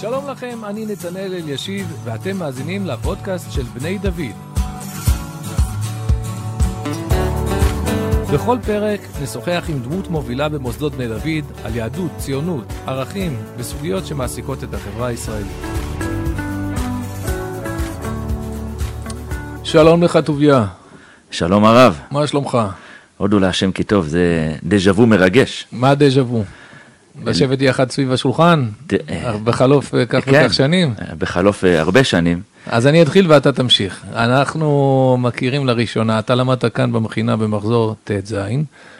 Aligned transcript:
שלום 0.00 0.30
לכם, 0.30 0.64
אני 0.64 0.86
נתנאל 0.86 1.34
אלישיב, 1.34 1.96
ואתם 2.04 2.36
מאזינים 2.36 2.86
לפודקאסט 2.86 3.52
של 3.52 3.62
בני 3.62 3.98
דוד. 3.98 4.36
בכל 8.34 8.58
פרק 8.66 9.00
נשוחח 9.22 9.64
עם 9.68 9.78
דמות 9.78 10.08
מובילה 10.08 10.48
במוסדות 10.48 10.92
בני 10.92 11.08
דוד 11.08 11.52
על 11.64 11.76
יהדות, 11.76 12.10
ציונות, 12.16 12.64
ערכים 12.86 13.36
וסוגיות 13.56 14.06
שמעסיקות 14.06 14.64
את 14.64 14.74
החברה 14.74 15.06
הישראלית. 15.06 15.62
שלום 19.64 20.02
לך, 20.02 20.18
טוביה. 20.24 20.66
שלום 21.30 21.64
הרב. 21.64 22.00
מה 22.10 22.26
שלומך? 22.26 22.58
הודו 23.16 23.38
להשם 23.38 23.72
כי 23.72 23.84
טוב, 23.84 24.06
זה 24.06 24.56
דז'ה 24.64 24.92
וו 24.92 25.06
מרגש. 25.06 25.66
מה 25.72 25.94
דז'ה 25.94 26.22
וו? 26.22 26.44
לשבת 27.24 27.62
יחד 27.62 27.90
סביב 27.90 28.12
השולחן? 28.12 28.66
אה, 29.10 29.36
בחלוף 29.44 29.94
אה, 29.94 30.06
כך 30.06 30.24
כן, 30.24 30.30
וכך 30.30 30.54
שנים? 30.54 30.94
אה, 31.02 31.14
בחלוף 31.18 31.64
הרבה 31.64 32.04
שנים. 32.04 32.42
אז 32.66 32.86
אני 32.86 33.02
אתחיל 33.02 33.32
ואתה 33.32 33.52
תמשיך. 33.52 34.04
אנחנו 34.14 35.16
מכירים 35.20 35.66
לראשונה, 35.66 36.18
אתה 36.18 36.34
למדת 36.34 36.64
כאן 36.74 36.92
במכינה 36.92 37.36
במחזור 37.36 37.96
ט"ז. 38.04 38.34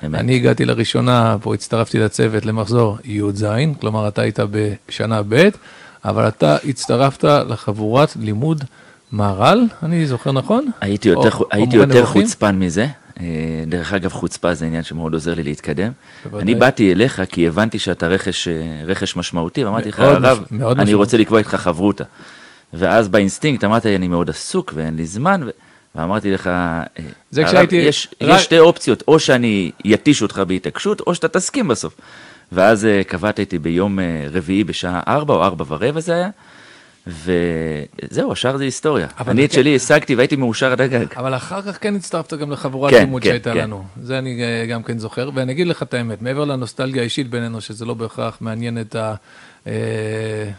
אני 0.02 0.36
הגעתי 0.36 0.64
לראשונה, 0.64 1.36
פה 1.42 1.54
הצטרפתי 1.54 1.98
לצוות 1.98 2.46
למחזור 2.46 2.98
י"ז, 3.04 3.46
כלומר 3.80 4.08
אתה 4.08 4.22
היית 4.22 4.38
בשנה 4.50 5.22
ב', 5.28 5.48
אבל 6.04 6.28
אתה 6.28 6.56
הצטרפת 6.68 7.24
לחבורת 7.24 8.16
לימוד 8.20 8.64
מהר"ל, 9.12 9.64
אני 9.82 10.06
זוכר 10.06 10.32
נכון? 10.32 10.70
הייתי 10.80 11.08
יותר, 11.08 11.30
או, 11.36 11.44
הייתי 11.50 11.78
או 11.78 11.82
יותר 11.82 12.06
חוצפן 12.06 12.58
מזה. 12.58 12.86
דרך 13.66 13.92
אגב, 13.92 14.12
חוצפה 14.12 14.54
זה 14.54 14.66
עניין 14.66 14.82
שמאוד 14.82 15.14
עוזר 15.14 15.34
לי 15.34 15.42
להתקדם. 15.42 15.92
בוודאי. 16.24 16.42
אני 16.42 16.54
באתי 16.54 16.92
אליך 16.92 17.22
כי 17.28 17.48
הבנתי 17.48 17.78
שאתה 17.78 18.08
רכש, 18.08 18.48
רכש 18.86 19.16
משמעותי, 19.16 19.64
ואמרתי 19.64 19.88
לך, 19.88 20.00
הרב, 20.00 20.44
אני 20.50 20.58
משמעות. 20.58 20.88
רוצה 20.94 21.16
לקבוע 21.16 21.38
איתך 21.38 21.54
חברותה. 21.54 22.04
ואז 22.72 23.08
באינסטינקט 23.08 23.64
אמרת 23.64 23.84
לי, 23.84 23.96
אני 23.96 24.08
מאוד 24.08 24.30
עסוק 24.30 24.72
ואין 24.76 24.96
לי 24.96 25.06
זמן, 25.06 25.40
ו... 25.46 25.50
ואמרתי 25.94 26.30
לך, 26.30 26.50
זה 27.30 27.44
כשהייתי... 27.44 27.76
יש, 27.76 28.08
רק... 28.22 28.28
יש 28.28 28.44
שתי 28.44 28.58
אופציות, 28.58 29.02
או 29.08 29.18
שאני 29.18 29.70
יתיש 29.84 30.22
אותך 30.22 30.42
בהתעקשות, 30.46 31.00
או 31.00 31.14
שאתה 31.14 31.28
תסכים 31.28 31.68
בסוף. 31.68 31.96
ואז 32.52 32.88
קבעת 33.06 33.40
איתי 33.40 33.58
ביום 33.58 33.98
רביעי 34.32 34.64
בשעה 34.64 35.00
ארבע 35.08 35.34
או 35.34 35.44
ארבע 35.44 35.64
ורבע 35.68 36.00
זה 36.00 36.14
היה, 36.14 36.28
וזהו, 37.06 38.32
השאר 38.32 38.56
זה 38.56 38.64
היסטוריה. 38.64 39.06
אני 39.28 39.44
את 39.44 39.50
כן... 39.50 39.56
שלי 39.56 39.76
השגתי 39.76 40.14
והייתי 40.14 40.36
מאושר 40.36 40.72
עד 40.72 40.80
הגג. 40.80 41.06
אבל 41.16 41.36
אחר 41.36 41.62
כך 41.62 41.78
כן 41.80 41.96
הצטרפת 41.96 42.34
גם 42.34 42.50
לחבורת 42.50 42.90
כן, 42.90 43.00
לימוד 43.00 43.22
כן, 43.22 43.28
שהייתה 43.28 43.52
כן. 43.52 43.58
לנו. 43.58 43.84
זה 44.02 44.18
אני 44.18 44.38
uh, 44.40 44.70
גם 44.70 44.82
כן 44.82 44.98
זוכר, 44.98 45.30
ואני 45.34 45.52
אגיד 45.52 45.66
לך 45.66 45.82
את 45.82 45.94
האמת, 45.94 46.22
מעבר 46.22 46.44
לנוסטלגיה 46.44 47.02
האישית 47.02 47.30
בינינו, 47.30 47.60
שזה 47.60 47.84
לא 47.84 47.94
בהכרח 47.94 48.38
מעניין 48.40 48.78
את 48.80 48.96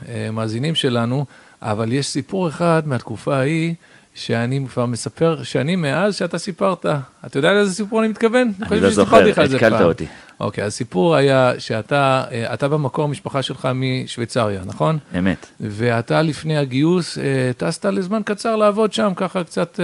המאזינים 0.08 0.76
שלנו, 0.76 1.26
אבל 1.62 1.94
יש 1.94 2.08
סיפור 2.08 2.48
אחד 2.48 2.84
מהתקופה 2.86 3.36
ההיא, 3.38 3.74
שאני 4.14 4.66
כבר 4.74 4.86
מספר 4.86 5.44
שנים 5.44 5.82
מאז 5.82 6.16
שאתה 6.16 6.38
סיפרת. 6.38 6.86
אתה 7.26 7.40
יודע 7.40 7.54
לאיזה 7.54 7.74
סיפור 7.74 8.00
אני 8.00 8.08
מתכוון? 8.08 8.52
אני 8.72 8.80
לא 8.80 8.90
זוכר, 8.90 9.26
התקלת 9.28 9.82
אותי. 9.82 10.06
אוקיי, 10.40 10.64
הסיפור 10.64 11.16
היה 11.16 11.54
שאתה, 11.60 12.24
אה, 12.32 12.54
אתה 12.54 12.68
במקור, 12.68 13.06
המשפחה 13.06 13.42
שלך 13.42 13.70
משוויצריה, 13.76 14.62
נכון? 14.66 14.98
אמת. 15.18 15.46
ואתה 15.60 16.22
לפני 16.22 16.58
הגיוס 16.58 17.18
אה, 17.18 17.52
טסת 17.58 17.86
לזמן 17.86 18.22
קצר 18.26 18.56
לעבוד 18.56 18.94
שם, 18.94 19.12
ככה 19.16 19.44
קצת 19.44 19.80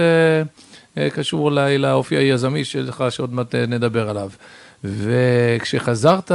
אה, 0.96 1.10
קשור 1.10 1.44
אולי 1.44 1.78
לאופי 1.78 2.16
היזמי 2.16 2.64
שלך, 2.64 3.04
שעוד 3.10 3.34
מעט 3.34 3.54
נדבר 3.54 4.10
עליו. 4.10 4.30
וכשחזרת, 4.84 6.32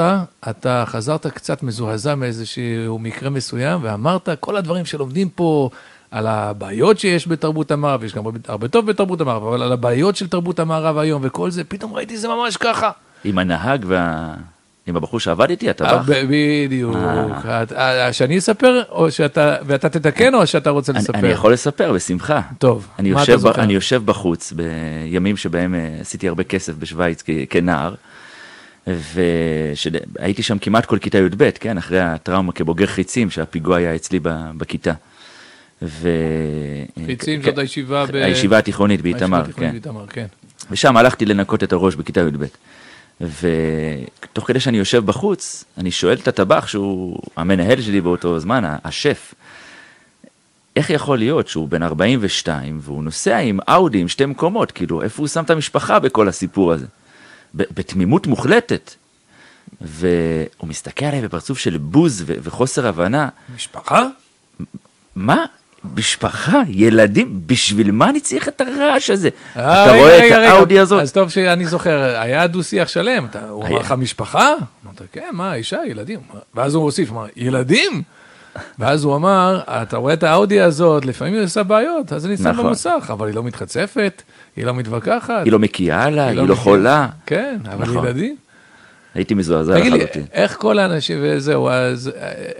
אתה 0.49 0.83
חזרת 0.87 1.27
קצת 1.27 1.63
מזועזע 1.63 2.15
מאיזשהו 2.15 2.99
מקרה 2.99 3.29
מסוים, 3.29 3.79
ואמרת, 3.83 4.29
כל 4.39 4.57
הדברים 4.57 4.85
שלומדים 4.85 5.29
פה 5.29 5.69
על 6.11 6.27
הבעיות 6.27 6.99
שיש 6.99 7.27
בתרבות 7.27 7.71
המערב, 7.71 8.03
יש 8.03 8.15
גם 8.15 8.23
הרבה 8.47 8.67
טוב 8.67 8.85
בתרבות 8.85 9.21
המערב, 9.21 9.43
אבל 9.43 9.63
על 9.63 9.71
הבעיות 9.71 10.15
של 10.15 10.27
תרבות 10.27 10.59
המערב 10.59 10.97
היום 10.97 11.21
וכל 11.25 11.51
זה, 11.51 11.63
פתאום 11.63 11.93
ראיתי 11.93 12.17
זה 12.17 12.27
ממש 12.27 12.57
ככה. 12.57 12.91
עם 13.23 13.37
הנהג 13.37 13.85
וה... 13.87 14.35
עם 14.89 14.95
הבחור 14.95 15.19
שעבד 15.19 15.49
איתי, 15.49 15.69
הטבח? 15.69 16.09
אה, 16.09 16.23
בדיוק. 16.29 16.95
אה. 16.95 17.63
אה, 17.77 18.13
שאני 18.13 18.37
אספר, 18.37 18.83
או 18.89 19.11
שאתה, 19.11 19.55
ואתה 19.65 19.89
תתקן, 19.89 20.33
או 20.33 20.47
שאתה 20.47 20.69
רוצה 20.69 20.93
לספר? 20.93 21.19
אני 21.19 21.27
יכול 21.27 21.53
לספר, 21.53 21.93
בשמחה. 21.93 22.41
טוב, 22.57 22.87
מה 22.99 23.23
אתה 23.23 23.37
זוכר? 23.37 23.61
אני 23.61 23.73
יושב 23.73 24.01
בחוץ, 24.05 24.53
בימים 24.53 25.37
שבהם 25.37 25.75
עשיתי 26.01 26.27
הרבה 26.27 26.43
כסף 26.43 26.73
בשוויץ 26.79 27.23
כנער. 27.49 27.95
והייתי 28.87 30.43
שם 30.43 30.57
כמעט 30.57 30.85
כל 30.85 30.97
כיתה 30.97 31.17
י"ב, 31.17 31.49
כן, 31.59 31.77
אחרי 31.77 31.99
הטראומה 31.99 32.51
כבוגר 32.51 32.85
חיצים, 32.85 33.29
שהפיגוע 33.29 33.77
היה 33.77 33.95
אצלי 33.95 34.19
בכיתה. 34.57 34.93
ו... 35.81 36.09
חיצים 37.05 37.41
זאת 37.41 37.57
הישיבה 37.57 38.05
ב... 38.05 38.15
הישיבה 38.15 38.57
התיכונית 38.57 39.01
באיתמר, 39.01 39.43
כן. 39.51 39.75
כן. 40.09 40.25
ושם 40.71 40.97
הלכתי 40.97 41.25
לנקות 41.25 41.63
את 41.63 41.73
הראש 41.73 41.95
בכיתה 41.95 42.19
י"ב. 42.21 42.45
ותוך 43.21 44.47
כדי 44.47 44.59
שאני 44.59 44.77
יושב 44.77 45.05
בחוץ, 45.05 45.63
אני 45.77 45.91
שואל 45.91 46.17
את 46.17 46.27
הטבח, 46.27 46.67
שהוא 46.67 47.19
המנהל 47.35 47.81
שלי 47.81 48.01
באותו 48.01 48.39
זמן, 48.39 48.63
השף, 48.83 49.33
איך 50.75 50.89
יכול 50.89 51.17
להיות 51.17 51.47
שהוא 51.47 51.67
בן 51.67 51.83
42 51.83 52.79
והוא 52.81 53.03
נוסע 53.03 53.37
עם 53.37 53.59
אאודי 53.69 53.99
עם 53.99 54.07
שתי 54.07 54.25
מקומות, 54.25 54.71
כאילו, 54.71 55.01
איפה 55.01 55.21
הוא 55.21 55.27
שם 55.27 55.43
את 55.43 55.49
המשפחה 55.49 55.99
בכל 55.99 56.27
הסיפור 56.27 56.71
הזה? 56.71 56.85
בתמימות 57.53 58.27
מוחלטת. 58.27 58.95
והוא 59.81 60.69
מסתכל 60.69 61.05
עליי 61.05 61.21
בפרצוף 61.21 61.57
של 61.57 61.77
בוז 61.77 62.23
ו- 62.25 62.33
וחוסר 62.41 62.87
הבנה. 62.87 63.29
משפחה? 63.55 64.07
מה? 65.15 65.45
משפחה, 65.97 66.61
ילדים, 66.67 67.41
בשביל 67.45 67.91
מה 67.91 68.09
אני 68.09 68.19
צריך 68.19 68.47
את 68.47 68.61
הרעש 68.61 69.09
הזה? 69.09 69.29
אה, 69.57 69.83
אתה 69.83 69.93
רואה 69.97 70.27
את 70.27 70.31
האאודי 70.31 70.79
הזאת? 70.79 71.01
אז 71.01 71.11
טוב 71.11 71.29
שאני 71.29 71.65
זוכר, 71.65 72.19
היה 72.19 72.47
דו-שיח 72.47 72.87
שלם, 72.87 73.27
הוא 73.49 73.67
אמר 73.67 73.79
לך 73.79 73.91
משפחה? 73.91 74.53
אמרת, 74.85 75.01
כן, 75.11 75.29
מה, 75.31 75.53
אישה, 75.53 75.77
ילדים. 75.87 76.19
ואז 76.55 76.75
הוא 76.75 76.83
הוסיף, 76.83 77.11
אמר, 77.11 77.25
ילדים? 77.35 78.01
ואז 78.79 79.03
הוא 79.03 79.15
אמר, 79.15 79.61
אתה 79.67 79.97
רואה 79.97 80.13
את 80.13 80.23
האאודי 80.23 80.61
הזאת, 80.61 81.05
לפעמים 81.05 81.33
היא 81.33 81.43
עושה 81.43 81.63
בעיות, 81.63 82.13
אז 82.13 82.25
אני 82.25 82.37
שם 82.37 82.47
נכון. 82.47 82.65
במוסך, 82.65 83.09
אבל 83.13 83.27
היא 83.27 83.35
לא 83.35 83.43
מתחצפת, 83.43 84.21
היא 84.55 84.65
לא 84.65 84.73
מתווכחת. 84.73 85.41
היא 85.45 85.51
לא 85.51 85.59
מקיאה 85.59 86.09
לה, 86.09 86.27
היא, 86.27 86.37
לא, 86.37 86.47
לא 86.47 86.55
חולה. 86.55 87.07
כן, 87.25 87.57
אבל 87.71 87.85
נכון. 87.85 88.05
ילדים. 88.05 88.35
הייתי 89.13 89.33
מזועזע 89.33 89.79
לחלוטין. 89.79 90.07
תגיד 90.07 90.15
לי, 90.15 90.23
איך 90.31 90.57
כל 90.57 90.79
האנשים, 90.79 91.17
וזהו, 91.21 91.69
אז 91.69 92.11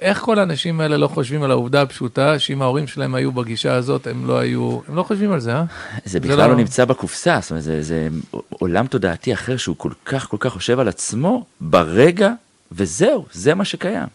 איך 0.01 0.19
כל 0.19 0.39
האנשים 0.39 0.81
האלה 0.81 0.97
לא 0.97 1.07
חושבים 1.07 1.43
על 1.43 1.51
העובדה 1.51 1.81
הפשוטה, 1.81 2.39
שאם 2.39 2.61
ההורים 2.61 2.87
שלהם 2.87 3.15
היו 3.15 3.31
בגישה 3.31 3.73
הזאת, 3.73 4.07
הם 4.07 4.27
לא 4.27 4.39
היו, 4.39 4.79
הם 4.87 4.95
לא 4.95 5.03
חושבים 5.03 5.31
על 5.31 5.39
זה, 5.39 5.55
אה? 5.55 5.63
זה 6.05 6.19
בכלל 6.19 6.35
זה 6.35 6.41
לא... 6.41 6.47
לא 6.47 6.55
נמצא 6.55 6.85
בקופסה, 6.85 7.39
זאת 7.41 7.51
אומרת, 7.51 7.63
זה, 7.63 7.81
זה 7.81 8.07
עולם 8.49 8.87
תודעתי 8.87 9.33
אחר 9.33 9.57
שהוא 9.57 9.75
כל 9.77 9.91
כך 10.05 10.27
כל 10.27 10.37
כך 10.39 10.53
חושב 10.53 10.79
על 10.79 10.87
עצמו 10.87 11.45
ברגע, 11.61 12.31
וזהו, 12.71 13.25
זה 13.31 13.55
מה 13.55 13.66
שקיים. 13.66 14.07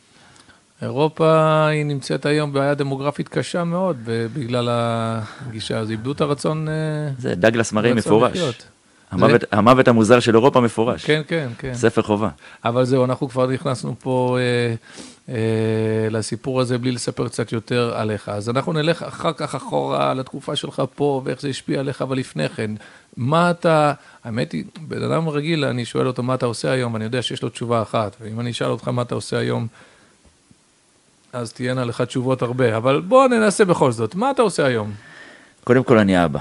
אירופה 0.82 1.66
היא 1.66 1.84
נמצאת 1.84 2.26
היום 2.26 2.52
בבעיה 2.52 2.74
דמוגרפית 2.74 3.28
קשה 3.28 3.64
מאוד 3.64 3.96
בגלל 4.34 4.68
הגישה 4.70 5.78
הזו, 5.78 5.90
איבדו 5.90 6.12
את 6.12 6.20
הרצון... 6.20 6.68
אה, 6.68 6.74
זה 7.18 7.34
דגלס 7.34 7.72
מראה 7.72 7.94
מפורש. 7.94 8.38
המוות, 9.14 9.41
זה... 9.41 9.47
המוות 9.52 9.88
המוזר 9.88 10.20
של 10.20 10.34
אירופה 10.34 10.60
מפורש. 10.60 11.04
כן, 11.04 11.22
כן, 11.28 11.48
כן. 11.58 11.75
ספר 11.75 12.02
חובה. 12.02 12.28
אבל 12.64 12.84
זהו, 12.84 13.04
אנחנו 13.04 13.28
כבר 13.28 13.47
נכנסנו 13.47 13.94
פה 13.98 14.38
אה, 14.41 14.75
אה, 15.34 16.08
לסיפור 16.10 16.60
הזה 16.60 16.78
בלי 16.78 16.92
לספר 16.92 17.28
קצת 17.28 17.52
יותר 17.52 17.92
עליך. 17.97 18.28
אז 18.28 18.48
אנחנו 18.48 18.72
נלך 18.72 19.02
אחר 19.02 19.32
כך 19.32 19.54
אחורה 19.54 20.14
לתקופה 20.14 20.56
שלך 20.56 20.82
פה 20.94 21.22
ואיך 21.25 21.41
זה 21.41 21.48
השפיע 21.48 21.80
עליך, 21.80 22.02
אבל 22.02 22.19
לפני 22.19 22.48
כן, 22.48 22.70
מה 23.16 23.50
אתה, 23.50 23.92
האמת 24.25 24.52
היא, 24.52 24.64
בן 24.80 25.02
אדם 25.02 25.28
רגיל, 25.28 25.64
אני 25.64 25.84
שואל 25.84 26.06
אותו 26.06 26.22
מה 26.22 26.34
אתה 26.34 26.46
עושה 26.46 26.70
היום, 26.70 26.96
אני 26.96 27.04
יודע 27.04 27.22
שיש 27.22 27.42
לו 27.42 27.48
תשובה 27.48 27.82
אחת, 27.82 28.16
ואם 28.20 28.41
אני 28.41 28.50
אשאל 28.50 28.66
אותך 28.66 28.88
מה 28.88 29.02
אתה 29.02 29.14
עושה 29.14 29.38
היום, 29.38 29.66
אז 31.32 31.52
תהיינה 31.52 31.84
לך 31.84 32.00
תשובות 32.00 32.43
הרבה, 32.43 32.76
אבל 32.76 33.00
בוא 33.00 33.28
ננסה 33.28 33.64
בכל 33.64 33.93
זאת. 33.93 34.14
מה 34.14 34.31
אתה 34.31 34.43
עושה 34.43 34.66
היום? 34.66 34.93
קודם 35.64 35.84
כל 35.84 35.99
אני 35.99 36.25
אבא. 36.25 36.38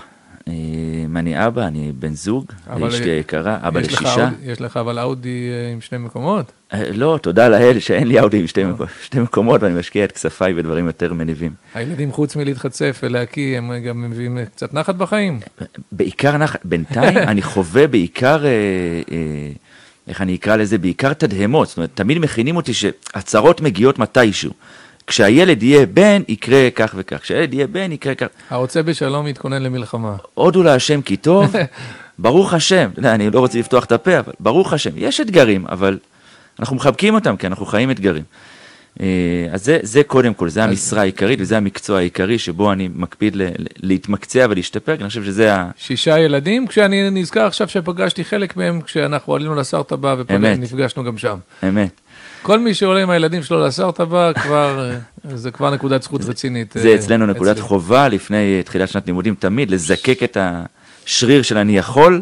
אה, 1.15 1.19
אני 1.19 1.48
אבא, 1.48 1.68
אני 1.68 1.92
בן 2.00 2.13
זוג, 2.13 2.45
אשתי 2.68 3.10
היקרה, 3.10 3.57
אבא 3.62 3.80
לשישה. 3.80 4.30
יש 4.44 4.62
לך 4.62 4.77
אבל 4.77 5.00
אאודי 5.00 5.50
אה, 5.51 5.74
עם 5.74 5.81
שני 5.81 5.98
מקומות? 5.98 6.51
אה, 6.74 6.92
לא, 6.92 7.19
תודה 7.21 7.50
לאל 7.50 7.80
שאין 7.80 8.07
לי 8.07 8.19
אאודי 8.19 8.39
עם 8.39 8.48
שתי 9.04 9.19
מקומות, 9.19 9.63
ואני 9.63 9.80
משקיע 9.80 10.06
את 10.06 10.12
כספיי 10.12 10.54
בדברים 10.54 10.88
יותר 10.88 11.13
מניבים. 11.13 11.51
הילדים 11.74 12.12
חוץ 12.12 12.36
מלהתחצף 12.36 13.00
ולהקיא, 13.04 13.57
הם 13.57 13.71
גם 13.80 14.10
מביאים 14.10 14.38
קצת 14.56 14.74
נחת 14.74 14.95
בחיים? 14.95 15.39
בעיקר 15.92 16.38
נחת, 16.38 16.65
בינתיים 16.65 17.18
אני 17.31 17.42
חווה 17.42 17.88
בעיקר... 17.88 18.44
איך 20.07 20.21
אני 20.21 20.36
אקרא 20.36 20.56
לזה, 20.56 20.77
בעיקר 20.77 21.13
תדהמות, 21.13 21.68
זאת 21.68 21.77
אומרת, 21.77 21.89
תמיד 21.94 22.18
מכינים 22.18 22.56
אותי 22.56 22.74
שהצהרות 22.74 23.62
מגיעות 23.62 24.00
מתישהו. 24.00 24.51
כשהילד 25.08 25.64
יהיה 25.64 25.86
בן, 25.86 26.22
יקרה 26.28 26.70
כך 26.76 26.94
וכך. 26.98 27.22
כשהילד 27.22 27.54
יהיה 27.54 27.68
בן, 27.68 27.92
יקרה 27.92 28.16
כך. 28.16 28.28
הרוצה 28.50 28.84
בשלום 28.84 29.28
יתכונן 29.28 29.64
למלחמה. 29.64 30.16
הודו 30.34 30.64
להשם 30.64 31.02
כי 31.02 31.18
טוב, 31.18 31.56
ברוך 32.20 32.54
השם. 32.54 32.90
אני 33.04 33.30
לא 33.30 33.40
רוצה 33.40 33.60
לפתוח 33.60 33.86
את 33.86 33.92
הפה, 33.92 34.20
אבל 34.20 34.34
ברוך 34.40 34.74
השם. 34.74 34.92
יש 34.96 35.22
אתגרים, 35.22 35.66
אבל 35.68 35.98
אנחנו 36.60 36.76
מחבקים 36.76 37.14
אותם, 37.14 37.38
כי 37.38 37.48
אנחנו 37.48 37.66
חיים 37.66 37.92
אתגרים. 37.92 38.24
אה, 39.02 39.48
אז 39.52 39.66
זה, 39.66 39.80
זה 39.82 40.04
קודם 40.04 40.34
כל, 40.34 40.50
זה 40.50 40.64
המשרה 40.64 41.02
העיקרית 41.02 41.40
וזה 41.42 41.58
המקצוע 41.58 41.98
העיקרי 41.98 42.40
שבו 42.40 42.72
אני 42.72 42.90
מקפיד 42.96 43.38
להתמקצע 43.78 44.46
ולהשתפר, 44.50 44.96
כי 44.98 45.02
אני 45.02 45.10
חושב 45.10 45.24
שזה 45.24 45.56
ה... 45.56 45.70
שישה 45.78 46.20
ילדים, 46.20 46.68
כשאני 46.68 47.10
נזכר 47.10 47.46
עכשיו 47.46 47.68
שפגשתי 47.68 48.24
חלק 48.24 48.58
מהם 48.58 48.82
כשאנחנו 48.82 49.36
עלינו 49.36 49.56
לסרטבה 49.56 50.16
ונפגשנו 50.28 51.04
גם 51.04 51.18
שם. 51.18 51.38
אמת. 51.70 52.02
כל 52.44 52.60
מי 52.60 52.74
שעולה 52.74 53.04
עם 53.04 53.10
הילדים 53.10 53.44
שלו 53.44 53.66
לסרטבה, 53.66 54.34
כבר, 54.34 54.92
זה 55.34 55.51
כבר 55.51 55.69
נקודת 55.69 56.04
זכות 56.04 56.22
רצינית. 56.25 56.75
זה 56.80 56.95
אצלנו 56.95 57.25
נקודת. 57.25 57.60
חובה 57.60 58.07
לפני 58.07 58.63
תחילת 58.63 58.90
שנת 58.90 59.07
לימודים, 59.07 59.36
תמיד 59.36 59.72
לזקק 59.72 60.24
את 60.24 60.38
השריר 60.40 61.42
של 61.42 61.57
אני 61.57 61.78
יכול. 61.78 62.22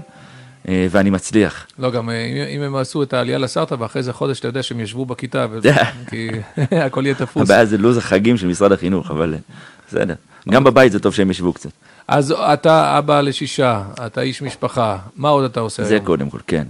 אה, 0.68 0.88
ואני 0.90 1.10
מצליח. 1.10 1.68
לא, 1.80 1.92
גם 1.92 2.10
אה, 2.10 2.46
אם, 2.56 2.62
הם 2.62 2.76
עשו 2.76 3.04
את 3.04 3.14
העלייה 3.14 3.38
לסרטה, 3.38 3.76
ואחרי 3.80 4.04
זה 4.04 4.14
חודש, 4.14 4.40
אתה 4.40 4.48
יודע 4.48 4.64
שהם 4.64 4.80
ישבו 4.80 5.06
בכיתה, 5.06 5.46
כי 6.10 6.30
הכל 6.86 7.06
יהיה 7.06 7.16
תפוס. 7.16 7.44
הבעיה 7.44 7.66
זה 7.66 7.78
לו"ז 7.78 7.98
החגים 7.98 8.38
של 8.38 8.48
משרד 8.48 8.72
החינוך, 8.72 9.12
אבל 9.12 9.34
אה, 9.34 9.40
בסדר. 9.88 10.14
גם 10.50 10.64
בבית 10.64 10.92
זה 10.92 11.00
טוב 11.00 11.14
שהם 11.14 11.32
ישבו 11.32 11.54
קצת. 11.54 11.70
אז 12.08 12.32
אתה 12.32 12.98
אבא 12.98 13.22
לשישה, 13.22 13.84
אתה 14.06 14.22
איש 14.22 14.42
משפחה, 14.42 14.98
מה 15.16 15.30
עוד 15.30 15.46
אתה 15.46 15.60
עושה 15.60 15.84
זה 15.84 15.94
היום? 15.94 16.04
זה 16.04 16.08
קודם 16.08 16.30
כל, 16.30 16.40
כן. 16.48 16.68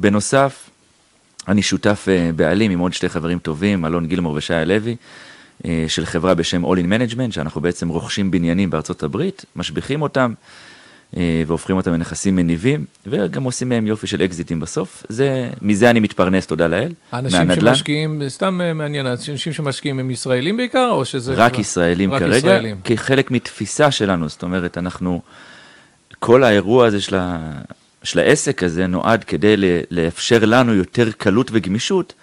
בנוסף, 0.00 0.70
אני 1.48 1.62
שותף 1.62 2.08
בעלים 2.36 2.70
עם 2.70 2.78
עוד 2.78 2.92
שתי 2.92 3.08
חברים 3.08 3.38
טובים, 3.38 3.86
אלון 3.86 4.06
גילמור 4.06 4.34
ושי 4.34 4.54
הלוי, 4.54 4.96
של 5.88 6.06
חברה 6.06 6.34
בשם 6.34 6.64
All 6.64 6.78
in 6.78 6.86
Management, 6.86 7.32
שאנחנו 7.32 7.60
בעצם 7.60 7.88
רוכשים 7.88 8.30
בניינים 8.30 8.70
בארצות 8.70 9.02
הברית, 9.02 9.44
משביחים 9.56 10.02
אותם. 10.02 10.34
אה, 11.16 11.42
והופכים 11.46 11.76
אותם 11.76 11.92
לנכסים 11.92 12.36
מניבים, 12.36 12.84
וגם 13.06 13.42
עושים 13.42 13.68
מהם 13.68 13.86
יופי 13.86 14.06
של 14.06 14.22
אקזיטים 14.22 14.60
בסוף. 14.60 15.06
זה, 15.08 15.50
מזה 15.62 15.90
אני 15.90 16.00
מתפרנס, 16.00 16.46
תודה 16.46 16.66
לאל, 16.66 16.92
אנשים 17.12 17.38
מהנדל"ן. 17.38 17.74
שמשקיעים, 17.74 18.22
סתם 18.28 18.60
אה, 18.60 18.72
מעניין, 18.72 19.06
אנשים 19.06 19.36
שמשקיעים 19.36 19.98
הם 19.98 20.10
ישראלים 20.10 20.56
בעיקר, 20.56 20.88
או 20.90 21.04
שזה... 21.04 21.34
רק 21.34 21.58
ישראלים 21.58 22.12
רק 22.12 22.20
כרגע, 22.22 22.36
ישראלים. 22.36 22.80
כחלק 22.84 23.30
מתפיסה 23.30 23.90
שלנו, 23.90 24.28
זאת 24.28 24.42
אומרת, 24.42 24.78
אנחנו, 24.78 25.20
כל 26.18 26.44
האירוע 26.44 26.86
הזה 26.86 27.00
של, 27.00 27.16
של 28.02 28.18
העסק 28.18 28.62
הזה 28.62 28.86
נועד 28.86 29.24
כדי 29.24 29.54
לאפשר 29.90 30.38
לנו 30.42 30.74
יותר 30.74 31.10
קלות 31.10 31.50
וגמישות. 31.52 32.14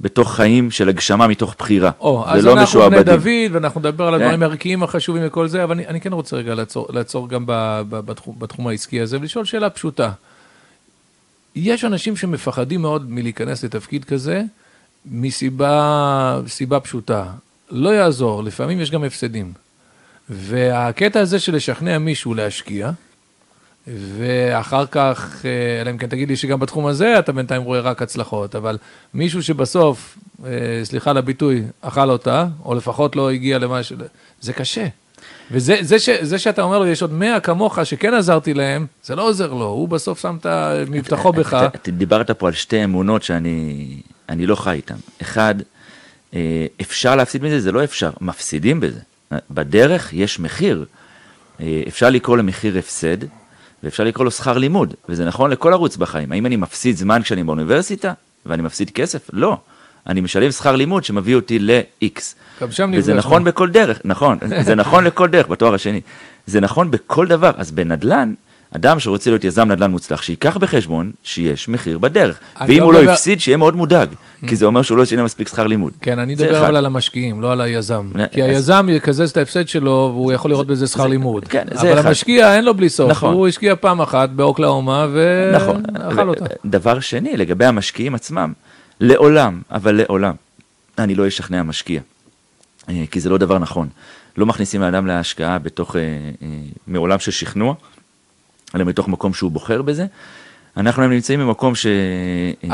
בתוך 0.00 0.34
חיים 0.34 0.70
של 0.70 0.88
הגשמה 0.88 1.26
מתוך 1.26 1.54
בחירה. 1.58 1.90
או, 2.00 2.24
אז 2.26 2.44
לא 2.44 2.52
אנחנו 2.52 2.90
בני 2.90 3.02
דוד, 3.02 3.52
ואנחנו 3.52 3.80
נדבר 3.80 4.06
על 4.06 4.14
הדברים 4.14 4.36
כן. 4.36 4.42
הערכיים 4.42 4.82
החשובים 4.82 5.22
וכל 5.26 5.48
זה, 5.48 5.64
אבל 5.64 5.74
אני, 5.74 5.86
אני 5.86 6.00
כן 6.00 6.12
רוצה 6.12 6.36
רגע 6.36 6.54
לעצור, 6.54 6.86
לעצור 6.92 7.28
גם 7.28 7.46
ב, 7.46 7.52
ב, 7.88 8.00
בתחום, 8.00 8.36
בתחום 8.38 8.66
העסקי 8.66 9.00
הזה, 9.00 9.18
ולשאול 9.20 9.44
שאלה 9.44 9.70
פשוטה. 9.70 10.10
יש 11.54 11.84
אנשים 11.84 12.16
שמפחדים 12.16 12.82
מאוד 12.82 13.10
מלהיכנס 13.10 13.64
לתפקיד 13.64 14.04
כזה, 14.04 14.42
מסיבה 15.06 16.40
פשוטה. 16.82 17.24
לא 17.70 17.88
יעזור, 17.88 18.42
לפעמים 18.42 18.80
יש 18.80 18.90
גם 18.90 19.04
הפסדים. 19.04 19.52
והקטע 20.30 21.20
הזה 21.20 21.38
של 21.38 21.56
לשכנע 21.56 21.98
מישהו 21.98 22.34
להשקיע, 22.34 22.90
ואחר 23.96 24.86
כך, 24.86 25.44
אה, 25.44 25.80
אלא 25.80 25.90
אם 25.90 25.98
כן 25.98 26.06
תגיד 26.06 26.28
לי 26.28 26.36
שגם 26.36 26.60
בתחום 26.60 26.86
הזה 26.86 27.18
אתה 27.18 27.32
בינתיים 27.32 27.62
רואה 27.62 27.80
רק 27.80 28.02
הצלחות, 28.02 28.54
אבל 28.54 28.78
מישהו 29.14 29.42
שבסוף, 29.42 30.18
אה, 30.44 30.50
סליחה 30.84 31.10
על 31.10 31.16
הביטוי, 31.16 31.62
אכל 31.80 32.10
אותה, 32.10 32.46
או 32.64 32.74
לפחות 32.74 33.16
לא 33.16 33.30
הגיע 33.30 33.58
למה 33.58 33.82
ש... 33.82 33.92
זה 34.40 34.52
קשה. 34.52 34.86
וזה 35.50 35.76
זה 35.80 35.98
ש, 35.98 36.08
זה 36.10 36.38
שאתה 36.38 36.62
אומר 36.62 36.78
לו, 36.78 36.86
יש 36.86 37.02
עוד 37.02 37.12
מאה 37.12 37.40
כמוך 37.40 37.78
שכן 37.84 38.14
עזרתי 38.14 38.54
להם, 38.54 38.86
זה 39.02 39.16
לא 39.16 39.28
עוזר 39.28 39.52
לו, 39.52 39.64
הוא 39.64 39.88
בסוף 39.88 40.20
שם 40.20 40.36
את 40.40 40.46
מבטחו 40.90 41.32
בך. 41.32 41.54
אתה 41.74 41.90
דיברת 41.90 42.30
פה 42.30 42.46
על 42.46 42.52
שתי 42.52 42.84
אמונות 42.84 43.22
שאני 43.22 44.02
לא 44.28 44.54
חי 44.54 44.72
איתן. 44.72 44.96
אחד, 45.22 45.54
אה, 46.34 46.66
אפשר 46.80 47.16
להפסיד 47.16 47.42
מזה? 47.42 47.60
זה 47.60 47.72
לא 47.72 47.84
אפשר, 47.84 48.10
מפסידים 48.20 48.80
בזה. 48.80 49.00
בדרך 49.50 50.12
יש 50.12 50.40
מחיר. 50.40 50.84
אפשר 51.88 52.10
לקרוא 52.10 52.36
למחיר 52.36 52.78
הפסד, 52.78 53.16
ואפשר 53.82 54.04
לקרוא 54.04 54.24
לו 54.24 54.30
שכר 54.30 54.58
לימוד, 54.58 54.94
וזה 55.08 55.24
נכון 55.24 55.50
לכל 55.50 55.72
ערוץ 55.72 55.96
בחיים. 55.96 56.32
האם 56.32 56.46
אני 56.46 56.56
מפסיד 56.56 56.96
זמן 56.96 57.22
כשאני 57.22 57.44
באוניברסיטה 57.44 58.12
ואני 58.46 58.62
מפסיד 58.62 58.90
כסף? 58.90 59.30
לא. 59.32 59.58
אני 60.06 60.20
משלם 60.20 60.50
שכר 60.50 60.76
לימוד 60.76 61.04
שמביא 61.04 61.34
אותי 61.34 61.58
ל-X. 61.58 62.20
גם 62.60 62.70
שם 62.70 62.92
וזה 62.96 63.14
נכון 63.14 63.44
בכל 63.44 63.70
דרך, 63.70 64.00
נכון, 64.04 64.38
זה 64.66 64.74
נכון 64.74 65.04
לכל 65.04 65.28
דרך 65.28 65.48
בתואר 65.48 65.74
השני. 65.74 66.00
זה 66.46 66.60
נכון 66.60 66.90
בכל 66.90 67.26
דבר. 67.26 67.50
אז 67.56 67.70
בנדל"ן, 67.70 68.34
אדם 68.76 69.00
שרוצה 69.00 69.30
להיות 69.30 69.44
יזם 69.44 69.72
נדל"ן 69.72 69.90
מוצלח, 69.90 70.22
שייקח 70.22 70.56
בחשבון 70.56 71.10
שיש 71.22 71.68
מחיר 71.68 71.98
בדרך. 71.98 72.38
ואם 72.66 72.78
לא 72.78 72.84
הוא 72.84 72.92
לא 72.92 73.02
דבר... 73.02 73.12
הפסיד, 73.12 73.40
שיהיה 73.40 73.56
מאוד 73.56 73.76
מודאג, 73.76 74.08
כי 74.46 74.56
זה 74.56 74.66
אומר 74.66 74.82
שהוא 74.82 74.98
לא 74.98 75.02
ישנה 75.02 75.24
מספיק 75.24 75.48
שכר 75.48 75.66
לימוד. 75.66 75.92
כן, 76.00 76.18
אני 76.18 76.34
אדבר 76.34 76.66
אבל 76.66 76.76
על 76.76 76.86
המשקיעים, 76.86 77.40
לא 77.40 77.52
על 77.52 77.60
היזם. 77.60 78.10
כי 78.32 78.42
היזם 78.42 78.86
יקזז 78.90 79.30
את 79.30 79.36
ההפסד 79.36 79.68
שלו, 79.68 80.10
והוא 80.14 80.32
יכול 80.32 80.50
לראות 80.50 80.66
בזה 80.66 80.86
שכר 80.86 81.06
לימוד. 81.06 81.44
כן, 81.48 81.66
זה 81.72 81.92
אבל 81.92 82.06
המשקיע, 82.06 82.56
אין 82.56 82.64
לו 82.64 82.74
בלי 82.74 82.88
סוף. 82.88 83.10
נכון. 83.10 83.34
הוא 83.34 83.48
השקיע 83.48 83.76
פעם 83.76 84.00
אחת 84.00 84.30
באוקלאומה, 84.30 85.06
ואכל 85.12 85.72
נכון. 85.92 86.28
אותה. 86.28 86.44
דבר 86.64 87.00
שני, 87.00 87.36
לגבי 87.36 87.64
המשקיעים 87.64 88.14
עצמם, 88.14 88.52
לעולם, 89.00 89.60
אבל 89.70 89.94
לעולם, 89.94 90.34
אני 90.98 91.14
לא 91.14 91.28
אשכנע 91.28 91.62
משקיע, 91.62 92.00
אה, 92.88 93.04
כי 93.10 93.20
זה 93.20 93.30
לא 93.30 93.38
דבר 93.38 93.58
נכון. 93.58 93.88
לא 94.36 94.46
מכניסים 94.46 94.80
לאדם 94.80 95.06
להשקעה 95.06 95.58
בתוך, 95.58 95.96
אה, 95.96 96.02
אה, 96.42 96.48
מעולם 96.86 97.18
של 97.18 97.30
שכנוע. 97.30 97.74
אלא 98.74 98.84
מתוך 98.84 99.08
מקום 99.08 99.34
שהוא 99.34 99.50
בוחר 99.50 99.82
בזה. 99.82 100.06
אנחנו 100.76 101.08
נמצאים 101.08 101.40
במקום 101.40 101.74
ש... 101.74 101.86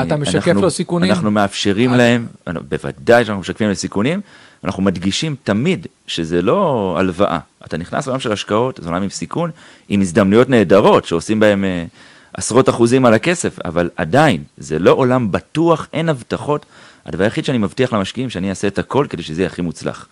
אתה 0.01 0.17
משקף 0.17 0.47
אנחנו, 0.47 0.61
לו 0.61 0.71
סיכונים? 0.71 1.11
אנחנו 1.11 1.31
מאפשרים 1.31 1.91
אז... 1.91 1.97
להם, 1.97 2.27
בוודאי 2.69 3.25
שאנחנו 3.25 3.41
משקפים 3.41 3.67
להם 3.67 3.75
סיכונים, 3.75 4.21
אנחנו 4.63 4.83
מדגישים 4.83 5.35
תמיד 5.43 5.87
שזה 6.07 6.41
לא 6.41 6.95
הלוואה. 6.99 7.39
אתה 7.65 7.77
נכנס 7.77 8.07
לעולם 8.07 8.19
של 8.19 8.31
השקעות, 8.31 8.79
זה 8.83 8.89
עולם 8.89 9.03
עם 9.03 9.09
סיכון, 9.09 9.51
עם 9.89 10.01
הזדמנויות 10.01 10.49
נהדרות 10.49 11.05
שעושים 11.05 11.39
בהם 11.39 11.63
uh, 11.63 11.89
עשרות 12.33 12.69
אחוזים 12.69 13.05
על 13.05 13.13
הכסף, 13.13 13.59
אבל 13.65 13.89
עדיין, 13.95 14.43
זה 14.57 14.79
לא 14.79 14.91
עולם 14.91 15.31
בטוח, 15.31 15.87
אין 15.93 16.09
הבטחות. 16.09 16.65
הדבר 17.05 17.23
היחיד 17.23 17.45
שאני 17.45 17.57
מבטיח 17.57 17.93
למשקיעים, 17.93 18.29
שאני 18.29 18.49
אעשה 18.49 18.67
את 18.67 18.79
הכל 18.79 19.05
כדי 19.09 19.23
שזה 19.23 19.41
יהיה 19.41 19.49
הכי 19.51 19.61
מוצלח. 19.61 20.07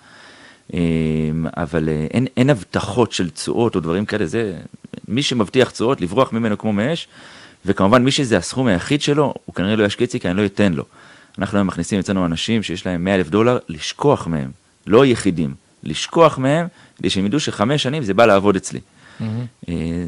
אמ, 0.73 0.79
אבל 1.57 1.89
אה, 1.89 2.07
אין, 2.11 2.27
אין 2.37 2.49
הבטחות 2.49 3.11
של 3.11 3.29
תשואות 3.29 3.75
או 3.75 3.79
דברים 3.79 4.05
כאלה, 4.05 4.25
זה 4.25 4.53
מי 5.07 5.23
שמבטיח 5.23 5.69
תשואות, 5.69 6.01
לברוח 6.01 6.33
ממנו 6.33 6.57
כמו 6.57 6.73
מאש, 6.73 7.07
וכמובן 7.65 8.03
מי 8.03 8.11
שזה 8.11 8.37
הסכום 8.37 8.67
היחיד 8.67 9.01
שלו, 9.01 9.33
הוא 9.45 9.55
כנראה 9.55 9.75
לא 9.75 9.83
ישקיע 9.83 10.05
אצלי 10.05 10.19
כי 10.19 10.27
אני 10.27 10.37
לא 10.37 10.45
אתן 10.45 10.73
לו. 10.73 10.83
אנחנו 11.39 11.57
היום 11.57 11.67
מכניסים 11.67 11.99
אצלנו 11.99 12.25
אנשים 12.25 12.63
שיש 12.63 12.85
להם 12.85 13.03
100 13.03 13.15
אלף 13.15 13.29
דולר, 13.29 13.57
לשכוח 13.69 14.27
מהם, 14.27 14.51
לא 14.87 15.05
יחידים, 15.05 15.53
לשכוח 15.83 16.37
מהם, 16.37 16.67
כדי 16.97 17.09
שהם 17.09 17.25
ידעו 17.25 17.39
שחמש 17.39 17.83
שנים 17.83 18.03
זה 18.03 18.13
בא 18.13 18.25
לעבוד 18.25 18.55
אצלי. 18.55 18.79
Mm-hmm. 18.79 19.23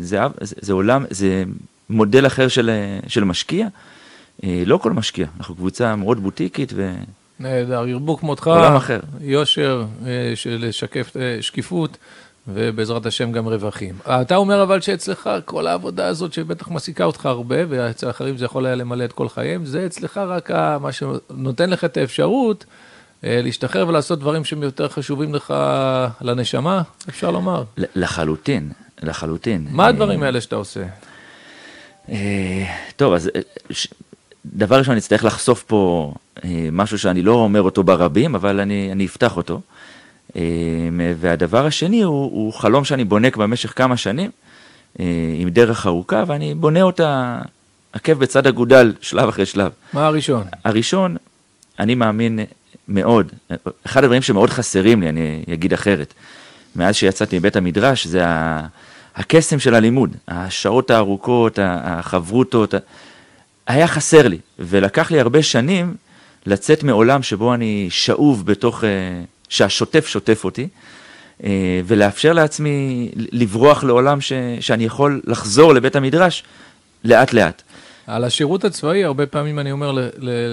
זה, 0.02 0.20
זה, 0.42 0.56
זה 0.62 0.74
עולם, 0.74 1.06
זה 1.10 1.44
מודל 1.90 2.28
אחר 2.28 2.48
של, 2.48 2.70
של 3.08 3.24
משקיע, 3.24 3.68
אה, 4.44 4.64
לא 4.66 4.78
כל 4.78 4.94
משקיע, 4.94 5.28
אנחנו 5.38 5.56
קבוצה 5.56 5.96
מאוד 5.96 6.20
בוטיקית 6.20 6.74
ו... 6.76 6.96
נהדר, 7.40 7.88
ירבו 7.88 8.18
כמותך, 8.18 8.48
עולם 8.48 8.76
אחר. 8.76 9.00
יושר 9.22 9.86
אה, 10.06 10.32
של 10.36 10.58
לשקף 10.68 11.18
אה, 11.18 11.38
שקיפות, 11.42 11.98
ובעזרת 12.48 13.06
השם 13.06 13.32
גם 13.32 13.48
רווחים. 13.48 13.98
אתה 14.08 14.36
אומר 14.36 14.64
אבל 14.64 14.82
שאצלך 14.82 15.30
כל 15.46 15.68
העבודה 15.68 16.08
הזאת 16.08 16.34
שבטח 16.34 16.68
מעסיקה 16.68 17.04
אותך 17.04 17.26
הרבה, 17.26 17.56
ואצל 17.70 18.10
אחרים 18.10 18.38
זה 18.38 18.46
יכול 18.46 18.66
היה 18.66 18.76
למלא 18.76 19.04
את 19.04 19.14
כל 19.14 19.30
חייהם, 19.30 19.66
זה 19.66 19.86
אצלך 19.86 20.18
רק 20.18 20.52
מה 20.82 20.92
שנותן 20.92 21.70
לך 21.70 21.84
את 21.84 21.98
האפשרות 21.98 22.66
אה, 23.24 23.40
להשתחרר 23.44 23.88
ולעשות 23.88 24.20
דברים 24.20 24.46
שהם 24.46 24.64
יותר 24.64 24.88
חשובים 24.88 25.36
לך 25.36 25.54
לנשמה, 26.22 26.82
אפשר 27.10 27.32
לומר. 27.32 27.64
לחלוטין, 27.78 28.72
לחלוטין. 29.04 29.68
מה 29.72 29.88
הדברים 29.88 30.24
האלה 30.24 30.42
שאתה 30.42 30.56
עושה? 30.56 30.84
טוב, 32.96 33.14
אז 33.14 33.30
דבר 34.46 34.78
ראשון, 34.78 34.92
אני 34.92 35.00
אצטרך 35.00 35.24
לחשוף 35.24 35.64
פה 35.64 36.14
משהו 36.72 37.00
שאני 37.00 37.22
לא 37.22 37.32
אומר 37.32 37.62
אותו 37.62 37.84
ברבים, 37.84 38.36
אבל 38.36 38.60
אני, 38.60 38.90
אני 38.92 39.06
אפתח 39.06 39.38
אותו. 39.38 39.62
אה, 40.36 40.42
והדבר 41.20 41.66
השני 41.66 42.02
הוא, 42.02 42.24
הוא 42.24 42.54
חלום 42.54 42.86
שאני 42.86 43.04
בונה 43.04 43.28
במשך 43.38 43.74
כמה 43.76 43.98
שנים, 43.98 44.32
אה, 45.00 45.06
עם 45.38 45.50
דרך 45.50 45.86
ארוכה, 45.86 46.24
ואני 46.28 46.54
בונה 46.54 46.82
אותה 46.82 47.42
עקב 47.94 48.14
בצד 48.14 48.48
אגודל, 48.48 48.94
שלב 49.02 49.30
אחרי 49.30 49.46
שלב. 49.46 49.72
מה 49.94 50.08
הראשון? 50.08 50.44
הראשון, 50.64 51.18
אני 51.80 51.96
מאמין 51.96 52.40
מאוד, 52.88 53.32
אחד 53.86 54.04
הדברים 54.04 54.22
שמאוד 54.22 54.50
חסרים 54.50 55.02
לי, 55.02 55.10
אני 55.10 55.44
אגיד 55.54 55.74
אחרת, 55.74 56.14
מאז 56.76 56.96
שיצאתי 56.96 57.40
מבית 57.40 57.56
המדרש, 57.56 58.08
זה 58.08 58.24
הקסם 59.16 59.60
של 59.60 59.76
הלימוד, 59.76 60.16
השעות 60.28 60.92
הארוכות, 60.92 61.60
החברותות, 61.64 62.74
היה 63.68 63.88
חסר 63.88 64.28
לי, 64.28 64.38
ולקח 64.60 65.12
לי 65.12 65.20
הרבה 65.20 65.44
שנים 65.44 65.96
לצאת 66.46 66.84
מעולם 66.84 67.24
שבו 67.24 67.54
אני 67.54 67.88
שאוב 67.90 68.46
בתוך, 68.46 68.84
uh, 68.84 68.86
שהשוטף 69.50 70.08
שוטף 70.08 70.44
אותי, 70.44 70.68
uh, 70.68 71.44
ולאפשר 71.86 72.34
לעצמי 72.34 73.10
לברוח 73.16 73.84
לעולם 73.84 74.22
ש, 74.22 74.34
שאני 74.60 74.86
יכול 74.86 75.22
לחזור 75.26 75.74
לבית 75.74 75.96
המדרש 75.96 76.44
לאט 77.04 77.34
לאט. 77.34 77.64
על 78.08 78.24
השירות 78.24 78.64
הצבאי, 78.66 79.04
הרבה 79.04 79.26
פעמים 79.26 79.60
אני 79.60 79.72
אומר 79.72 79.92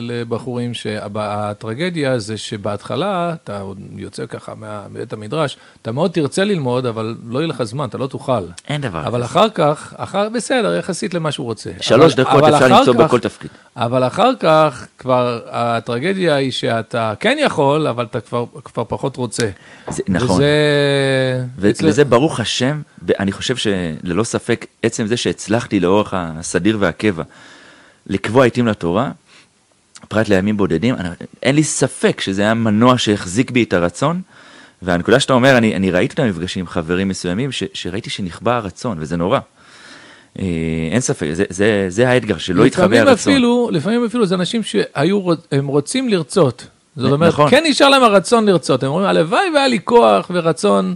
לבחורים 0.01 0.75
שהטרגדיה 0.75 2.19
זה 2.19 2.37
שבהתחלה, 2.37 3.35
אתה 3.45 3.63
יוצא 3.97 4.27
ככה 4.27 4.53
מבית 4.91 5.13
המדרש, 5.13 5.57
אתה 5.83 5.93
מאוד 5.93 6.11
תרצה 6.11 6.45
ללמוד, 6.45 6.87
אבל 6.87 7.17
לא 7.29 7.39
יהיה 7.39 7.49
לך 7.49 7.63
זמן, 7.63 7.89
אתה 7.89 7.99
לא 7.99 8.07
תוכל. 8.07 8.43
אין 8.69 8.81
דבר 8.81 8.99
כזה. 8.99 9.09
אבל 9.09 9.25
אחר 9.25 9.49
כך, 9.49 9.95
אחר, 9.97 10.29
בסדר, 10.29 10.75
יחסית 10.75 11.15
למה 11.15 11.33
שהוא 11.33 11.47
רוצה. 11.47 11.71
שלוש 11.81 12.15
אבל, 12.15 12.23
דקות 12.23 12.43
אבל 12.45 12.55
אפשר 12.55 12.69
למצוא 12.69 12.95
בכל 12.95 13.21
תפקיד. 13.21 13.51
אבל 13.77 14.07
אחר 14.07 14.31
כך, 14.41 14.87
כבר 14.99 15.41
הטרגדיה 15.47 16.35
היא 16.35 16.51
שאתה 16.51 17.15
כן 17.21 17.37
יכול, 17.41 17.87
אבל 17.87 18.05
אתה 18.05 18.21
כבר, 18.21 18.45
כבר 18.65 18.85
פחות 18.89 19.17
רוצה. 19.17 19.49
זה, 19.89 20.03
נכון. 20.09 20.37
וזה... 20.37 21.45
ו- 21.59 21.71
אצל... 21.71 21.87
וזה 21.89 22.05
ברוך 22.05 22.41
השם, 22.41 22.83
אני 23.19 23.33
חושב 23.33 23.57
שללא 23.57 24.25
ספק, 24.25 24.67
עצם 24.83 25.07
זה 25.07 25.17
שהצלחתי 25.17 25.81
לאורך 25.81 26.15
הסדיר 26.17 26.77
והקבע, 26.81 27.23
לקבוע 28.07 28.45
עיתים 28.45 28.67
לתורה, 28.67 29.11
פרט 30.09 30.29
לימים 30.29 30.57
בודדים, 30.57 30.95
אני, 30.95 31.09
אין 31.43 31.55
לי 31.55 31.65
ספק 31.65 32.21
שזה 32.21 32.43
היה 32.43 32.55
מנוע 32.55 32.99
שהחזיק 32.99 33.51
בי 33.51 33.63
את 33.63 33.73
הרצון, 33.73 34.21
והנקודה 34.83 35.21
שאתה 35.21 35.33
אומר, 35.33 35.59
אני, 35.59 35.77
אני 35.77 35.91
ראיתי 35.91 36.15
את 36.15 36.19
המפגשים 36.19 36.61
עם 36.61 36.67
חברים 36.67 37.09
מסוימים, 37.09 37.53
ש, 37.53 37.63
שראיתי 37.75 38.11
שנכבה 38.11 38.57
הרצון, 38.57 38.97
וזה 39.01 39.17
נורא. 39.17 39.39
אה, 40.39 40.45
אין 40.93 41.01
ספק, 41.01 41.27
זה, 41.33 41.45
זה, 41.49 41.87
זה 41.89 42.09
האתגר, 42.09 42.39
שלא 42.39 42.67
יתחבא 42.67 42.97
הרצון. 42.97 43.33
אפילו, 43.33 43.69
לפעמים 43.73 44.05
אפילו 44.05 44.27
זה 44.27 44.35
אנשים 44.35 44.63
שהיו, 44.63 45.23
הם 45.53 45.67
רוצים 45.67 46.09
לרצות. 46.09 46.67
זאת 46.97 47.13
אומרת, 47.13 47.33
נכון. 47.33 47.51
כן 47.51 47.63
נשאר 47.67 47.89
להם 47.89 48.03
הרצון 48.03 48.47
לרצות. 48.47 48.83
הם 48.83 48.89
אומרים, 48.89 49.07
הלוואי 49.07 49.51
והיה 49.55 49.69
לי 49.69 49.79
כוח 49.85 50.31
ורצון. 50.35 50.95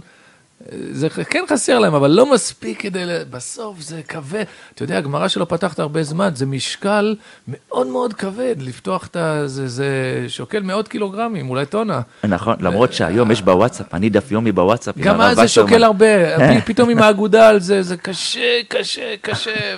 זה 0.91 1.09
כן 1.09 1.43
חסר 1.49 1.79
להם, 1.79 1.93
אבל 1.93 2.11
לא 2.11 2.31
מספיק 2.33 2.81
כדי, 2.81 3.03
בסוף 3.29 3.81
זה 3.81 4.01
כבד. 4.07 4.43
אתה 4.73 4.83
יודע, 4.83 4.97
הגמרא 4.97 5.27
שלא 5.27 5.45
פתחת 5.45 5.79
הרבה 5.79 6.03
זמן, 6.03 6.29
זה 6.35 6.45
משקל 6.45 7.15
מאוד 7.47 7.87
מאוד 7.87 8.13
כבד, 8.13 8.55
לפתוח 8.59 9.07
את 9.07 9.15
ה... 9.15 9.41
זה, 9.45 9.67
זה 9.67 9.89
שוקל 10.27 10.59
מאות 10.59 10.87
קילוגרמים, 10.87 11.49
אולי 11.49 11.65
טונה. 11.65 12.01
נכון, 12.23 12.55
למרות 12.59 12.93
שהיום 12.93 13.31
יש 13.31 13.41
בוואטסאפ, 13.41 13.93
אני 13.93 14.09
דף 14.09 14.31
יומי 14.31 14.51
בוואטסאפ. 14.51 14.97
גם 14.97 15.21
אז 15.21 15.37
זה 15.37 15.47
שוקל 15.47 15.83
הרבה, 15.83 16.05
פתאום 16.65 16.89
עם 16.89 16.99
האגודה 16.99 17.49
על 17.49 17.59
זה, 17.59 17.83
זה 17.83 17.97
קשה, 17.97 18.59
קשה, 18.67 19.15
קשה. 19.21 19.75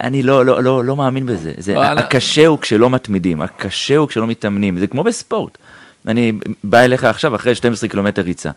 אני 0.00 0.22
לא, 0.22 0.46
לא, 0.46 0.62
לא, 0.62 0.84
לא 0.84 0.96
מאמין 0.96 1.26
בזה. 1.26 1.52
זה, 1.58 1.80
הקשה 1.80 2.46
הוא 2.46 2.58
כשלא 2.58 2.90
מתמידים, 2.90 3.42
הקשה 3.42 3.96
הוא 3.96 4.08
כשלא 4.08 4.26
מתאמנים, 4.26 4.78
זה 4.78 4.86
כמו 4.86 5.04
בספורט. 5.04 5.58
אני 6.06 6.32
בא 6.64 6.78
אליך 6.78 7.04
עכשיו 7.04 7.34
אחרי 7.34 7.54
12 7.54 7.88
קילומטר 7.88 8.22
ריצה. 8.22 8.50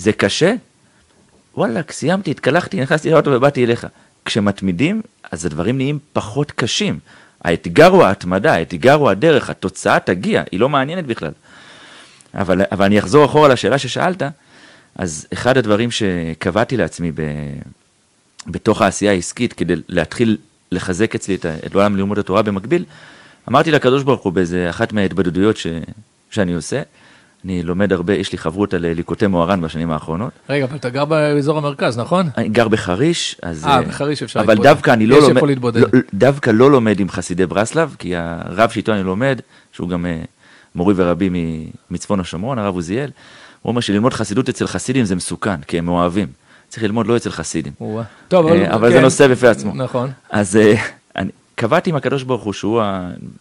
זה 0.00 0.12
קשה? 0.12 0.54
וואלכ, 1.54 1.92
סיימתי, 1.92 2.30
התקלחתי, 2.30 2.80
נכנסתי 2.80 3.10
לאוטו 3.10 3.30
ובאתי 3.30 3.64
אליך. 3.64 3.86
כשמתמידים, 4.24 5.02
אז 5.30 5.46
הדברים 5.46 5.76
נהיים 5.76 5.98
פחות 6.12 6.50
קשים. 6.50 6.98
האתגר 7.44 7.86
הוא 7.86 8.04
ההתמדה, 8.04 8.54
האתגר 8.54 8.94
הוא 8.94 9.10
הדרך, 9.10 9.50
התוצאה 9.50 10.00
תגיע, 10.00 10.42
היא 10.52 10.60
לא 10.60 10.68
מעניינת 10.68 11.06
בכלל. 11.06 11.32
אבל, 12.34 12.62
אבל 12.72 12.84
אני 12.84 12.98
אחזור 12.98 13.24
אחורה 13.24 13.48
לשאלה 13.48 13.78
ששאלת, 13.78 14.22
אז 14.96 15.26
אחד 15.32 15.58
הדברים 15.58 15.90
שקבעתי 15.90 16.76
לעצמי 16.76 17.12
ב, 17.12 17.22
בתוך 18.46 18.82
העשייה 18.82 19.12
העסקית, 19.12 19.52
כדי 19.52 19.74
להתחיל 19.88 20.36
לחזק 20.72 21.14
אצלי 21.14 21.34
את, 21.34 21.46
את 21.66 21.74
עולם 21.74 21.96
לימוד 21.96 22.18
התורה 22.18 22.42
במקביל, 22.42 22.84
אמרתי 23.48 23.70
לקדוש 23.70 24.02
ברוך 24.02 24.22
הוא 24.22 24.32
באיזה 24.32 24.70
אחת 24.70 24.92
מההתבודדויות 24.92 25.56
שאני 26.30 26.54
עושה, 26.54 26.82
אני 27.44 27.62
לומד 27.62 27.92
הרבה, 27.92 28.14
יש 28.14 28.32
לי 28.32 28.38
חברות 28.38 28.74
על 28.74 28.86
ליקוטי 28.86 29.26
מוהר"ן 29.26 29.60
בשנים 29.60 29.90
האחרונות. 29.90 30.30
רגע, 30.48 30.64
אבל 30.64 30.76
אתה 30.76 30.88
גר 30.88 31.04
באזור 31.04 31.58
המרכז, 31.58 31.98
נכון? 31.98 32.28
אני 32.36 32.48
גר 32.48 32.68
בחריש, 32.68 33.36
אז... 33.42 33.66
אה, 33.66 33.82
בחריש 33.82 34.22
אפשר 34.22 34.40
להתבודד. 34.40 34.60
אבל 34.60 34.68
דווקא 34.68 34.90
אני 34.90 35.06
לא 35.06 35.20
לומד... 35.20 35.42
להתבודד. 35.42 35.80
לא, 35.80 35.88
דווקא 36.14 36.50
לא 36.50 36.70
לומד 36.70 37.00
עם 37.00 37.08
חסידי 37.08 37.46
ברסלב, 37.46 37.96
כי 37.98 38.16
הרב 38.16 38.70
שאיתו 38.70 38.92
אני 38.92 39.02
לומד, 39.02 39.40
שהוא 39.72 39.88
גם 39.88 40.06
uh, 40.06 40.26
מורי 40.74 40.94
ורבי 40.96 41.30
מצפון 41.90 42.20
השומרון, 42.20 42.58
הרב 42.58 42.74
עוזיאל, 42.74 43.10
הוא 43.62 43.70
אומר 43.70 43.80
שללמוד 43.80 44.14
חסידות 44.14 44.48
אצל 44.48 44.66
חסידים 44.66 45.04
זה 45.04 45.16
מסוכן, 45.16 45.60
כי 45.60 45.78
הם 45.78 45.88
אוהבים. 45.88 46.28
צריך 46.68 46.82
ללמוד 46.82 47.06
לא 47.06 47.16
אצל 47.16 47.30
חסידים. 47.30 47.72
טוב, 48.28 48.46
אבל... 48.46 48.66
אבל 48.66 48.88
כן. 48.88 48.94
זה 48.94 49.00
נושא 49.00 49.28
בפני 49.28 49.48
עצמו. 49.48 49.74
נכון. 49.74 50.10
אז 50.30 50.58
אני 51.16 51.30
קבעתי 51.54 51.90
עם 51.90 51.96
הקדוש 51.96 52.22
ברוך 52.22 52.42
הוא, 52.42 52.52
שהוא 52.52 52.82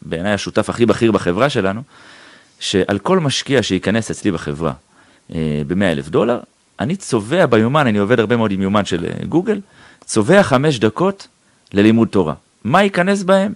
בעיניי 0.01 0.33
השותף 0.33 0.69
הכי 0.69 0.85
בכיר 0.85 1.11
בחברה 1.11 1.49
שלנו, 1.49 1.81
שעל 2.59 2.99
כל 2.99 3.19
משקיע 3.19 3.63
שייכנס 3.63 4.11
אצלי 4.11 4.31
בחברה 4.31 4.73
אה, 5.35 5.61
ב-100 5.67 5.83
אלף 5.83 6.09
דולר, 6.09 6.39
אני 6.79 6.95
צובע 6.95 7.45
ביומן, 7.45 7.87
אני 7.87 7.97
עובד 7.97 8.19
הרבה 8.19 8.37
מאוד 8.37 8.51
עם 8.51 8.61
יומן 8.61 8.85
של 8.85 9.05
אה, 9.05 9.25
גוגל, 9.25 9.59
צובע 10.05 10.43
חמש 10.43 10.79
דקות 10.79 11.27
ללימוד 11.73 12.07
תורה. 12.07 12.33
מה 12.63 12.83
ייכנס 12.83 13.23
בהם? 13.23 13.53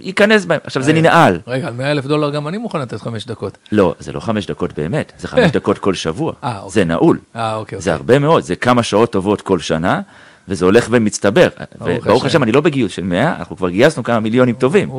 ייכנס 0.00 0.44
בהם. 0.44 0.60
עכשיו, 0.64 0.82
זה 0.82 0.92
ננעל. 0.92 1.40
רגע, 1.46 1.66
על 1.66 1.74
100 1.74 1.90
אלף 1.90 2.06
דולר 2.06 2.30
גם 2.30 2.48
אני 2.48 2.58
מוכן 2.58 2.80
לתת 2.80 3.00
חמש 3.00 3.26
דקות. 3.26 3.58
לא, 3.72 3.94
זה 3.98 4.12
לא 4.12 4.20
חמש 4.20 4.46
דקות 4.46 4.72
באמת, 4.72 5.12
זה 5.18 5.28
חמש 5.28 5.50
דקות 5.50 5.78
כל 5.78 5.94
שבוע. 5.94 6.32
אה, 6.44 6.58
אוקיי. 6.58 6.70
זה 6.70 6.84
נעול. 6.84 7.18
אה, 7.36 7.54
אוקיי. 7.54 7.80
זה 7.80 7.90
אוקיי. 7.90 8.00
הרבה 8.00 8.18
מאוד, 8.18 8.42
זה 8.42 8.56
כמה 8.56 8.82
שעות 8.82 9.12
טובות 9.12 9.40
כל 9.40 9.58
שנה, 9.58 10.00
וזה 10.48 10.64
הולך 10.64 10.86
ומצטבר. 10.90 11.48
וברוך 11.80 12.24
השם, 12.24 12.42
אני 12.42 12.52
לא 12.52 12.60
בגיוס 12.60 12.92
של 12.92 13.02
100, 13.02 13.36
אנחנו 13.36 13.56
כבר 13.56 13.68
גייסנו 13.70 14.02
כמה 14.02 14.20
מיליונים 14.20 14.54
טובים. 14.54 14.90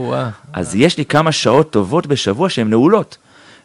אז 0.53 0.75
יש 0.75 0.97
לי 0.97 1.05
כמה 1.05 1.31
שעות 1.31 1.71
טובות 1.71 2.07
בשבוע 2.07 2.49
שהן 2.49 2.69
נעולות. 2.69 3.17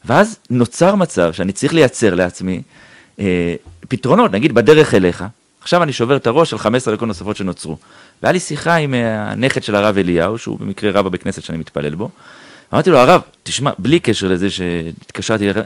ואז 0.07 0.39
נוצר 0.51 0.95
מצב 0.95 1.33
שאני 1.33 1.53
צריך 1.53 1.75
לייצר 1.75 2.15
לעצמי 2.15 2.63
אה, 3.19 3.55
פתרונות, 3.89 4.33
נגיד 4.33 4.53
בדרך 4.53 4.95
אליך, 4.95 5.25
עכשיו 5.61 5.83
אני 5.83 5.93
שובר 5.93 6.17
את 6.17 6.27
הראש 6.27 6.53
על 6.53 6.59
15 6.59 6.95
דקות 6.95 7.09
נוספות 7.09 7.37
שנוצרו. 7.37 7.77
והיה 8.23 8.33
לי 8.33 8.41
שיחה 8.41 8.75
עם 8.75 8.95
אה, 8.95 9.31
הנכד 9.31 9.63
של 9.63 9.75
הרב 9.75 9.99
אליהו, 9.99 10.39
שהוא 10.39 10.59
במקרה 10.59 10.91
רב 10.91 11.05
בבית 11.05 11.23
כנסת 11.23 11.43
שאני 11.43 11.59
מתפלל 11.59 11.95
בו. 11.95 12.11
אמרתי 12.73 12.91
לו, 12.91 12.99
הרב, 12.99 13.21
תשמע, 13.43 13.71
בלי 13.79 14.01
קשר 14.01 14.29
לזה 14.29 14.51
שהתקשרתי 14.51 15.45
אליך, 15.45 15.59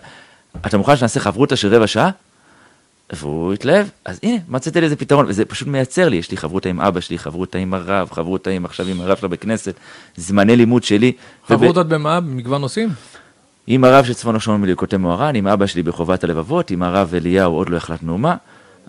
אתה 0.67 0.79
מוכן 0.79 0.97
שנעשה 0.97 1.21
חברותא 1.21 1.57
של 1.57 1.75
רבע 1.75 1.87
שעה? 1.87 2.11
והוא 3.13 3.53
התלהב, 3.53 3.87
אז 4.05 4.21
הנה, 4.23 4.37
מצאתי 4.49 4.81
לזה 4.81 4.97
פתרון, 4.97 5.27
וזה 5.29 5.45
פשוט 5.45 5.69
מייצר 5.69 6.09
לי, 6.09 6.17
יש 6.17 6.31
לי 6.31 6.37
חברותא 6.37 6.69
עם 6.69 6.81
אבא 6.81 7.01
שלי, 7.01 7.19
חברותא 7.19 7.59
עם 7.59 7.75
הרב, 7.75 8.11
חברותא 8.11 8.51
עם 8.51 8.65
עכשיו 8.65 8.87
עם 8.87 9.01
הרב 9.01 9.17
שלה 9.17 9.29
בכנסת, 9.29 9.75
זמני 10.17 10.57
לימוד 10.57 10.85
שלי. 10.85 11.13
חברותות 11.47 11.87
וב... 11.87 11.95
במה? 11.95 12.21
במגוון 12.21 12.61
נושאים? 12.61 12.89
עם 13.71 13.85
הרב 13.85 14.05
של 14.05 14.15
צפון 14.15 14.37
השומרון 14.37 14.61
מליקוטי 14.61 14.97
מוהר"ן, 14.97 15.35
עם 15.35 15.47
אבא 15.47 15.67
שלי 15.67 15.83
בחובת 15.83 16.25
הלבבות, 16.25 16.71
עם 16.71 16.83
הרב 16.83 17.15
אליהו 17.15 17.55
עוד 17.55 17.69
לא 17.69 17.77
החלטנו 17.77 18.19
מה, 18.19 18.37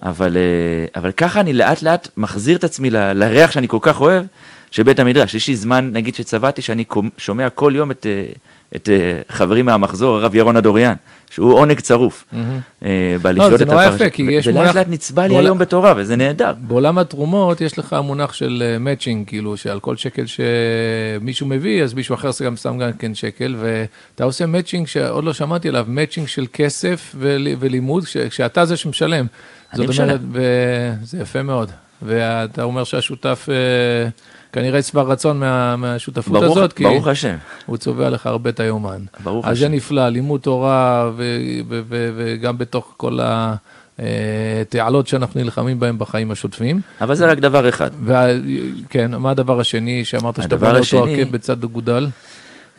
אבל, 0.01 0.37
אה, 0.37 1.01
אבל 1.01 1.11
ככה 1.11 1.39
אני 1.39 1.53
לאט 1.53 1.81
לאט 1.81 2.07
מחזיר 2.17 2.57
את 2.57 2.63
עצמי 2.63 2.89
ל, 2.89 3.13
לריח 3.13 3.51
שאני 3.51 3.67
כל 3.67 3.77
כך 3.81 4.01
אוהב, 4.01 4.25
של 4.71 4.83
בית 4.83 4.99
המדרש. 4.99 5.35
יש 5.35 5.47
לי 5.47 5.55
זמן, 5.55 5.89
נגיד 5.93 6.15
שצבעתי, 6.15 6.61
שאני 6.61 6.83
שומע 7.17 7.49
כל 7.49 7.73
יום 7.75 7.91
את, 7.91 8.05
אה, 8.05 8.31
את 8.75 8.89
אה, 8.89 9.21
חברי 9.29 9.61
מהמחזור, 9.61 10.15
הרב 10.15 10.35
ירון 10.35 10.57
אדוריאן, 10.57 10.93
שהוא 11.29 11.53
עונג 11.53 11.79
צרוף. 11.79 12.25
לא, 13.23 13.57
זה 13.57 13.65
נורא 13.65 13.85
יפה, 13.85 14.09
כי 14.09 14.21
יש 14.21 14.47
מונח... 14.47 14.61
ולאט 14.61 14.75
לאט 14.75 14.87
נצבע 14.89 15.27
לי 15.27 15.37
היום 15.37 15.57
בתורה, 15.57 15.93
וזה 15.97 16.15
נהדר. 16.15 16.53
בעולם 16.61 16.97
התרומות 16.97 17.61
יש 17.61 17.79
לך 17.79 17.95
מונח 18.03 18.33
של 18.33 18.77
מאצ'ינג, 18.79 19.27
כאילו, 19.27 19.57
שעל 19.57 19.79
כל 19.79 19.95
שקל 19.95 20.23
שמישהו 20.25 21.47
מביא, 21.47 21.83
אז 21.83 21.93
מישהו 21.93 22.15
אחר 22.15 22.29
גם 22.45 22.55
שם 22.55 22.77
גם 22.77 22.91
כן 22.93 23.15
שקל, 23.15 23.55
ואתה 23.59 24.23
עושה 24.23 24.45
מאצ'ינג 24.45 24.87
שעוד 24.87 25.23
לא 25.23 25.33
שמעתי 25.33 25.69
עליו, 25.69 25.85
מאצ'ינג 25.87 26.27
של 26.27 26.45
כסף 26.53 27.15
ולימוד, 27.59 28.03
כשאתה 28.29 28.65
זה 28.65 28.77
שמשלם. 28.77 29.25
אני 29.73 29.87
משלם. 29.87 30.17
וזה 30.31 31.17
יפה 31.21 31.43
מאוד. 31.43 31.71
ואתה 32.01 32.63
אומר 32.63 32.83
שהשותף... 32.83 33.49
כנראה 34.51 34.81
שבע 34.81 35.01
רצון 35.01 35.39
מה, 35.39 35.75
מהשותפות 35.75 36.33
ברוך, 36.33 36.57
הזאת, 36.57 36.73
כי 36.73 36.83
ברוך 36.83 37.07
השם. 37.07 37.35
הוא 37.65 37.77
צובע 37.77 38.09
לך 38.09 38.27
הרבה 38.27 38.49
את 38.49 38.59
היומן. 38.59 39.01
ברוך 39.23 39.45
השם. 39.45 39.51
אז 39.51 39.59
זה 39.59 39.69
נפלא, 39.69 40.09
לימוד 40.09 40.41
תורה, 40.41 41.11
ו, 41.15 41.23
ו, 41.69 41.81
ו, 41.89 42.11
וגם 42.17 42.57
בתוך 42.57 42.93
כל 42.97 43.19
התעלות 43.99 45.07
שאנחנו 45.07 45.41
נלחמים 45.41 45.79
בהן 45.79 45.97
בחיים 45.97 46.31
השוטפים. 46.31 46.81
אבל 47.01 47.15
זה 47.15 47.25
רק 47.25 47.37
דבר 47.37 47.69
אחד. 47.69 47.91
וה, 48.03 48.25
כן, 48.89 49.15
מה 49.15 49.31
הדבר 49.31 49.59
השני 49.59 50.05
שאמרת 50.05 50.41
שאתה 50.41 50.57
בא 50.57 50.71
לאותו 50.71 51.05
עקב 51.05 51.31
בצד 51.31 51.63
אגודל? 51.63 52.07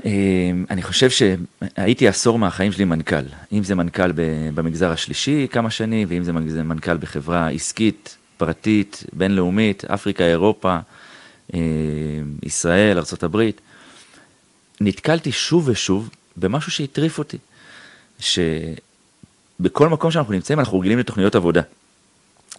אמ, 0.04 0.64
אני 0.70 0.82
חושב 0.82 1.10
שהייתי 1.10 2.08
עשור 2.08 2.38
מהחיים 2.38 2.72
שלי 2.72 2.84
מנכ"ל. 2.84 3.24
אם 3.52 3.64
זה 3.64 3.74
מנכ"ל 3.74 4.12
במגזר 4.54 4.90
השלישי 4.90 5.46
כמה 5.50 5.70
שנים, 5.70 6.08
ואם 6.10 6.24
זה 6.48 6.62
מנכ"ל 6.62 6.96
בחברה 6.96 7.48
עסקית, 7.48 8.16
פרטית, 8.36 9.04
בינלאומית, 9.12 9.84
אפריקה, 9.84 10.24
אירופה. 10.24 10.78
אה, 11.54 11.61
ישראל, 12.42 12.99
ארה"ב, 12.99 13.50
נתקלתי 14.80 15.33
שוב 15.33 15.69
ושוב 15.69 16.11
במשהו 16.37 16.73
שהטריף 16.73 17.19
אותי, 17.19 17.38
שבכל 18.19 19.88
מקום 19.88 20.11
שאנחנו 20.11 20.33
נמצאים 20.33 20.59
אנחנו 20.59 20.80
רגילים 20.80 20.99
לתוכניות 20.99 21.35
עבודה. 21.35 21.62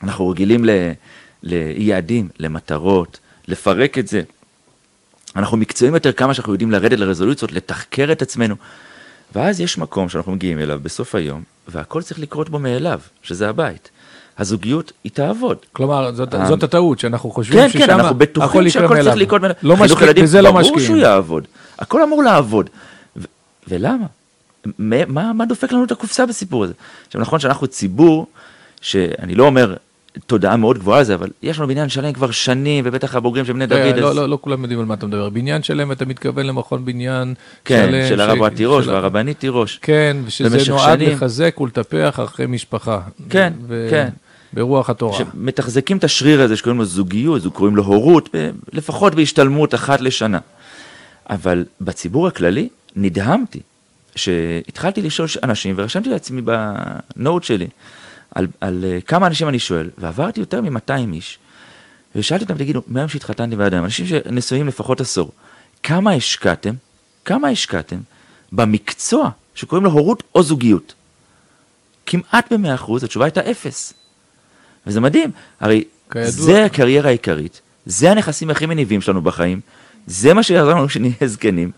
אנחנו 0.04 0.30
רגילים. 0.30 0.66
ליעדים, 1.44 2.30
למטרות, 2.40 3.20
לפרק 3.48 3.98
את 3.98 4.08
זה. 4.08 4.22
אנחנו 5.36 5.58
מקצועיים 5.58 5.94
יותר 5.94 6.12
כמה 6.12 6.34
שאנחנו 6.34 6.54
יודעים 6.54 6.72
לרדת 6.72 7.00
לרזולוציות, 7.00 7.52
לתחקר 7.52 8.12
את 8.12 8.22
עצמנו. 8.22 8.56
ואז 9.36 9.62
יש 9.62 9.78
מקום 9.78 10.10
שאנחנו 10.10 10.32
מגיעים 10.32 10.60
אליו 10.60 10.80
בסוף 10.84 11.16
היום, 11.16 11.44
והכל 11.68 12.02
צריך 12.02 12.20
לקרות 12.20 12.50
בו 12.50 12.60
מאליו, 12.60 13.00
שזה 13.24 13.50
הבית. 13.50 13.90
הזוגיות 14.38 14.92
היא 15.04 15.12
תעבוד. 15.12 15.58
כלומר, 15.74 16.12
זאת, 16.14 16.34
um, 16.34 16.46
זאת 16.48 16.64
הטעות, 16.64 17.00
שאנחנו 17.00 17.32
חושבים 17.32 17.60
כן, 17.60 17.70
ששם 17.70 17.80
כן, 17.80 17.90
אנחנו 17.90 18.16
בטוחים 18.16 18.70
שהכל 18.70 19.04
צריך 19.04 19.16
לקרות. 19.16 19.42
לא 19.64 19.78
משקיעים, 19.78 20.24
בזה 20.24 20.42
לא 20.42 20.54
משקיעים. 20.54 20.74
ברור 20.74 20.86
שהוא 20.86 20.98
יעבוד, 20.98 21.48
הכל 21.80 22.04
אמור 22.04 22.24
לעבוד. 22.24 22.70
ו- 23.18 23.24
ולמה? 23.68 24.06
מה, 24.78 25.34
מה 25.34 25.46
דופק 25.46 25.72
לנו 25.72 25.84
את 25.84 25.92
הקופסה 25.92 26.26
בסיפור 26.26 26.64
הזה? 26.64 26.74
עכשיו 27.08 27.22
נכון 27.22 27.40
שאנחנו 27.40 27.68
ציבור, 27.68 28.28
שאני 28.82 29.36
לא 29.36 29.44
אומר 29.44 29.76
תודעה 30.26 30.58
מאוד 30.58 30.78
גבוהה 30.78 31.00
על 31.00 31.06
זה, 31.06 31.16
אבל 31.16 31.30
יש 31.44 31.58
לנו 31.58 31.68
בניין 31.68 31.90
שלם 31.90 32.14
כבר 32.14 32.32
שנים, 32.32 32.84
ובטח 32.88 33.16
הבוגרים 33.16 33.46
של 33.46 33.54
בני 33.54 33.66
דוד. 33.66 33.98
לא, 33.98 34.10
אז... 34.10 34.16
לא, 34.16 34.30
לא 34.30 34.38
כולם 34.42 34.62
יודעים 34.62 34.80
על 34.80 34.86
מה 34.86 34.94
אתה 34.94 35.08
מדבר. 35.08 35.30
בניין 35.30 35.64
שלם, 35.64 35.92
אתה 35.92 36.06
מתכוון 36.06 36.46
למכון 36.46 36.86
בניין 36.86 37.34
כן, 37.66 37.88
שלם. 37.88 38.02
כן, 38.02 38.08
של 38.08 38.22
הרב. 38.22 38.50
תירוש 38.50 38.86
של... 38.86 38.92
והרבנית 38.92 39.40
תירוש. 39.40 39.80
כן, 39.82 40.18
ושזה 40.26 40.72
נועד 40.72 41.00
שנים. 41.00 41.10
לחזק 41.10 41.62
ולטפח 41.62 42.20
אחרי 42.24 42.46
משפחה. 42.48 43.00
כן, 43.30 43.54
ו... 43.68 43.88
כן. 43.90 44.10
ברוח 44.54 44.90
התורה. 44.90 45.18
שמתחזקים 45.18 45.98
את 45.98 46.04
השריר 46.04 46.42
הזה 46.42 46.56
שקוראים 46.56 46.80
לו 46.80 46.86
זוגיות, 46.86 47.42
קוראים 47.54 47.76
לו 47.76 47.84
הורות, 47.84 48.30
לפחות 48.74 49.16
בהשתלמות 49.16 49.76
אחת 49.76 50.02
לשנה. 50.02 50.40
אבל 51.30 51.66
בציבור 51.82 52.28
הכללי 52.28 52.70
נדהמתי 52.96 53.60
שהתחלתי 54.16 55.02
לשאול 55.02 55.28
אנשים 55.44 55.76
ורשמתי 55.78 56.10
לעצמי 56.10 56.42
בנוט 56.42 57.44
שלי. 57.44 57.68
על, 58.36 58.48
על 58.62 58.86
uh, 58.88 59.02
כמה 59.02 59.28
אנשים 59.28 59.48
אני 59.48 59.60
שואל, 59.60 59.90
ועברתי 59.98 60.40
יותר 60.40 60.62
מ-200 60.62 61.14
איש, 61.14 61.40
ושאלתי 62.16 62.44
אותם, 62.44 62.58
תגידו, 62.58 62.82
מהיום 62.88 63.10
שהתחתנתי 63.10 63.56
ועד 63.56 63.74
היום, 63.74 63.86
אנשים 63.86 64.06
שנשואים 64.06 64.68
לפחות 64.68 65.02
עשור, 65.02 65.32
כמה 65.84 66.12
השקעתם, 66.14 66.74
כמה 67.26 67.48
השקעתם 67.48 67.98
במקצוע 68.52 69.30
שקוראים 69.56 69.86
לו 69.86 69.92
הורות 69.92 70.24
או 70.36 70.44
זוגיות? 70.44 70.94
כמעט 72.06 72.54
ב-100%, 72.54 73.06
התשובה 73.06 73.26
הייתה 73.26 73.52
אפס. 73.52 73.94
וזה 74.88 75.00
מדהים, 75.00 75.32
הרי 75.60 75.84
כידוע. 76.12 76.30
זה 76.30 76.66
הקריירה 76.66 77.10
העיקרית, 77.10 77.62
זה 77.86 78.12
הנכסים 78.12 78.50
הכי 78.50 78.66
מניבים 78.66 79.02
שלנו 79.02 79.22
בחיים, 79.22 79.62
זה 80.08 80.34
מה 80.34 80.44
שיעזור 80.44 80.74
לנו 80.74 80.88
כשנהיה 80.88 81.14
זקנים, 81.26 81.72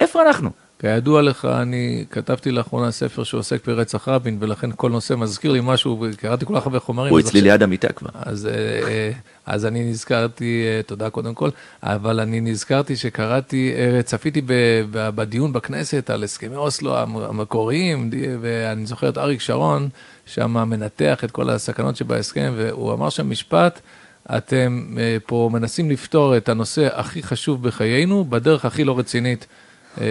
איפה 0.00 0.22
אנחנו? 0.22 0.50
כידוע 0.78 1.22
לך, 1.22 1.44
אני 1.44 2.04
כתבתי 2.10 2.50
לאחרונה 2.50 2.90
ספר 2.90 3.24
שעוסק 3.24 3.66
ברצח 3.66 4.08
רבין, 4.08 4.36
ולכן 4.40 4.70
כל 4.76 4.90
נושא 4.90 5.14
מזכיר 5.14 5.52
לי 5.52 5.60
משהו, 5.62 6.04
קראתי 6.16 6.46
כל 6.46 6.54
כך 6.56 6.66
הרבה 6.66 6.80
חומרים. 6.80 7.10
הוא 7.12 7.20
אצלי 7.20 7.40
ליד 7.40 7.62
המיטה 7.62 7.92
כבר. 7.92 8.10
אז, 8.14 8.46
אה, 8.46 8.52
אה, 8.88 9.10
אז 9.46 9.66
אני 9.66 9.90
נזכרתי, 9.90 10.64
אה, 10.66 10.82
תודה 10.82 11.10
קודם 11.10 11.34
כל, 11.34 11.50
אבל 11.82 12.20
אני 12.20 12.40
נזכרתי 12.40 12.96
שקראתי, 12.96 13.72
צפיתי 14.04 14.42
בדיון 14.90 15.52
בכנסת 15.52 16.10
על 16.10 16.24
הסכמי 16.24 16.56
אוסלו 16.56 16.96
המקוריים, 16.98 18.10
ואני 18.40 18.86
זוכר 18.86 19.08
את 19.08 19.18
אריק 19.18 19.40
שרון, 19.40 19.88
שם 20.26 20.52
מנתח 20.52 21.24
את 21.24 21.30
כל 21.30 21.50
הסכנות 21.50 21.96
שבהסכם, 21.96 22.52
והוא 22.56 22.92
אמר 22.92 23.10
שם 23.10 23.30
משפט, 23.30 23.80
אתם 24.36 24.96
פה 25.26 25.50
מנסים 25.52 25.90
לפתור 25.90 26.36
את 26.36 26.48
הנושא 26.48 26.88
הכי 26.92 27.22
חשוב 27.22 27.62
בחיינו 27.62 28.24
בדרך 28.24 28.64
הכי 28.64 28.84
לא 28.84 28.98
רצינית. 28.98 29.46
אה, 30.00 30.06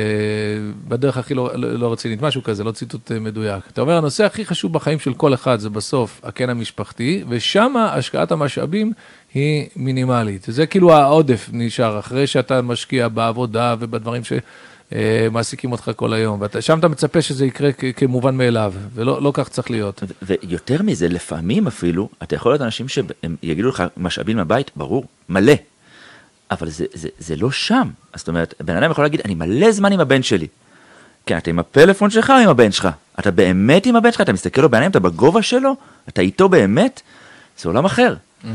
בדרך 0.88 1.18
הכי 1.18 1.34
לא, 1.34 1.50
לא, 1.56 1.80
לא 1.80 1.92
רצינית, 1.92 2.22
משהו 2.22 2.44
כזה, 2.44 2.64
לא 2.64 2.72
ציטוט 2.72 3.12
אה, 3.12 3.20
מדויק. 3.20 3.64
אתה 3.74 3.82
אומר, 3.82 3.98
הנושא 3.98 4.26
הכי 4.26 4.46
חשוב 4.46 4.74
בחיים 4.74 5.00
של 5.00 5.14
כל 5.14 5.34
אחד 5.34 5.60
זה 5.60 5.70
בסוף 5.70 6.22
הקן 6.24 6.50
המשפחתי, 6.50 7.24
ושם 7.30 7.74
השקעת 7.78 8.32
המשאבים 8.32 8.94
היא 9.34 9.68
מינימלית. 9.76 10.46
זה 10.48 10.66
כאילו 10.66 10.94
העודף 10.94 11.50
נשאר, 11.54 12.00
אחרי 12.00 12.28
שאתה 12.28 12.62
משקיע 12.62 13.08
בעבודה 13.08 13.76
ובדברים 13.80 14.22
שמעסיקים 14.92 15.72
אותך 15.72 15.92
כל 15.96 16.14
היום, 16.14 16.42
ושם 16.54 16.80
אתה 16.80 16.88
מצפה 16.88 17.22
שזה 17.22 17.46
יקרה 17.46 17.72
כמובן 17.72 18.38
מאליו, 18.38 18.74
ולא 18.94 19.22
לא 19.22 19.32
כך 19.34 19.50
צריך 19.50 19.72
להיות. 19.72 20.04
ויותר 20.22 20.82
מזה, 20.82 21.08
לפעמים 21.08 21.68
אפילו, 21.68 22.10
אתה 22.24 22.36
יכול 22.36 22.52
להיות 22.52 22.62
אנשים 22.62 22.88
שהם 22.88 23.06
יגידו 23.44 23.70
לך 23.70 23.84
משאבים 23.98 24.38
מהבית, 24.38 24.72
ברור, 24.76 25.06
מלא. 25.30 25.54
אבל 26.52 26.70
זה, 26.70 26.86
זה, 26.94 27.10
זה 27.20 27.36
לא 27.36 27.52
שם. 27.52 27.90
זאת 28.16 28.28
אומרת, 28.28 28.54
בן 28.60 28.78
אדם 28.78 28.92
יכול 28.92 29.04
להגיד, 29.04 29.22
אני 29.26 29.36
מלא 29.36 29.72
זמן 29.72 29.92
עם 29.94 30.00
הבן 30.00 30.24
שלי. 30.24 30.48
כן, 31.26 31.38
אתה 31.38 31.50
עם 31.50 31.60
הפלאפון 31.60 32.10
שלך 32.10 32.30
או 32.30 32.36
עם 32.36 32.50
הבן 32.50 32.72
שלך? 32.72 32.90
אתה 33.20 33.32
באמת 33.32 33.86
עם 33.86 33.96
הבן 33.96 34.12
שלך? 34.12 34.22
אתה 34.22 34.34
מסתכל 34.34 34.62
לו 34.62 34.70
בעיניים, 34.70 34.92
אתה 34.92 35.00
בגובה 35.00 35.42
שלו? 35.42 35.76
אתה 36.10 36.22
איתו 36.22 36.50
באמת? 36.50 37.02
זה 37.60 37.70
עולם 37.70 37.86
אחר. 37.86 38.16
Mm-hmm. 38.16 38.48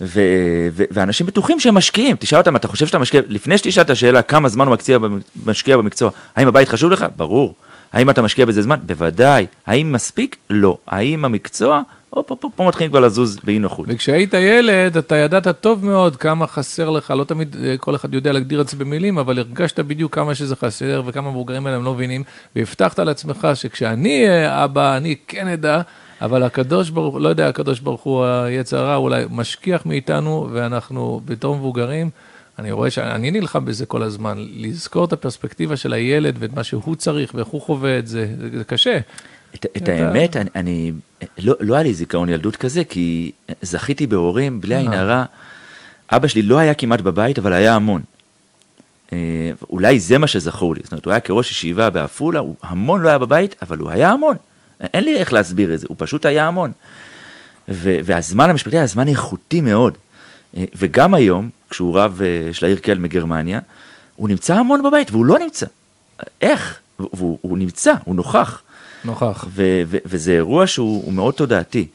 ו- 0.00 0.68
ו- 0.72 0.84
ואנשים 0.90 1.26
בטוחים 1.26 1.60
שהם 1.60 1.74
משקיעים, 1.74 2.16
תשאל 2.18 2.38
אותם, 2.38 2.56
אתה 2.56 2.68
חושב 2.68 2.86
שאתה 2.86 2.98
משקיע, 2.98 3.20
לפני 3.28 3.58
שתשאל 3.58 3.82
את 3.82 3.90
השאלה 3.90 4.22
כמה 4.22 4.48
זמן 4.48 4.66
הוא 4.66 4.74
מקציע, 4.74 4.98
משקיע 5.46 5.76
במקצוע, 5.76 6.10
האם 6.36 6.48
הבית 6.48 6.68
חשוב 6.68 6.90
לך? 6.90 7.06
ברור. 7.16 7.54
האם 7.92 8.10
אתה 8.10 8.22
משקיע 8.22 8.46
בזה 8.46 8.62
זמן? 8.62 8.78
בוודאי. 8.86 9.46
האם 9.66 9.92
מספיק? 9.92 10.36
לא. 10.50 10.78
האם 10.86 11.24
המקצוע? 11.24 11.82
הופ, 12.10 12.30
הופ, 12.30 12.44
פה 12.56 12.68
מתחילים 12.68 12.90
כבר 12.90 13.00
לזוז 13.00 13.38
באי 13.44 13.58
נוחות. 13.58 13.86
וכשהיית 13.88 14.34
ילד, 14.34 14.96
אתה 14.96 15.16
ידעת 15.16 15.60
טוב 15.60 15.84
מאוד 15.86 16.16
כמה 16.16 16.46
חסר 16.46 16.90
לך, 16.90 17.10
לא 17.10 17.24
תמיד 17.24 17.56
אה, 17.64 17.76
כל 17.78 17.94
אחד 17.94 18.14
יודע 18.14 18.32
להגדיר 18.32 18.60
את 18.60 18.68
זה 18.68 18.76
במילים, 18.76 19.18
אבל 19.18 19.38
הרגשת 19.38 19.80
בדיוק 19.80 20.14
כמה 20.14 20.34
שזה 20.34 20.56
חסר 20.56 21.02
וכמה 21.06 21.30
מבוגרים 21.30 21.66
האלה 21.66 21.76
הם 21.76 21.84
לא 21.84 21.94
מבינים, 21.94 22.22
והבטחת 22.56 22.98
לעצמך 22.98 23.48
שכשאני 23.54 24.24
אבא, 24.46 24.96
אני 24.96 25.16
כן 25.28 25.48
אדע, 25.48 25.80
אבל 26.20 26.42
הקדוש 26.42 26.90
ברוך 26.90 27.14
הוא, 27.14 27.20
לא 27.20 27.28
יודע, 27.28 27.48
הקדוש 27.48 27.80
ברוך 27.80 28.02
הוא, 28.02 28.24
היצר 28.24 28.78
הרע, 28.78 28.96
אולי 28.96 29.24
משכיח 29.30 29.86
מאיתנו, 29.86 30.48
ואנחנו 30.52 31.20
בתור 31.24 31.56
מבוגרים, 31.56 32.10
אני 32.58 32.72
רואה 32.72 32.90
שאני 32.90 33.30
נלחם 33.30 33.64
בזה 33.64 33.86
כל 33.86 34.02
הזמן, 34.02 34.34
לזכור 34.38 35.04
את 35.04 35.12
הפרספקטיבה 35.12 35.76
של 35.76 35.92
הילד 35.92 36.36
ואת 36.38 36.52
מה 36.52 36.64
שהוא 36.64 36.96
צריך 36.96 37.34
ואיך 37.34 37.48
הוא 37.48 37.60
חווה 37.60 37.98
את 37.98 38.06
זה, 38.06 38.34
זה, 38.38 38.58
זה 38.58 38.64
קשה. 38.64 38.98
את, 39.54 39.66
את 39.76 39.88
האמת, 39.88 40.36
אני, 40.36 40.48
אני 40.54 40.92
לא, 41.38 41.54
לא 41.60 41.74
היה 41.74 41.82
לי 41.82 41.94
זיכרון 41.94 42.28
ילדות 42.28 42.56
כזה, 42.56 42.84
כי 42.84 43.32
זכיתי 43.62 44.06
בהורים, 44.06 44.60
בלי 44.60 44.76
עין 44.76 44.92
הרע. 44.92 45.24
אבא 46.12 46.28
שלי 46.28 46.42
לא 46.42 46.58
היה 46.58 46.74
כמעט 46.74 47.00
בבית, 47.00 47.38
אבל 47.38 47.52
היה 47.52 47.74
המון. 47.74 48.02
אה, 49.12 49.18
אולי 49.70 50.00
זה 50.00 50.18
מה 50.18 50.26
שזכור 50.26 50.74
לי, 50.74 50.80
זאת 50.84 50.92
אומרת, 50.92 51.04
הוא 51.04 51.10
היה 51.10 51.20
כראש 51.20 51.50
ישיבה 51.50 51.90
בעפולה, 51.90 52.40
הוא 52.40 52.54
המון 52.62 53.02
לא 53.02 53.08
היה 53.08 53.18
בבית, 53.18 53.54
אבל 53.62 53.78
הוא 53.78 53.90
היה 53.90 54.10
המון. 54.10 54.36
אין 54.80 55.04
לי 55.04 55.16
איך 55.16 55.32
להסביר 55.32 55.74
את 55.74 55.80
זה, 55.80 55.86
הוא 55.88 55.96
פשוט 56.00 56.26
היה 56.26 56.46
המון. 56.46 56.72
ו- 57.68 57.98
והזמן 58.04 58.50
המשפטי 58.50 58.76
היה 58.76 58.86
זמן 58.86 59.08
איכותי 59.08 59.60
מאוד. 59.60 59.98
אה, 60.56 60.64
וגם 60.74 61.14
היום, 61.14 61.50
כשהוא 61.70 61.98
רב 61.98 62.20
אה, 62.22 62.54
של 62.54 62.66
העיר 62.66 62.78
קל 62.78 62.98
מגרמניה, 62.98 63.60
הוא 64.16 64.28
נמצא 64.28 64.54
המון 64.54 64.82
בבית, 64.82 65.10
והוא 65.10 65.26
לא 65.26 65.38
נמצא. 65.38 65.66
איך? 66.40 66.78
והוא, 66.98 67.38
הוא 67.42 67.58
נמצא, 67.58 67.92
הוא 68.04 68.14
נוכח. 68.14 68.62
נוכח. 69.04 69.44
ו- 69.48 69.82
ו- 69.86 69.96
וזה 70.06 70.32
אירוע 70.32 70.66
שהוא 70.66 71.12
מאוד 71.12 71.34
תודעתי. 71.34 71.86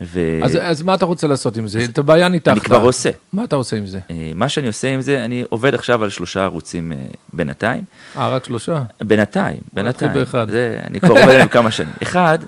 ו... 0.00 0.20
אז, 0.42 0.58
אז 0.60 0.82
מה 0.82 0.94
אתה 0.94 1.04
רוצה 1.04 1.26
לעשות 1.26 1.56
עם 1.56 1.68
זה? 1.68 1.84
את 1.84 1.98
הבעיה 1.98 2.28
ניתחת. 2.28 2.52
אני 2.56 2.60
כבר 2.60 2.80
עושה. 2.80 3.10
מה 3.32 3.44
אתה 3.44 3.56
עושה 3.56 3.76
עם 3.76 3.86
זה? 3.86 3.98
אה, 4.10 4.32
מה 4.34 4.48
שאני 4.48 4.66
עושה 4.66 4.94
עם 4.94 5.00
זה, 5.00 5.24
אני 5.24 5.44
עובד 5.48 5.74
עכשיו 5.74 6.04
על 6.04 6.10
שלושה 6.10 6.44
ערוצים 6.44 6.92
אה, 6.92 6.96
בינתיים. 7.32 7.82
אה, 8.16 8.28
רק 8.28 8.44
שלושה? 8.44 8.82
בינתיים, 9.00 9.60
בינתיים. 9.72 10.12
זה, 10.48 10.80
אני 10.86 11.00
כבר 11.00 11.10
עובד 11.10 11.22
עליהם 11.22 11.48
כמה 11.48 11.70
שנים. 11.70 11.92
אחד, 12.02 12.38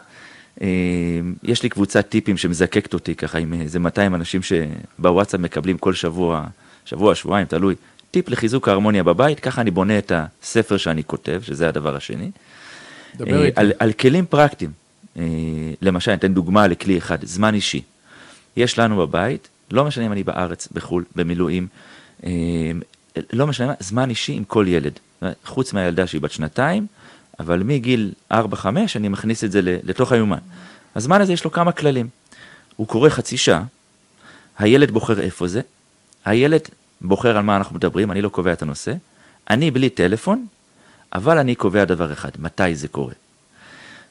אה, 0.63 0.67
יש 1.43 1.63
לי 1.63 1.69
קבוצת 1.69 2.09
טיפים 2.09 2.37
שמזקקת 2.37 2.95
אותי 2.95 3.15
ככה 3.15 3.39
עם 3.39 3.55
איזה 3.61 3.79
200 3.79 4.15
אנשים 4.15 4.41
שבוואטסאפ 4.43 5.41
מקבלים 5.41 5.79
כל 5.79 5.95
שבוע, 5.95 6.45
שבוע, 6.85 7.15
שבועיים, 7.15 7.47
תלוי, 7.47 7.75
טיפ 8.11 8.29
לחיזוק 8.29 8.69
ההרמוניה 8.69 9.03
בבית, 9.03 9.41
ככה 9.41 9.61
אני 9.61 9.71
בונה 9.71 9.99
את 9.99 10.13
הספר 10.15 10.77
שאני 10.77 11.05
כותב, 11.05 11.41
שזה 11.45 11.69
הדבר 11.69 11.97
השני. 11.97 12.31
איתי. 13.20 13.51
על, 13.57 13.73
על 13.79 13.92
כלים 13.92 14.27
פרקטיים. 14.27 14.73
אה, 15.16 15.25
למשל, 15.83 16.14
אתן 16.14 16.35
דוגמה 16.35 16.66
לכלי 16.66 16.99
אחד, 16.99 17.25
זמן 17.25 17.55
אישי. 17.55 17.83
יש 18.57 18.79
לנו 18.79 18.96
בבית, 18.96 19.49
לא 19.70 19.85
משנה 19.85 20.07
אם 20.07 20.12
אני 20.12 20.23
בארץ, 20.23 20.68
בחו"ל, 20.73 21.05
במילואים, 21.16 21.66
אה, 22.25 22.31
לא 23.33 23.46
משנה 23.46 23.66
מה, 23.66 23.75
זמן 23.81 24.11
אישי 24.11 24.33
עם 24.33 24.44
כל 24.44 24.64
ילד. 24.68 24.92
חוץ 25.44 25.73
מהילדה 25.73 26.07
שהיא 26.07 26.20
בת 26.20 26.31
שנתיים, 26.31 26.87
אבל 27.40 27.62
מגיל 27.62 28.12
4-5 28.33 28.35
אני 28.96 29.09
מכניס 29.09 29.44
את 29.44 29.53
זה 29.53 29.61
לתוך 29.62 30.12
היומן. 30.12 30.38
הזמן 30.96 31.20
הזה 31.20 31.33
יש 31.33 31.44
לו 31.44 31.53
כמה 31.53 31.73
כללים. 31.73 32.09
הוא 32.77 32.87
קורא 32.87 33.09
חצי 33.09 33.37
שעה, 33.37 33.64
הילד 34.59 34.90
בוחר 34.90 35.20
איפה 35.20 35.49
זה, 35.49 35.61
הילד 36.25 36.61
בוחר 37.01 37.37
על 37.37 37.42
מה 37.42 37.57
אנחנו 37.57 37.77
מדברים, 37.77 38.11
אני 38.11 38.23
לא 38.23 38.29
קובע 38.29 38.53
את 38.53 38.62
הנושא, 38.62 38.92
אני 39.51 39.70
בלי 39.70 39.88
טלפון, 39.88 40.46
אבל 41.12 41.38
אני 41.38 41.55
קובע 41.55 41.85
דבר 41.85 42.12
אחד, 42.12 42.31
מתי 42.38 42.75
זה 42.75 42.88
קורה. 42.88 43.14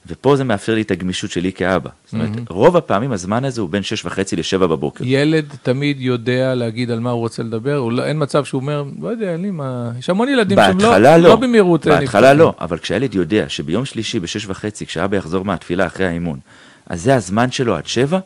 ופה 0.08 0.36
זה 0.36 0.44
מאפשר 0.44 0.76
לי 0.76 0.82
את 0.82 0.92
הגמישות 0.92 1.32
שלי 1.32 1.52
כאבא. 1.52 1.90
זאת 2.06 2.14
אומרת, 2.14 2.30
mm-hmm. 2.36 2.54
רוב 2.54 2.78
הפעמים 2.78 3.12
הזמן 3.12 3.46
הזה 3.46 3.62
הוא 3.62 3.70
בין 3.70 3.84
שש 3.84 4.06
וחצי 4.06 4.36
לשבע 4.36 4.68
בבוקר. 4.68 5.04
ילד 5.08 5.46
תמיד 5.64 6.02
יודע 6.02 6.56
להגיד 6.56 6.92
על 6.92 7.00
מה 7.00 7.10
הוא 7.10 7.20
רוצה 7.20 7.44
לדבר, 7.44 7.80
לא, 7.80 8.06
אין 8.06 8.24
מצב 8.24 8.46
שהוא 8.46 8.62
אומר, 8.62 8.84
לא 9.02 9.08
יודע, 9.08 9.32
אין 9.32 9.42
לי 9.42 9.52
מה... 9.52 9.92
יש 10.00 10.10
המון 10.10 10.30
ילדים 10.30 10.58
שהם 10.58 10.80
לא, 10.80 10.98
לא, 10.98 11.18
לא 11.18 11.36
במהירות 11.36 11.88
אה, 11.88 12.00
בהתחלה 12.00 12.34
לא, 12.34 12.54
אבל 12.62 12.78
כשהילד 12.78 13.16
יודע 13.16 13.46
שביום 13.48 13.86
שלישי 13.86 14.20
בשש 14.20 14.46
וחצי, 14.46 14.86
כשאבא 14.86 15.18
יחזור 15.18 15.46
מהתפילה 15.46 15.86
אחרי 15.86 16.06
האימון, 16.06 16.40
אז 16.88 17.02
זה 17.02 17.16
הזמן 17.16 17.52
שלו 17.52 17.76
עד 17.76 17.88
שבע, 17.88 18.20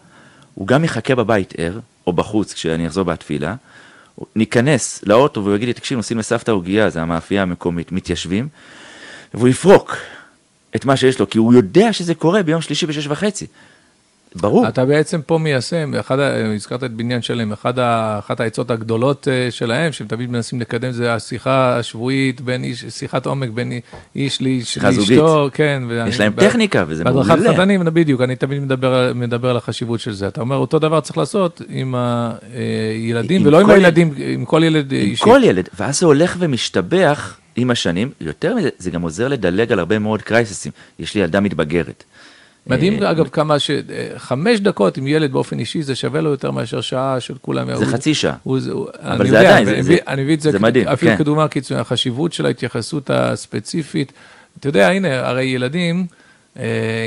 הוא 0.56 0.68
גם 0.68 0.84
יחכה 0.84 1.16
בבית 1.16 1.54
ער, 1.58 1.80
או 2.08 2.14
בחוץ 2.14 2.54
כשאני 2.54 2.88
אחזור 2.88 3.06
מהתפילה, 3.06 3.56
ניכנס 4.36 5.04
לאוטו 5.04 5.44
והוא 5.44 5.56
יגיד 5.56 5.68
לי, 5.68 5.74
תקשיב, 5.74 5.98
נוסעים 5.98 6.20
לסבתא 6.20 6.52
עוגייה, 6.52 6.90
זה 6.90 7.02
המאפייה 7.02 7.42
המקומית, 7.42 7.92
מתיישבים, 7.92 8.48
והוא 9.34 9.48
יפרוק 9.48 9.98
את 10.76 10.86
מה 10.86 10.98
שיש 10.98 11.20
לו, 11.20 11.30
כי 11.30 11.38
הוא 11.38 11.54
יודע 11.54 11.94
שזה 11.94 12.16
קורה 12.16 12.44
ביום 12.44 12.62
שלישי 12.62 12.86
בשש 12.86 13.08
וחצי. 13.08 13.48
ברור. 14.36 14.68
אתה 14.68 14.86
בעצם 14.86 15.22
פה 15.22 15.38
מיישם, 15.38 15.94
אחד, 16.00 16.18
הזכרת 16.56 16.84
את 16.84 16.92
בניין 16.92 17.22
שלם, 17.22 17.52
אחד 17.52 17.74
אחת 18.20 18.40
העצות 18.40 18.72
הגדולות 18.72 19.28
אה, 19.28 19.52
שלהם, 19.52 19.92
שהם 19.92 20.08
תמיד 20.08 20.32
מנסים 20.32 20.62
לקדם, 20.62 20.92
זה 20.92 21.14
השיחה 21.14 21.78
השבועית 21.78 22.42
בין 22.42 22.64
איש, 22.64 22.86
שיחת 22.90 23.26
עומק 23.26 23.50
בין 23.50 23.80
איש 24.16 24.42
לאיש, 24.42 24.78
לאשתו, 24.78 25.50
כן. 25.54 25.84
יש 26.08 26.20
להם 26.20 26.36
ב, 26.36 26.40
טכניקה 26.40 26.86
וזה 26.88 27.04
מעולה. 27.04 27.36
בהדרכת 27.36 27.54
חתנים, 27.54 27.84
בדיוק, 27.94 28.22
אני 28.22 28.36
תמיד 28.36 28.62
מדבר, 28.62 29.12
מדבר 29.16 29.50
על 29.50 29.58
החשיבות 29.58 30.00
של 30.00 30.14
זה. 30.14 30.28
אתה 30.28 30.42
אומר, 30.42 30.56
אותו 30.56 30.80
דבר 30.80 31.02
צריך 31.02 31.18
לעשות 31.18 31.62
עם 31.70 31.96
הילדים, 31.96 33.42
עם 33.42 33.48
ולא 33.48 33.60
עם 33.60 33.70
הילדים, 33.70 34.14
עם 34.18 34.46
כל 34.46 34.64
ילד 34.64 34.92
אישי. 34.92 35.24
עם 35.24 35.34
כל 35.34 35.42
ילד, 35.44 35.70
ואז 35.80 36.00
זה 36.00 36.06
הולך 36.06 36.36
ומשתבח. 36.40 37.38
עם 37.56 37.72
השנים, 37.72 38.12
יותר 38.22 38.56
מזה, 38.56 38.70
זה 38.78 38.92
גם 38.92 39.02
עוזר 39.02 39.28
לדלג 39.28 39.72
על 39.72 39.80
הרבה 39.80 40.00
מאוד 40.00 40.22
קרייססים. 40.22 40.72
יש 41.00 41.16
לי 41.16 41.22
ילדה 41.22 41.40
מתבגרת. 41.40 42.04
מדהים, 42.68 43.04
אה, 43.04 43.12
אגב, 43.12 43.28
כמה 43.28 43.60
ש... 43.60 43.72
חמש 44.18 44.60
דקות 44.60 44.98
עם 44.98 45.08
ילד 45.08 45.32
באופן 45.32 45.60
אישי, 45.60 45.84
זה 45.84 45.96
שווה 45.96 46.22
לו 46.22 46.30
יותר 46.30 46.52
מאשר 46.52 46.82
שעה 46.82 47.20
של 47.20 47.34
כולם. 47.42 47.76
זה 47.76 47.86
חצי 47.86 48.14
שעה. 48.14 48.36
אבל 49.00 49.30
זה 49.30 49.40
עדיין, 49.40 49.68
אני 50.08 50.24
מביא 50.24 50.36
את 50.36 50.42
זה 50.42 50.60
מדהים, 50.60 50.88
אפילו 50.88 51.12
כן. 51.12 51.18
כדוגמה 51.18 51.48
קיצונית, 51.48 51.82
החשיבות 51.82 52.34
של 52.34 52.46
ההתייחסות 52.46 53.10
הספציפית. 53.10 54.14
אתה 54.60 54.70
יודע, 54.70 54.90
הנה, 54.90 55.28
הרי 55.28 55.44
ילדים, 55.44 56.06
אה, 56.60 56.64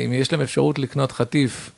אם 0.06 0.12
יש 0.12 0.32
להם 0.32 0.40
אפשרות 0.40 0.78
לקנות 0.78 1.12
חטיף 1.12 1.70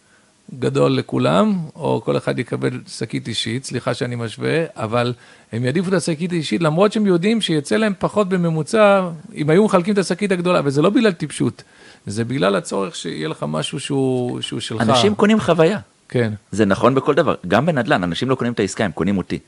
גדול 0.59 0.93
לכולם, 0.93 1.59
או 1.77 2.01
כל 2.05 2.17
אחד 2.17 2.39
יקבל 2.39 2.81
שקית 2.87 3.29
אישית, 3.29 3.65
סליחה 3.65 3.95
שאני 3.95 4.17
משווה, 4.17 4.65
אבל 4.77 5.13
הם 5.53 5.65
יעדיפו 5.65 5.89
את 5.89 5.95
השקית 5.95 6.33
האישית, 6.33 6.63
למרות 6.63 6.93
שהם 6.93 7.07
יודעים 7.07 7.41
שיצא 7.41 7.77
להם 7.77 7.93
פחות 7.99 8.29
בממוצע, 8.29 9.09
אם 9.35 9.51
היו 9.51 9.65
מחלקים 9.65 9.95
את 9.95 9.99
השקית 9.99 10.33
הגדולה, 10.33 10.61
וזה 10.65 10.83
לא 10.83 10.91
בגלל 10.91 11.13
טיפשות, 11.13 11.63
זה 12.07 12.25
בגלל 12.25 12.57
הצורך 12.57 12.97
שיהיה 12.97 13.29
לך 13.29 13.45
משהו 13.49 13.81
שהוא, 13.81 14.41
שהוא 14.41 14.61
שלך. 14.61 14.81
אנשים 14.81 15.15
קונים 15.15 15.41
חוויה. 15.41 15.79
כן. 16.09 16.33
זה 16.53 16.65
נכון 16.65 16.95
בכל 16.95 17.15
דבר, 17.15 17.35
גם 17.49 17.67
בנדל"ן, 17.67 18.03
אנשים 18.03 18.31
לא 18.31 18.35
קונים 18.35 18.53
את 18.53 18.61
העסקה, 18.61 18.85
הם 18.85 18.93
קונים 18.93 19.19
אותי. 19.19 19.39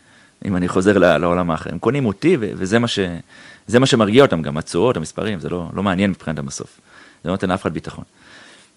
אם 0.44 0.56
אני 0.56 0.68
חוזר 0.68 0.98
לעולם 0.98 1.50
האחר, 1.50 1.70
הם 1.72 1.78
קונים 1.78 2.06
אותי, 2.06 2.36
וזה 2.40 2.78
מה, 2.78 2.88
ש... 2.88 2.98
מה 3.80 3.86
שמרגיע 3.86 4.24
אותם, 4.24 4.42
גם 4.42 4.56
התשואות, 4.56 4.96
המספרים, 4.96 5.40
זה 5.40 5.48
לא, 5.48 5.66
לא 5.72 5.82
מעניין 5.82 6.10
מבחינתם 6.10 6.46
בסוף. 6.46 6.80
זה 7.24 7.28
לא 7.28 7.34
נותן 7.34 7.50
לאף 7.50 7.62
אחד 7.62 7.74
ביטחון. 7.74 8.04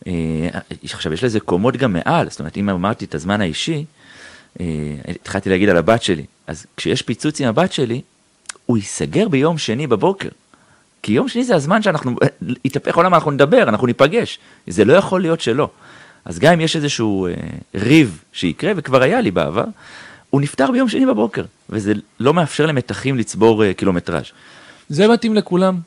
אה, 0.08 0.50
עכשיו, 0.84 1.14
יש 1.14 1.24
לזה 1.24 1.40
קומות 1.40 1.78
גם 1.78 1.94
מעל, 1.94 2.30
זאת 2.30 2.40
אומרת, 2.40 2.58
אם 2.58 2.70
אמרתי 2.70 3.06
את 3.06 3.16
הזמן 3.16 3.42
האישי, 3.42 3.86
אה, 4.60 4.66
התחלתי 5.08 5.50
להגיד 5.50 5.70
על 5.70 5.78
הבת 5.78 6.04
שלי, 6.04 6.26
אז 6.48 6.66
כשיש 6.78 7.02
פיצוץ 7.02 7.42
עם 7.42 7.48
הבת 7.48 7.74
שלי, 7.74 8.02
הוא 8.66 8.78
ייסגר 8.78 9.28
ביום 9.28 9.58
שני 9.58 9.88
בבוקר. 9.88 10.30
כי 11.04 11.12
יום 11.12 11.28
שני 11.28 11.44
זה 11.44 11.56
הזמן 11.56 11.82
שאנחנו, 11.82 12.16
יתהפך 12.66 12.96
עולם, 12.96 13.14
אנחנו 13.14 13.32
נדבר, 13.32 13.64
אנחנו 13.64 13.88
ניפגש. 13.88 14.40
זה 14.68 14.86
לא 14.86 14.94
יכול 14.94 15.22
להיות 15.22 15.42
שלא. 15.42 15.70
אז 16.26 16.40
גם 16.40 16.54
אם 16.54 16.62
יש 16.62 16.76
איזשהו 16.76 17.28
אה, 17.28 17.34
ריב 17.76 18.24
שיקרה, 18.34 18.72
וכבר 18.76 19.02
היה 19.02 19.22
לי 19.22 19.32
בעבר, 19.32 19.64
הוא 20.30 20.42
נפתר 20.42 20.72
ביום 20.72 20.90
שני 20.90 21.06
בבוקר, 21.06 21.44
וזה 21.70 21.94
לא 22.20 22.34
מאפשר 22.34 22.66
למתחים 22.66 23.18
לצבור 23.18 23.64
אה, 23.64 23.74
קילומטראז'. 23.74 24.24
זה 24.90 25.08
מתאים 25.08 25.36
לכולם. 25.36 25.80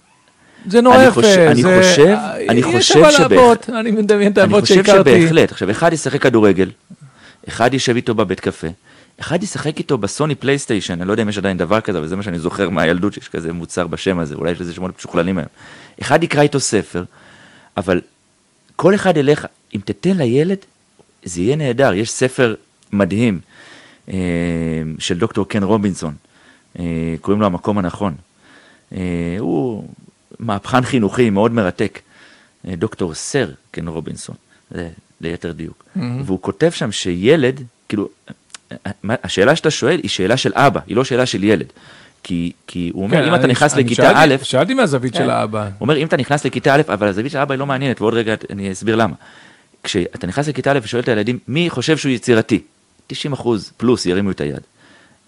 זה 0.67 0.81
נורא 0.81 1.03
יפה. 1.03 1.21
אני 1.51 1.63
זה... 1.63 1.83
חושב, 1.83 2.17
אני 2.49 2.63
חושב 2.63 3.11
שבהחלט, 3.11 3.71
אני 3.71 3.91
מדמיין 3.91 4.33
את 4.33 4.39
האבות 4.39 4.67
שהכרתי. 4.67 5.11
אני 5.11 5.21
חושב 5.21 5.29
שבהחלט, 5.29 5.53
עכשיו 5.53 5.71
אחד 5.71 5.93
ישחק 5.93 6.23
כדורגל, 6.23 6.71
אחד 7.49 7.75
יושב 7.75 7.97
איתו 7.97 8.15
בבית 8.15 8.41
קפה, 8.41 8.67
אחד 9.21 9.43
ישחק 9.43 9.79
איתו 9.79 9.99
בסוני 9.99 10.35
פלייסטיישן, 10.35 10.93
אני 10.93 11.09
לא 11.09 11.13
יודע 11.13 11.23
אם 11.23 11.29
יש 11.29 11.39
עדיין 11.39 11.57
דבר 11.57 11.81
כזה, 11.81 11.99
אבל 11.99 12.07
זה 12.07 12.17
מה 12.17 12.23
שאני 12.23 12.39
זוכר 12.39 12.71
מהילדות, 12.71 13.13
שיש 13.13 13.29
כזה 13.29 13.53
מוצר 13.53 13.87
בשם 13.87 14.19
הזה, 14.19 14.35
אולי 14.35 14.51
יש 14.51 14.61
לזה 14.61 14.75
שמות 14.75 14.99
משוכללים 14.99 15.39
היום. 15.39 15.49
אחד 16.03 16.23
יקרא 16.23 16.43
איתו 16.43 16.61
ספר, 16.61 17.05
אבל 17.77 18.01
כל 18.77 18.95
אחד 18.95 19.17
ילך, 19.17 19.47
אם 19.75 19.81
תתן 19.85 20.17
לילד, 20.17 20.59
זה 21.25 21.41
יהיה 21.41 21.57
נהדר. 21.57 21.95
יש 21.95 22.11
ספר 22.11 22.55
מדהים 22.93 23.41
אה, 24.09 24.15
של 24.99 25.19
דוקטור 25.19 25.49
קן 25.49 25.63
רובינסון, 25.63 26.15
אה, 26.79 27.15
קוראים 27.21 27.41
לו 27.41 27.47
המקום 27.47 27.79
הנכון. 27.79 28.15
אה, 28.93 29.37
הוא 29.39 29.89
מהפכן 30.39 30.83
חינוכי 30.83 31.31
מאוד 31.31 31.53
מרתק, 31.53 32.01
דוקטור 32.65 33.15
סר 33.15 33.51
קן 33.71 33.89
רובינסון, 33.89 34.37
ליתר 35.21 35.53
דיוק. 35.53 35.85
Mm-hmm. 35.85 36.01
והוא 36.25 36.39
כותב 36.43 36.71
שם 36.71 36.93
שילד, 36.93 37.63
כאילו, 37.89 38.09
השאלה 39.05 39.57
שאתה 39.57 39.71
שואל 39.71 40.01
היא 40.03 40.11
שאלה 40.11 40.37
של 40.37 40.53
אבא, 40.55 40.81
היא 40.87 40.97
לא 40.97 41.05
שאלה 41.05 41.27
של 41.27 41.45
ילד. 41.45 41.67
כי, 42.23 42.53
כי 42.67 42.91
הוא 42.95 43.03
אומר, 43.03 43.17
כן, 43.17 43.23
אם 43.23 43.35
אני, 43.35 43.39
אתה 43.39 43.47
נכנס 43.47 43.75
אני 43.75 43.85
לכיתה 43.85 44.03
שאלתי, 44.03 44.35
א', 44.35 44.45
שאלתי 44.45 44.75
מהזווית 44.75 45.13
כן. 45.13 45.19
של 45.19 45.31
האבא. 45.31 45.63
הוא 45.63 45.71
אומר, 45.81 45.97
אם 45.97 46.07
אתה 46.07 46.17
נכנס 46.17 46.45
לכיתה 46.45 46.75
א', 46.75 46.83
אבל 46.89 47.09
הזווית 47.09 47.33
של 47.33 47.39
האבא 47.39 47.55
היא 47.55 47.59
לא 47.59 47.67
מעניינת, 47.67 48.01
ועוד 48.01 48.15
רגע 48.15 48.35
אני 48.51 48.73
אסביר 48.73 48.97
למה. 48.97 49.15
כשאתה 49.83 50.27
נכנס 50.27 50.49
לכיתה 50.49 50.73
א' 50.73 50.79
ושואל 50.83 51.03
את 51.03 51.09
הילדים, 51.09 51.39
מי 51.49 51.71
חושב 51.71 51.97
שהוא 51.97 52.13
יצירתי? 52.13 52.63
90 53.07 53.33
אחוז 53.33 53.73
פלוס 53.77 54.07
ירימו 54.07 54.31
את 54.31 54.41
היד. 54.41 54.61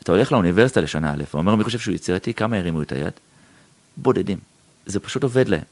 אתה 0.03 0.13
הולך 0.13 0.33
לאוניברסיטה 0.33 0.81
לשנה 0.81 1.13
א', 1.13 1.23
ואומר, 1.35 1.55
מי 1.55 1.65
חושב 1.65 1.79
שהוא 1.79 1.95
יצירתי? 1.95 2.35
כמה 2.35 2.57
ירימו 2.57 2.83
את 2.83 2.93
היד? 2.93 3.13
בודדים. 3.97 4.39
זה 4.87 5.01
פשוט 5.01 5.23
עובד 5.23 5.49
להם. 5.49 5.63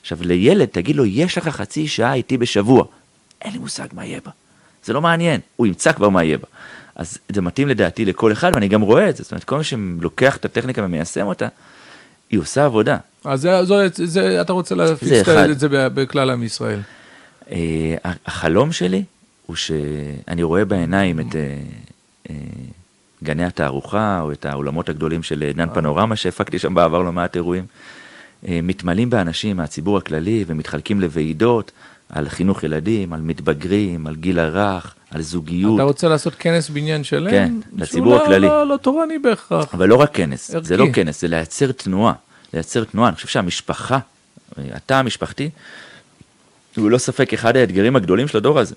עכשיו, 0.00 0.18
לילד, 0.20 0.68
תגיד 0.68 0.96
לו, 0.96 1.04
יש 1.04 1.38
לך 1.38 1.48
חצי 1.48 1.88
שעה 1.88 2.14
איתי 2.14 2.38
בשבוע. 2.38 2.84
אין 3.42 3.52
לי 3.52 3.58
מושג 3.58 3.86
מה 3.92 4.04
יהיה 4.04 4.20
בה. 4.24 4.30
זה 4.84 4.92
לא 4.92 5.00
מעניין, 5.00 5.40
הוא 5.56 5.66
ימצא 5.66 5.92
כבר 5.92 6.08
מה 6.08 6.24
יהיה 6.24 6.38
בה. 6.38 6.46
אז 6.96 7.18
זה 7.28 7.42
מתאים 7.42 7.68
לדעתי 7.68 8.04
לכל 8.04 8.32
אחד, 8.32 8.52
ואני 8.54 8.68
גם 8.68 8.80
רואה 8.80 9.08
את 9.10 9.16
זה. 9.16 9.22
זאת 9.22 9.32
אומרת, 9.32 9.44
כל 9.44 9.58
מי 9.58 9.64
שלוקח 9.64 10.36
את 10.36 10.44
הטכניקה 10.44 10.84
ומיישם 10.84 11.26
אותה, 11.26 11.48
היא 12.30 12.40
עושה 12.40 12.64
עבודה. 12.64 12.96
אז 13.24 13.40
זה, 13.40 13.64
זה, 13.64 13.88
זה, 14.06 14.40
אתה 14.40 14.52
רוצה 14.52 14.74
להפיץ 14.74 15.28
את 15.28 15.58
זה 15.58 15.68
בכלל 15.70 16.30
עם 16.30 16.42
ישראל. 16.42 16.80
Uh, 17.42 17.52
החלום 18.24 18.72
שלי 18.72 19.04
הוא 19.46 19.56
שאני 19.56 20.42
רואה 20.42 20.64
בעיניים 20.64 21.20
את 21.20 21.26
uh, 21.32 22.28
uh, 22.28 22.32
גני 23.24 23.44
התערוכה, 23.44 24.20
או 24.20 24.32
את 24.32 24.46
האולמות 24.46 24.88
הגדולים 24.88 25.22
של 25.22 25.50
דן 25.54 25.68
פנורמה, 25.74 26.16
שהפקתי 26.16 26.58
שם 26.58 26.74
בעבר 26.74 27.02
לא 27.02 27.12
מעט 27.12 27.36
אירועים, 27.36 27.64
מתמלאים 28.42 29.10
באנשים 29.10 29.56
מהציבור 29.56 29.98
הכללי 29.98 30.44
ומתחלקים 30.48 31.00
לוועידות. 31.00 31.72
על 32.08 32.28
חינוך 32.28 32.64
ילדים, 32.64 33.12
על 33.12 33.20
מתבגרים, 33.20 34.06
על 34.06 34.16
גיל 34.16 34.38
הרך, 34.38 34.94
על 35.14 35.22
זוגיות. 35.22 35.74
אתה 35.74 35.82
רוצה 35.82 36.08
לעשות 36.08 36.34
כנס 36.34 36.68
בניין 36.68 37.04
שלם? 37.04 37.30
כן, 37.30 37.52
לציבור 37.76 38.14
לא, 38.14 38.22
הכללי. 38.22 38.46
לא, 38.46 38.66
לא 38.66 38.76
תורני 38.76 39.18
בהכרח. 39.18 39.74
אבל 39.74 39.88
לא 39.88 39.94
רק 39.94 40.14
כנס, 40.14 40.54
ערכי. 40.54 40.66
זה 40.66 40.76
לא 40.76 40.86
כנס, 40.92 41.20
זה 41.20 41.28
לייצר 41.28 41.72
תנועה. 41.72 42.12
לייצר 42.54 42.84
תנועה, 42.84 43.08
אני 43.08 43.16
חושב 43.16 43.28
שהמשפחה, 43.28 43.98
התא 44.58 44.94
המשפחתי, 44.94 45.50
הוא 46.76 46.90
לא 46.90 46.98
ספק 46.98 47.32
אחד 47.32 47.56
האתגרים 47.56 47.96
הגדולים 47.96 48.28
של 48.28 48.38
הדור 48.38 48.58
הזה. 48.58 48.74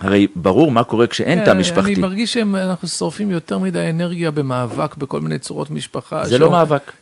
הרי 0.00 0.26
ברור 0.34 0.70
מה 0.70 0.84
קורה 0.84 1.06
כשאין 1.06 1.38
כן, 1.38 1.44
תא 1.44 1.54
משפחתי. 1.54 1.92
אני 1.92 2.00
מרגיש 2.00 2.32
שאנחנו 2.32 2.88
שורפים 2.88 3.30
יותר 3.30 3.58
מדי 3.58 3.90
אנרגיה 3.90 4.30
במאבק 4.30 4.96
בכל 4.96 5.20
מיני 5.20 5.38
צורות 5.38 5.70
משפחה. 5.70 6.26
זה 6.26 6.38
לא 6.38 6.50
מאבק. 6.50 6.92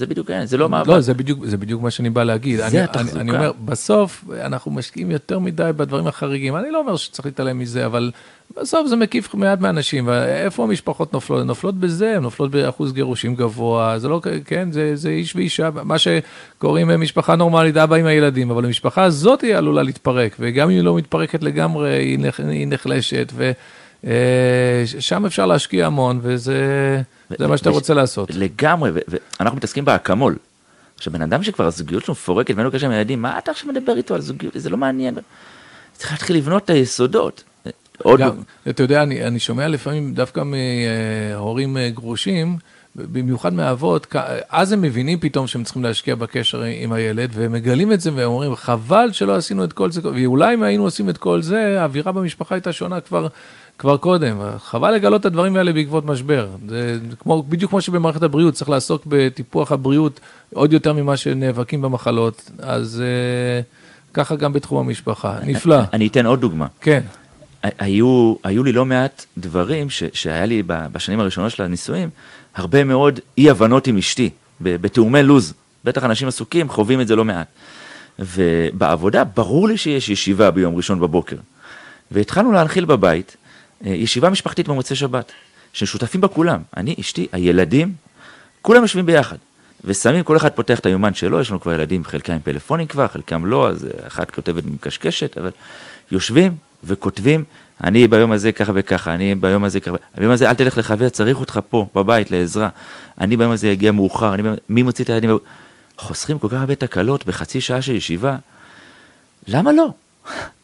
זה 0.00 0.06
בדיוק, 0.06 0.30
זה 0.44 0.56
לא 0.56 0.68
מאבק. 0.68 0.88
לא, 0.88 1.00
זה 1.00 1.14
בדיוק, 1.14 1.46
זה 1.46 1.56
בדיוק 1.56 1.82
מה 1.82 1.90
שאני 1.90 2.10
בא 2.10 2.22
להגיד. 2.22 2.56
זה 2.56 2.66
אני, 2.66 2.80
התחזוקה. 2.80 3.20
אני, 3.20 3.20
אני 3.20 3.30
אומר, 3.30 3.52
בסוף 3.64 4.24
אנחנו 4.40 4.70
משקיעים 4.70 5.10
יותר 5.10 5.38
מדי 5.38 5.70
בדברים 5.76 6.06
החריגים. 6.06 6.56
אני 6.56 6.70
לא 6.70 6.78
אומר 6.78 6.96
שצריך 6.96 7.26
להתעלם 7.26 7.58
מזה, 7.58 7.86
אבל 7.86 8.10
בסוף 8.56 8.86
זה 8.86 8.96
מקיף 8.96 9.34
מעט 9.34 9.60
מהאנשים. 9.60 10.08
ואיפה 10.08 10.64
המשפחות 10.64 11.12
נופלות? 11.12 11.40
הן 11.40 11.46
נופלות 11.46 11.74
בזה, 11.74 12.16
הן 12.16 12.22
נופלות 12.22 12.50
באחוז 12.50 12.92
גירושים 12.92 13.34
גבוה. 13.34 13.98
זה 13.98 14.08
לא, 14.08 14.20
כן, 14.44 14.72
זה, 14.72 14.96
זה 14.96 15.08
איש 15.08 15.36
ואישה, 15.36 15.70
מה 15.84 15.96
שקוראים 15.98 17.00
משפחה 17.00 17.36
נורמלית, 17.36 17.76
אבא 17.76 17.96
עם 17.96 18.06
הילדים, 18.06 18.50
אבל 18.50 18.64
המשפחה 18.64 19.04
הזאת 19.04 19.40
היא 19.40 19.56
עלולה 19.56 19.82
להתפרק, 19.82 20.36
וגם 20.40 20.70
אם 20.70 20.76
היא 20.76 20.84
לא 20.84 20.96
מתפרקת 20.96 21.42
לגמרי, 21.42 21.90
היא, 21.90 22.18
נח, 22.18 22.40
היא 22.40 22.66
נחלשת, 22.66 23.32
ושם 24.04 25.26
אפשר 25.26 25.46
להשקיע 25.46 25.86
המון, 25.86 26.20
וזה... 26.22 27.02
זה 27.38 27.46
מה 27.46 27.56
שאתה 27.56 27.70
רוצה 27.70 27.94
לעשות. 27.94 28.30
לגמרי, 28.34 28.90
ואנחנו 29.08 29.56
מתעסקים 29.56 29.84
באקמול. 29.84 30.36
עכשיו, 30.96 31.12
בן 31.12 31.22
אדם 31.22 31.42
שכבר 31.42 31.66
הזוגיות 31.66 32.04
שלו 32.04 32.12
מפורקת 32.12 32.54
ואין 32.54 32.66
לו 32.66 32.72
קשר 32.72 32.86
עם 32.86 32.92
הילדים, 32.92 33.22
מה 33.22 33.38
אתה 33.38 33.50
עכשיו 33.50 33.72
מדבר 33.72 33.96
איתו 33.96 34.14
על 34.14 34.20
זוגיות? 34.20 34.52
זה 34.56 34.70
לא 34.70 34.76
מעניין. 34.76 35.18
צריך 35.92 36.12
להתחיל 36.12 36.36
לבנות 36.36 36.64
את 36.64 36.70
היסודות. 36.70 37.44
עוד... 38.02 38.20
גם, 38.20 38.30
אתה 38.68 38.82
יודע, 38.82 39.02
אני, 39.02 39.24
אני 39.24 39.38
שומע 39.38 39.68
לפעמים 39.68 40.14
דווקא 40.14 40.42
מהורים 40.44 41.76
אה, 41.76 41.90
גרושים, 41.90 42.58
במיוחד 42.96 43.52
מאבות, 43.52 44.14
אז 44.48 44.72
הם 44.72 44.82
מבינים 44.82 45.20
פתאום 45.20 45.46
שהם 45.46 45.64
צריכים 45.64 45.82
להשקיע 45.82 46.14
בקשר 46.14 46.62
עם 46.62 46.92
הילד, 46.92 47.30
והם 47.32 47.52
מגלים 47.52 47.92
את 47.92 48.00
זה 48.00 48.10
והם 48.14 48.30
אומרים, 48.30 48.56
חבל 48.56 49.08
שלא 49.12 49.36
עשינו 49.36 49.64
את 49.64 49.72
כל 49.72 49.90
זה, 49.90 50.00
ואולי 50.04 50.54
אם 50.54 50.62
היינו 50.62 50.84
עושים 50.84 51.08
את 51.08 51.18
כל 51.18 51.42
זה, 51.42 51.80
האווירה 51.80 52.12
במשפחה 52.12 52.54
הייתה 52.54 52.72
שונה 52.72 53.00
כבר 53.00 53.26
כבר 53.80 53.96
קודם. 53.96 54.36
חבל 54.58 54.90
לגלות 54.90 55.20
את 55.20 55.26
הדברים 55.26 55.56
האלה 55.56 55.72
בעקבות 55.72 56.04
משבר. 56.04 56.48
זה 56.68 56.98
כמו, 57.18 57.42
בדיוק 57.42 57.70
כמו 57.70 57.80
שבמערכת 57.80 58.22
הבריאות 58.22 58.54
צריך 58.54 58.70
לעסוק 58.70 59.02
בטיפוח 59.08 59.72
הבריאות 59.72 60.20
עוד 60.54 60.72
יותר 60.72 60.92
ממה 60.92 61.16
שנאבקים 61.16 61.82
במחלות, 61.82 62.50
אז 62.58 63.02
uh, 63.02 63.64
ככה 64.14 64.36
גם 64.36 64.52
בתחום 64.52 64.86
המשפחה. 64.86 65.38
נפלא. 65.46 65.76
אני 65.92 66.06
אתן 66.06 66.26
עוד 66.26 66.40
דוגמה. 66.40 66.66
כן. 66.80 67.00
היו, 67.62 68.34
היו 68.44 68.64
לי 68.64 68.72
לא 68.72 68.84
מעט 68.84 69.24
דברים 69.38 69.90
ש, 69.90 70.02
שהיה 70.12 70.46
לי 70.46 70.62
בשנים 70.66 71.20
הראשונות 71.20 71.50
של 71.50 71.62
הנישואים, 71.62 72.08
הרבה 72.54 72.84
מאוד 72.84 73.20
אי 73.38 73.50
הבנות 73.50 73.86
עם 73.86 73.96
אשתי, 73.96 74.30
בתאומי 74.60 75.22
לוז. 75.22 75.54
בטח 75.84 76.04
אנשים 76.04 76.28
עסוקים 76.28 76.68
חווים 76.68 77.00
את 77.00 77.06
זה 77.06 77.16
לא 77.16 77.24
מעט. 77.24 77.46
ובעבודה 78.18 79.24
ברור 79.24 79.68
לי 79.68 79.76
שיש 79.76 80.08
ישיבה 80.08 80.50
ביום 80.50 80.76
ראשון 80.76 81.00
בבוקר. 81.00 81.36
והתחלנו 82.10 82.52
להנחיל 82.52 82.84
בבית 82.84 83.36
ישיבה 83.84 84.30
משפחתית 84.30 84.68
במוצאי 84.68 84.96
שבת, 84.96 85.32
ששותפים 85.72 86.20
בה 86.20 86.28
כולם, 86.28 86.62
אני, 86.76 86.94
אשתי, 87.00 87.26
הילדים, 87.32 87.94
כולם 88.62 88.82
יושבים 88.82 89.06
ביחד. 89.06 89.36
ושמים, 89.84 90.24
כל 90.24 90.36
אחד 90.36 90.48
פותח 90.48 90.78
את 90.78 90.86
היומן 90.86 91.14
שלו, 91.14 91.40
יש 91.40 91.50
לנו 91.50 91.60
כבר 91.60 91.72
ילדים, 91.72 92.04
חלקם 92.04 92.32
עם 92.32 92.38
פלאפונים 92.44 92.86
כבר, 92.86 93.08
חלקם 93.08 93.46
לא, 93.46 93.68
אז 93.68 93.86
אחת 94.06 94.30
כותבת 94.30 94.64
מקשקשת, 94.64 95.38
אבל 95.38 95.50
יושבים 96.12 96.56
וכותבים, 96.84 97.44
אני 97.84 98.08
ביום 98.08 98.32
הזה 98.32 98.52
ככה 98.52 98.72
וככה, 98.74 99.14
אני 99.14 99.34
ביום 99.34 99.64
הזה 99.64 99.80
ככה, 99.80 99.96
ביום 100.18 100.32
הזה 100.32 100.50
אל 100.50 100.54
תלך 100.54 100.78
לחבר, 100.78 101.08
צריך 101.08 101.40
אותך 101.40 101.60
פה, 101.68 101.86
בבית, 101.94 102.30
לעזרה. 102.30 102.68
אני 103.20 103.36
ביום 103.36 103.52
הזה 103.52 103.72
אגיע 103.72 103.92
מאוחר, 103.92 104.34
אני. 104.34 104.42
מי 104.68 104.82
מוציא 104.82 105.04
את 105.04 105.10
הילדים? 105.10 105.38
חוסכים 105.98 106.38
כל 106.38 106.48
כך 106.48 106.54
הרבה 106.54 106.74
תקלות 106.74 107.26
בחצי 107.26 107.60
שעה 107.60 107.82
של 107.82 107.94
ישיבה, 107.94 108.36
למה 109.48 109.72
לא? 109.72 109.92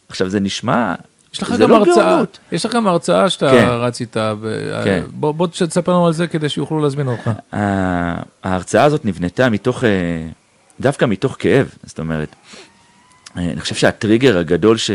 עכשיו 0.09 0.29
זה 0.29 0.41
נשמע, 0.41 0.95
יש 1.37 1.43
לך 1.43 1.53
גם 1.59 1.71
לא 1.71 1.77
הרצאה, 1.77 2.11
גאונות. 2.11 2.39
יש 2.53 2.67
לך 2.67 2.75
גם 2.75 2.87
הרצאה 2.87 3.31
שאתה 3.31 3.51
כן. 3.51 3.67
רץ 3.69 4.01
איתה, 4.01 4.35
כן. 4.85 5.05
בוא, 5.11 5.33
בוא 5.33 5.47
תספר 5.47 5.93
לנו 5.93 6.07
על 6.07 6.13
זה 6.13 6.27
כדי 6.27 6.49
שיוכלו 6.49 6.83
להזמין 6.83 7.09
אותך. 7.09 7.31
ההרצאה 8.45 8.85
הזאת 8.85 9.05
נבנתה 9.05 9.51
מתוך, 9.51 9.85
אה, 9.85 9.91
דווקא 10.81 11.05
מתוך 11.05 11.37
כאב, 11.39 11.75
זאת 11.85 11.99
אומרת, 11.99 12.29
אה, 13.37 13.43
אני 13.43 13.61
חושב 13.61 13.75
שהטריגר 13.75 14.39
הגדול 14.39 14.77
ש, 14.77 14.91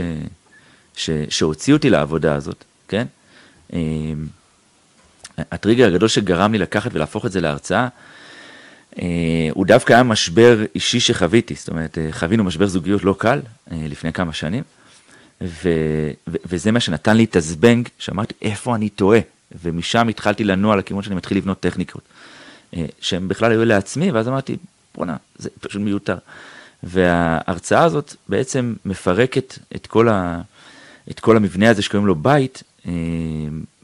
ש, 0.95 1.09
שהוציא 1.29 1.73
אותי 1.73 1.89
לעבודה 1.89 2.35
הזאת, 2.35 2.63
כן? 2.87 3.05
אה, 3.73 3.79
הטריגר 5.51 5.87
הגדול 5.87 6.09
שגרם 6.09 6.51
לי 6.51 6.57
לקחת 6.57 6.93
ולהפוך 6.93 7.25
את 7.25 7.31
זה 7.31 7.41
להרצאה, 7.41 7.87
הוא 9.51 9.65
דווקא 9.65 9.93
היה 9.93 10.03
משבר 10.03 10.63
אישי 10.75 10.99
שחוויתי, 10.99 11.55
זאת 11.57 11.69
אומרת, 11.69 11.97
חווינו 12.11 12.43
משבר 12.43 12.67
זוגיות 12.67 13.03
לא 13.03 13.15
קל 13.17 13.39
לפני 13.71 14.13
כמה 14.13 14.33
שנים. 14.33 14.63
ו, 15.41 15.69
ו, 16.27 16.35
וזה 16.45 16.71
מה 16.71 16.79
שנתן 16.79 17.17
לי 17.17 17.23
את 17.23 17.35
הזבנג, 17.35 17.89
שאמרתי, 17.99 18.33
איפה 18.41 18.75
אני 18.75 18.89
טועה? 18.89 19.19
ומשם 19.63 20.07
התחלתי 20.07 20.43
לנוע 20.43 20.75
לכיוון 20.75 21.03
שאני 21.03 21.15
מתחיל 21.15 21.37
לבנות 21.37 21.59
טכניקות, 21.59 22.01
אה, 22.75 22.85
שהן 23.01 23.27
בכלל 23.27 23.51
היו 23.51 23.65
לעצמי, 23.65 24.11
ואז 24.11 24.27
אמרתי, 24.27 24.57
בואנה, 24.95 25.17
זה 25.37 25.49
פשוט 25.59 25.81
מיותר. 25.81 26.17
וההרצאה 26.83 27.83
הזאת 27.83 28.15
בעצם 28.29 28.73
מפרקת 28.85 29.59
את 29.75 29.87
כל, 29.87 30.09
ה, 30.09 30.41
את 31.11 31.19
כל 31.19 31.37
המבנה 31.37 31.69
הזה 31.69 31.81
שקוראים 31.81 32.07
לו 32.07 32.15
בית, 32.15 32.63
אה, 32.87 32.91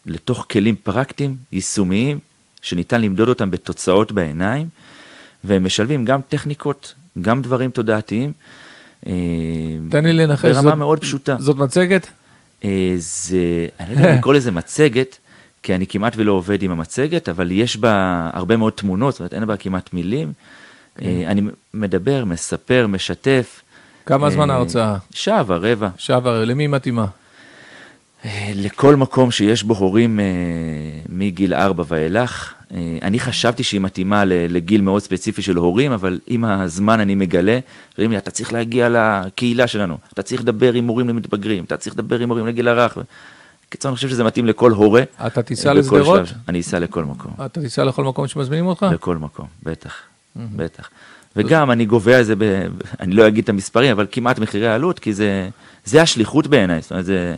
לתוך 0.06 0.46
כלים 0.50 0.76
פרקטיים, 0.76 1.36
יישומיים, 1.52 2.20
שניתן 2.62 3.02
למדוד 3.02 3.30
אותם 3.30 3.52
בתוצאות 3.52 4.12
בעיניים, 4.12 4.68
והם 5.44 5.64
משלבים 5.64 6.06
גם 6.06 6.22
טכניקות, 6.30 6.94
גם 7.22 7.42
דברים 7.42 7.72
תודעתיים. 7.72 8.34
אה, 9.08 9.14
תן 9.90 10.06
לי 10.06 10.14
לנחש. 10.14 10.46
ברמה 10.46 10.62
זאת, 10.62 10.74
מאוד 10.74 11.00
פשוטה. 11.00 11.36
זאת 11.40 11.58
מצגת? 11.58 12.08
אה, 12.66 12.94
זה, 12.98 13.68
אני 13.80 13.96
לא 13.96 14.00
יודע 14.00 14.14
אם 14.14 14.18
לקרוא 14.18 14.34
לזה 14.34 14.52
מצגת, 14.52 15.18
כי 15.64 15.76
אני 15.76 15.88
כמעט 15.88 16.14
ולא 16.18 16.32
עובד 16.32 16.64
עם 16.64 16.72
המצגת, 16.72 17.30
אבל 17.30 17.52
יש 17.52 17.78
בה 17.78 18.30
הרבה 18.34 18.58
מאוד 18.58 18.74
תמונות, 18.74 19.14
זאת 19.14 19.20
אומרת 19.20 19.34
אין 19.34 19.46
בה 19.46 19.58
כמעט 19.58 19.94
מילים. 19.94 20.34
כן. 20.98 21.06
אה, 21.06 21.32
אני 21.32 21.42
מדבר, 21.74 22.26
מספר, 22.26 22.88
משתף. 22.88 23.62
כמה 24.06 24.30
זמן 24.30 24.50
ההרצאה? 24.50 24.98
שעה 25.12 25.44
ורבע. 25.48 25.90
שעה 25.98 26.20
ורבע, 26.24 26.46
למי 26.46 26.68
מתאימה? 26.68 27.06
לכל 28.56 28.96
מקום 28.96 29.32
שיש 29.32 29.64
בו 29.64 29.74
הורים 29.74 30.20
מגיל 31.10 31.54
ארבע 31.54 31.84
ואילך. 31.88 32.54
אה, 32.74 32.98
אני 33.02 33.20
חשבתי 33.20 33.64
שהיא 33.64 33.82
מתאימה 33.82 34.26
לגיל 34.26 34.82
מאוד 34.82 35.02
ספציפי 35.02 35.42
של 35.42 35.58
הורים, 35.58 35.92
אבל 35.92 36.20
עם 36.28 36.46
הזמן 36.46 37.00
אני 37.00 37.16
מגלה, 37.16 37.60
אומרים 37.98 38.12
לי, 38.12 38.18
אתה 38.18 38.32
צריך 38.32 38.54
להגיע 38.54 38.90
לקהילה 38.90 39.68
שלנו, 39.68 39.98
אתה 40.14 40.22
צריך 40.22 40.42
לדבר 40.42 40.74
עם 40.74 40.88
הורים 40.88 41.10
למתבגרים, 41.10 41.64
אתה 41.64 41.78
צריך 41.78 41.96
לדבר 41.96 42.20
עם 42.20 42.30
הורים 42.30 42.48
לגיל 42.48 42.68
הרך. 42.68 42.98
קיצור, 43.70 43.90
אני 43.90 43.96
חושב 43.96 44.10
שזה 44.10 44.24
מתאים 44.24 44.46
לכל 44.46 44.72
הורה. 44.72 45.04
אתה 45.28 45.44
תיסע 45.44 45.74
לשדרות? 45.74 46.22
אני 46.48 46.60
אסע 46.60 46.80
לכל 46.80 47.06
מקום. 47.06 47.32
אתה 47.46 47.62
תיסע 47.62 47.84
לכל 47.84 48.04
מקום 48.04 48.28
שמזמינים 48.28 48.66
אותך? 48.66 48.86
לכל 48.94 49.18
מקום, 49.18 49.48
בטח, 49.64 49.96
בטח. 50.36 50.90
וגם 51.36 51.72
אני 51.72 51.86
גובה 51.86 52.20
את 52.20 52.26
זה, 52.26 52.34
אני 53.00 53.16
לא 53.16 53.28
אגיד 53.28 53.44
את 53.44 53.50
המספרים, 53.50 53.92
אבל 53.92 54.08
כמעט 54.12 54.40
מחירי 54.40 54.68
עלות, 54.68 55.00
כי 55.00 55.14
זה 55.86 56.02
השליחות 56.02 56.48
בעיניי, 56.48 56.82
זאת 56.82 56.92
אומרת, 56.92 57.06
זה... 57.06 57.36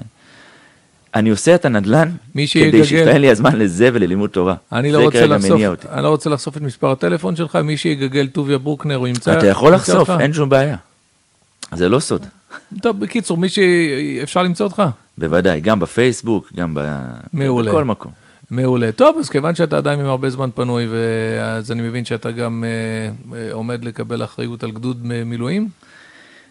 אני 1.16 1.30
עושה 1.30 1.56
את 1.56 1.66
הנדל"ן 1.66 2.10
כדי 2.34 2.86
שיתפעל 2.86 3.18
לי 3.22 3.30
הזמן 3.30 3.56
לזה 3.56 3.90
וללימוד 3.94 4.30
תורה. 4.30 4.56
אני 4.72 4.92
לא, 4.92 5.04
רוצה 5.04 5.26
לחשוף, 5.26 5.62
אני 5.92 6.04
לא 6.04 6.10
רוצה 6.10 6.30
לחשוף 6.30 6.58
את 6.58 6.62
מספר 6.62 6.92
הטלפון 6.92 7.36
שלך, 7.36 7.56
מי 7.56 7.78
שיגגל 7.78 8.28
טוביה 8.28 8.58
ברוקנר, 8.58 8.96
הוא 8.96 9.08
ימצא... 9.08 9.38
אתה 9.38 9.48
יכול 9.48 9.74
לחשוף, 9.74 10.10
אין 10.10 10.34
שום 10.34 10.50
בעיה. 10.50 10.78
זה 11.74 11.90
לא 11.90 12.00
סוד. 12.00 12.26
טוב, 12.82 13.00
בקיצור, 13.00 13.38
מי 13.38 13.50
שאפשר 13.50 14.44
למצוא 14.44 14.66
אותך? 14.66 14.84
בוודאי, 15.18 15.62
גם 15.62 15.80
בפייסבוק, 15.80 16.52
גם 16.56 16.74
ב... 16.74 16.80
מעולה. 17.34 17.72
בכל 17.72 17.84
מקום. 17.84 18.12
מעולה. 18.52 18.92
טוב, 18.92 19.18
אז 19.20 19.30
כיוון 19.30 19.56
שאתה 19.56 19.78
עדיין 19.78 20.00
עם 20.00 20.06
הרבה 20.06 20.30
זמן 20.30 20.50
פנוי, 20.56 20.88
אז 21.42 21.72
אני 21.72 21.82
מבין 21.82 22.06
שאתה 22.06 22.32
גם 22.32 22.64
אה, 22.64 23.38
אה, 23.38 23.54
עומד 23.54 23.86
לקבל 23.86 24.24
אחריות 24.24 24.64
על 24.64 24.72
גדוד 24.72 25.06
מילואים? 25.06 25.70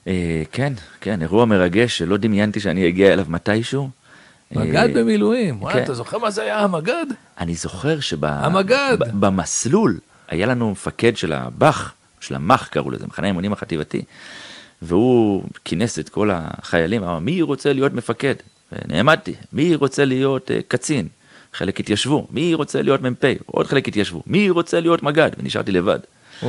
אה, 0.06 0.42
כן, 0.52 0.72
כן, 1.00 1.22
אירוע 1.22 1.44
מרגש 1.44 1.98
שלא 1.98 2.16
דמיינתי 2.16 2.60
שאני 2.60 2.88
אגיע 2.88 3.12
אליו 3.12 3.26
מתישהו. 3.28 3.90
מג"ד 4.52 4.88
במילואים, 4.94 5.62
וואי, 5.62 5.74
כן. 5.74 5.82
אתה 5.82 5.94
זוכר 5.94 6.18
מה 6.18 6.30
זה 6.30 6.42
היה 6.42 6.58
המג"ד? 6.58 7.06
אני 7.38 7.54
זוכר 7.54 8.00
שבמסלול 8.00 9.98
היה 10.28 10.46
לנו 10.46 10.70
מפקד 10.70 11.16
של 11.16 11.32
הב"ח, 11.32 11.94
של 12.20 12.34
המ"ח 12.34 12.66
קראו 12.66 12.90
לזה, 12.90 13.06
מחנה 13.06 13.26
האימונים 13.26 13.52
החטיבתי, 13.52 14.02
והוא 14.82 15.44
כינס 15.64 15.98
את 15.98 16.08
כל 16.08 16.30
החיילים, 16.32 17.02
אמר, 17.02 17.18
מי 17.18 17.42
רוצה 17.42 17.72
להיות 17.72 17.94
מפקד? 17.94 18.34
ונעמדתי, 18.72 19.34
מי 19.52 19.74
רוצה 19.74 20.04
להיות 20.04 20.50
uh, 20.50 20.54
קצין? 20.68 21.08
חלק 21.54 21.80
התיישבו, 21.80 22.26
מי 22.30 22.54
רוצה 22.54 22.82
להיות 22.82 23.02
מ"פ? 23.02 23.24
עוד 23.46 23.66
חלק 23.66 23.88
התיישבו, 23.88 24.22
מי 24.26 24.50
רוצה 24.50 24.80
להיות 24.80 25.02
מג"ד? 25.02 25.30
ונשארתי 25.38 25.72
לבד. 25.72 25.98
אה, 26.42 26.48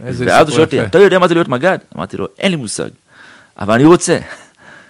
ואז 0.00 0.48
הוא 0.48 0.54
שואל 0.54 0.64
אותי, 0.64 0.82
אתה 0.82 0.98
יודע 0.98 1.18
מה 1.18 1.28
זה 1.28 1.34
להיות 1.34 1.48
מג"ד? 1.48 1.78
אמרתי 1.96 2.16
לו, 2.16 2.26
אין 2.38 2.50
לי 2.50 2.56
מושג, 2.56 2.88
אבל 3.58 3.74
אני 3.74 3.84
רוצה. 3.84 4.18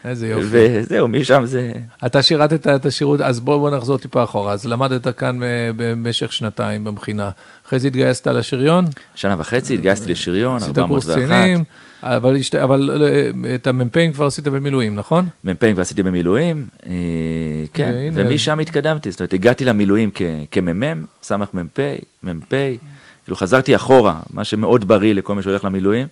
איזה 0.07 0.29
יופי. 0.29 0.47
וזהו, 0.47 1.09
משם 1.09 1.47
זה... 1.47 1.73
אתה 2.07 2.23
שירתת 2.23 2.66
את 2.66 2.87
השירות, 2.87 3.21
אז 3.21 3.40
בוא, 3.40 3.57
בוא 3.57 3.71
נחזור 3.71 3.99
טיפה 3.99 4.25
אחורה. 4.25 4.53
אז 4.53 4.66
למדת 4.66 5.19
כאן 5.19 5.42
אה, 5.42 5.71
במשך 5.77 6.33
שנתיים 6.33 6.85
במכינה. 6.85 7.31
אחרי 7.66 7.79
זה 7.79 7.88
התגייסת 7.88 8.27
לשריון? 8.27 8.85
שנה 9.14 9.37
וחצי 9.38 9.75
התגייסתי 9.75 10.11
לשריון, 10.12 10.62
401. 10.62 10.71
עשית 10.71 10.88
קורס 10.88 11.11
קצינים, 11.11 11.64
אבל, 12.03 12.40
אבל 12.62 13.03
אה, 13.05 13.55
את 13.55 13.66
המ"פים 13.66 14.12
כבר 14.12 14.27
עשית 14.27 14.49
במילואים, 14.49 14.95
נכון? 14.95 15.29
מ"פים 15.45 15.73
כבר 15.73 15.83
עשיתי 15.83 16.03
במילואים, 16.03 16.66
אה, 16.87 16.92
כן, 17.73 17.92
ומשם 18.12 18.61
התקדמתי, 18.61 19.11
זאת 19.11 19.21
אומרת, 19.21 19.33
הגעתי 19.33 19.64
למילואים 19.64 20.11
כמ"מ, 20.51 21.05
סמ"פ, 21.23 21.79
מ"פ, 22.23 22.55
כאילו 23.25 23.37
חזרתי 23.37 23.77
אחורה, 23.77 24.21
מה 24.33 24.45
שמאוד 24.45 24.88
בריא 24.88 25.14
לכל 25.14 25.35
מי 25.35 25.42
שהולך 25.42 25.64
למילואים. 25.64 26.07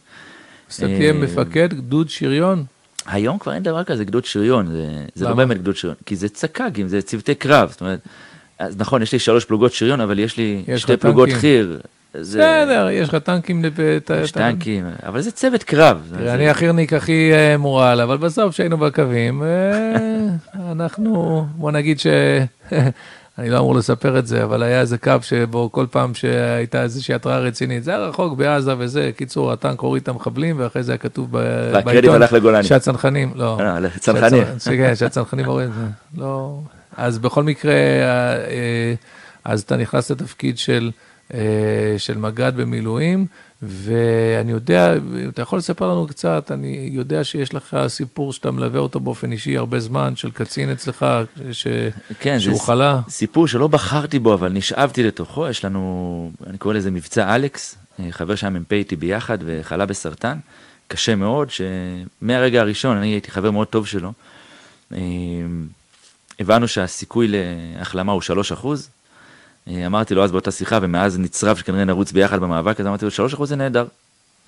אז 0.71 0.77
אתה 0.77 0.87
תהיה 0.87 1.13
מפקד 1.13 1.75
גדוד 1.75 2.09
שריון? 2.09 2.65
היום 3.07 3.39
כבר 3.39 3.53
אין 3.53 3.63
דבר 3.63 3.85
כזה 3.85 4.05
גדוד 4.05 4.25
שריון, 4.25 4.67
זה, 4.67 5.05
זה 5.15 5.25
לא 5.25 5.35
באמת 5.35 5.59
גדוד 5.59 5.77
שריון, 5.77 5.97
כי 6.07 6.17
זה 6.17 6.29
צק"גים, 6.29 6.89
זה 6.89 7.03
צוותי 7.03 7.35
קרב, 7.35 7.71
זאת 7.71 7.81
אומרת, 7.81 8.01
אז 8.59 8.77
נכון, 8.79 9.03
יש 9.03 9.13
לי 9.13 9.19
שלוש 9.19 9.45
פלוגות 9.45 9.73
שריון, 9.73 10.01
אבל 10.01 10.19
יש 10.19 10.37
לי 10.37 10.65
יש 10.69 10.83
שתי 10.83 10.97
פלוגות 10.97 11.29
חי"ר. 11.41 11.79
בסדר, 12.15 12.89
יש 12.91 13.09
לך 13.09 13.15
טנקים. 13.15 13.65
יש 14.23 14.31
טנקים, 14.31 14.87
אבל 15.07 15.21
זה 15.21 15.31
צוות 15.31 15.63
קרב. 15.63 16.13
אני 16.29 16.49
החי"רניק 16.49 16.93
הכי 16.93 17.33
אה, 17.33 17.57
מורל, 17.57 18.01
אבל 18.01 18.17
בסוף 18.17 18.53
כשהיינו 18.53 18.79
בקווים, 18.79 19.43
אה, 19.43 19.97
אנחנו, 20.73 21.47
בוא 21.57 21.71
נגיד 21.71 22.01
ש... 22.01 22.07
אני 23.39 23.51
לא 23.51 23.59
אמור 23.59 23.75
לספר 23.75 24.19
את 24.19 24.27
זה, 24.27 24.45
אבל 24.45 24.63
היה 24.63 24.81
איזה 24.81 24.99
קו 24.99 25.13
שבו 25.23 25.73
כל 25.73 25.87
פעם 25.91 26.15
שהייתה 26.15 26.83
איזושהי 26.83 27.15
התראה 27.15 27.39
רצינית, 27.39 27.85
זה 27.85 27.91
היה 27.91 28.01
רחוק 28.01 28.39
בעזה 28.39 28.75
וזה, 28.79 29.11
קיצור, 29.17 29.53
הטנק 29.53 29.81
הוריד 29.81 30.03
את 30.03 30.09
המחבלים, 30.09 30.57
ואחרי 30.59 30.83
זה 30.83 30.93
היה 30.93 30.99
כתוב 30.99 31.33
בעיתון. 31.33 31.75
והקרדיט 31.75 32.11
הלך 32.11 32.33
לגולני. 32.33 32.65
שהצנחנים, 32.65 33.33
לא. 33.35 33.61
אה, 33.61 33.81
לצנחנים. 33.81 34.45
כן, 34.65 34.97
שהצנחנים 34.97 35.47
הוריד, 35.47 35.71
לא. 36.17 36.59
אז 36.97 37.19
בכל 37.19 37.43
מקרה, 37.43 37.73
אה, 37.73 38.35
אה, 38.37 38.95
אז 39.45 39.63
אתה 39.63 39.77
נכנס 39.77 40.11
לתפקיד 40.11 40.59
של, 40.59 40.91
של 41.99 42.19
מג"ד 42.19 42.53
במילואים, 42.57 43.27
ואני 43.67 44.53
יודע, 44.53 44.95
אתה 45.29 45.43
יכול 45.43 45.59
לספר 45.59 45.89
לנו 45.89 46.07
קצת, 46.07 46.51
אני 46.51 46.89
יודע 46.93 47.25
שיש 47.25 47.55
לך 47.55 47.77
סיפור 47.89 48.33
שאתה 48.33 48.51
מלווה 48.51 48.81
אותו 48.81 49.01
באופן 49.01 49.33
אישי 49.33 49.57
הרבה 49.57 49.81
זמן, 49.81 50.17
של 50.17 50.31
קצין 50.31 50.73
אצלך, 50.73 51.07
ש... 51.53 51.67
כן, 52.21 52.41
שהוא 52.41 52.61
חלה. 52.61 53.01
סיפור 53.09 53.49
שלא 53.49 53.69
בחרתי 53.69 54.19
בו, 54.19 54.35
אבל 54.35 54.53
נשאבתי 54.53 55.03
לתוכו, 55.03 55.49
יש 55.49 55.65
לנו, 55.65 56.31
אני 56.47 56.59
קורא 56.59 56.75
לזה 56.75 56.91
מבצע 56.91 57.35
אלכס, 57.35 57.77
אה, 58.01 58.07
חבר 58.11 58.35
שהיה 58.35 58.51
מ"פ 58.51 58.73
איתי 58.73 58.97
ביחד 58.97 59.39
וחלה 59.45 59.87
בסרטן, 59.87 60.39
קשה 60.89 61.15
מאוד, 61.15 61.49
שמהרגע 61.51 62.61
הראשון, 62.61 62.97
אני 62.97 63.09
הייתי 63.09 63.31
חבר 63.31 63.51
מאוד 63.51 63.67
טוב 63.67 63.87
שלו, 63.87 64.13
אה, 64.93 64.99
הבנו 66.41 66.69
שהסיכוי 66.69 67.29
להחלמה 67.31 68.13
הוא 68.13 68.23
3 68.23 68.53
אחוז, 68.53 68.91
אמרתי 69.69 70.15
לו 70.15 70.25
אז 70.25 70.33
באותה 70.33 70.51
שיחה, 70.51 70.79
ומאז 70.83 71.19
נצרב 71.19 71.57
שכנראה 71.57 71.85
נרוץ 71.85 72.13
ביחד 72.13 72.41
במאבק, 72.41 72.81
אז 72.81 72.87
אמרתי 72.87 73.05
לו, 73.05 73.11
שלוש 73.11 73.35
אחוז 73.35 73.49
זה 73.49 73.57
נהדר, 73.57 73.87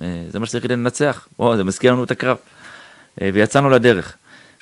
אה, 0.02 0.24
זה 0.30 0.38
מה 0.38 0.46
שצריך 0.46 0.64
כדי 0.64 0.76
לנצח, 0.76 1.28
או, 1.38 1.56
זה 1.56 1.64
מזכיר 1.64 1.92
לנו 1.92 2.04
את 2.04 2.10
הקרב. 2.10 2.36
אה, 3.22 3.30
ויצאנו 3.34 3.70
לדרך. 3.70 4.16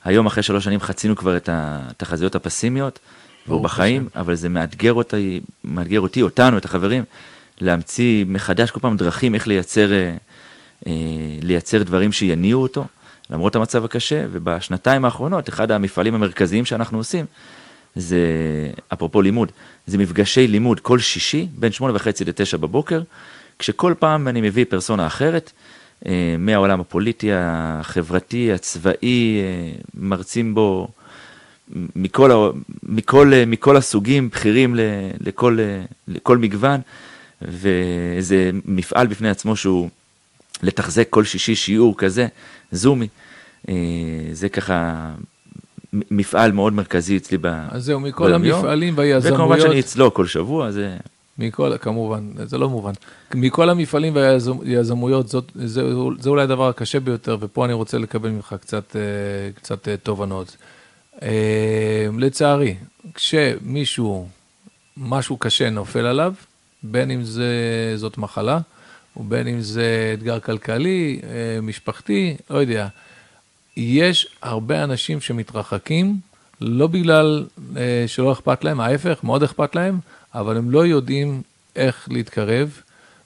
היום 0.05 0.27
אחרי 0.27 0.43
שלוש 0.43 0.65
שנים 0.65 0.81
חצינו 0.81 1.17
כבר 1.17 1.37
את 1.37 1.49
התחזיות 1.53 2.35
הפסימיות, 2.35 2.99
והוא 3.47 3.65
בחיים, 3.65 4.09
השם. 4.11 4.21
אבל 4.21 4.35
זה 4.35 4.49
מאתגר 4.49 4.93
אותי, 4.93 5.41
מאתגר 5.65 6.01
אותי, 6.01 6.23
אותנו, 6.23 6.59
את 6.59 6.65
החברים, 6.65 7.05
להמציא 7.61 8.25
מחדש 8.29 8.71
כל 8.71 8.81
פעם 8.81 8.97
דרכים 8.97 9.35
איך 9.35 9.49
לייצר, 9.49 9.93
אה, 9.93 10.17
אה, 10.87 10.93
לייצר 11.43 11.83
דברים 11.83 12.13
שיניעו 12.13 12.63
אותו, 12.63 12.85
למרות 13.31 13.57
המצב 13.57 13.85
הקשה, 13.85 14.25
ובשנתיים 14.33 15.05
האחרונות, 15.05 15.49
אחד 15.49 15.71
המפעלים 15.71 16.15
המרכזיים 16.15 16.65
שאנחנו 16.65 16.99
עושים, 16.99 17.27
זה, 17.97 18.19
אפרופו 18.93 19.23
לימוד, 19.23 19.53
זה 19.87 19.99
מפגשי 19.99 20.47
לימוד 20.47 20.81
כל 20.81 20.99
שישי, 20.99 21.49
בין 21.59 21.73
שמונה 21.73 21.95
וחצי 21.95 22.25
לתשע 22.25 22.57
בבוקר, 22.57 23.03
כשכל 23.59 23.95
פעם 23.99 24.29
אני 24.29 24.41
מביא 24.41 24.65
פרסונה 24.69 25.07
אחרת, 25.07 25.53
אה, 26.07 26.37
מהעולם 26.39 26.81
הפוליטי, 26.81 27.31
החברתי, 27.33 28.53
הצבאי, 28.53 29.41
אה, 29.41 29.73
מרצים 29.95 30.55
בו 30.55 30.89
מכל, 31.97 32.51
מכל, 32.83 33.33
מכל 33.47 33.77
הסוגים, 33.77 34.31
בכירים 34.31 34.77
לכל, 35.21 35.59
לכל 36.09 36.39
מגוון, 36.39 36.81
וזה 37.43 38.51
מפעל 38.65 39.07
בפני 39.07 39.29
עצמו 39.29 39.57
שהוא 39.57 39.89
לתחזק 40.63 41.07
כל 41.11 41.25
שישי 41.25 41.55
שיעור 41.55 41.99
כזה, 41.99 42.27
זומי. 42.73 43.09
אה, 43.69 43.75
זה 44.33 44.49
ככה 44.49 45.11
מפעל 46.11 46.53
מאוד 46.53 46.73
מרכזי 46.73 47.17
אצלי 47.17 47.39
ב... 47.41 47.47
אז 47.47 47.85
זהו, 47.85 48.01
מכל 48.01 48.35
המפעלים 48.35 48.95
והיזמויות... 48.97 49.35
וכמובן 49.35 49.61
שאני 49.61 49.81
אצלו 49.81 50.15
כל 50.15 50.27
שבוע, 50.27 50.71
זה... 50.71 50.97
מכל, 51.39 51.79
כמובן, 51.79 52.31
זה 52.45 52.59
לא 52.59 52.69
מובן. 52.69 52.93
מכל 53.35 53.71
המפעלים 53.71 54.17
והיזמויות, 54.17 55.29
זאת, 55.29 55.53
זה, 55.55 55.83
זה 56.19 56.31
אולי 56.31 56.43
הדבר 56.43 56.69
הקשה 56.69 57.01
ביותר, 57.01 57.37
ופה 57.41 57.65
אני 57.65 57.73
רוצה 57.73 57.99
לקבל 57.99 58.31
ממך 58.31 58.55
קצת, 58.61 58.97
אה, 58.97 59.01
קצת 59.55 59.89
אה, 59.89 59.97
תובנות. 59.97 60.57
לצערי, 62.19 62.75
כשמישהו, 63.15 64.29
משהו 64.97 65.37
קשה 65.37 65.71
נופל 65.71 66.07
עליו, 66.07 66.35
בין 66.83 67.11
אם 67.11 67.23
זה, 67.23 67.47
זאת 67.97 68.19
מחלה, 68.19 68.59
ובין 69.17 69.49
אם 69.49 69.61
זה 69.61 70.15
אתגר 70.15 70.41
כלכלי, 70.41 71.21
משפחתי, 71.63 72.37
לא 72.51 72.59
יודע. 72.59 72.89
יש 73.77 74.27
הרבה 74.43 74.85
אנשים 74.85 75.21
שמתרחקים, 75.21 76.17
לא 76.61 76.87
בגלל 76.87 77.47
אה, 77.77 78.05
שלא 78.07 78.33
אכפת 78.33 78.65
להם, 78.65 78.81
ההפך, 78.81 79.25
מאוד 79.25 79.43
אכפת 79.43 79.75
להם, 79.75 79.99
אבל 80.35 80.57
הם 80.57 80.71
לא 80.71 80.87
יודעים 80.87 81.43
איך 81.77 82.09
להתקרב. 82.11 82.81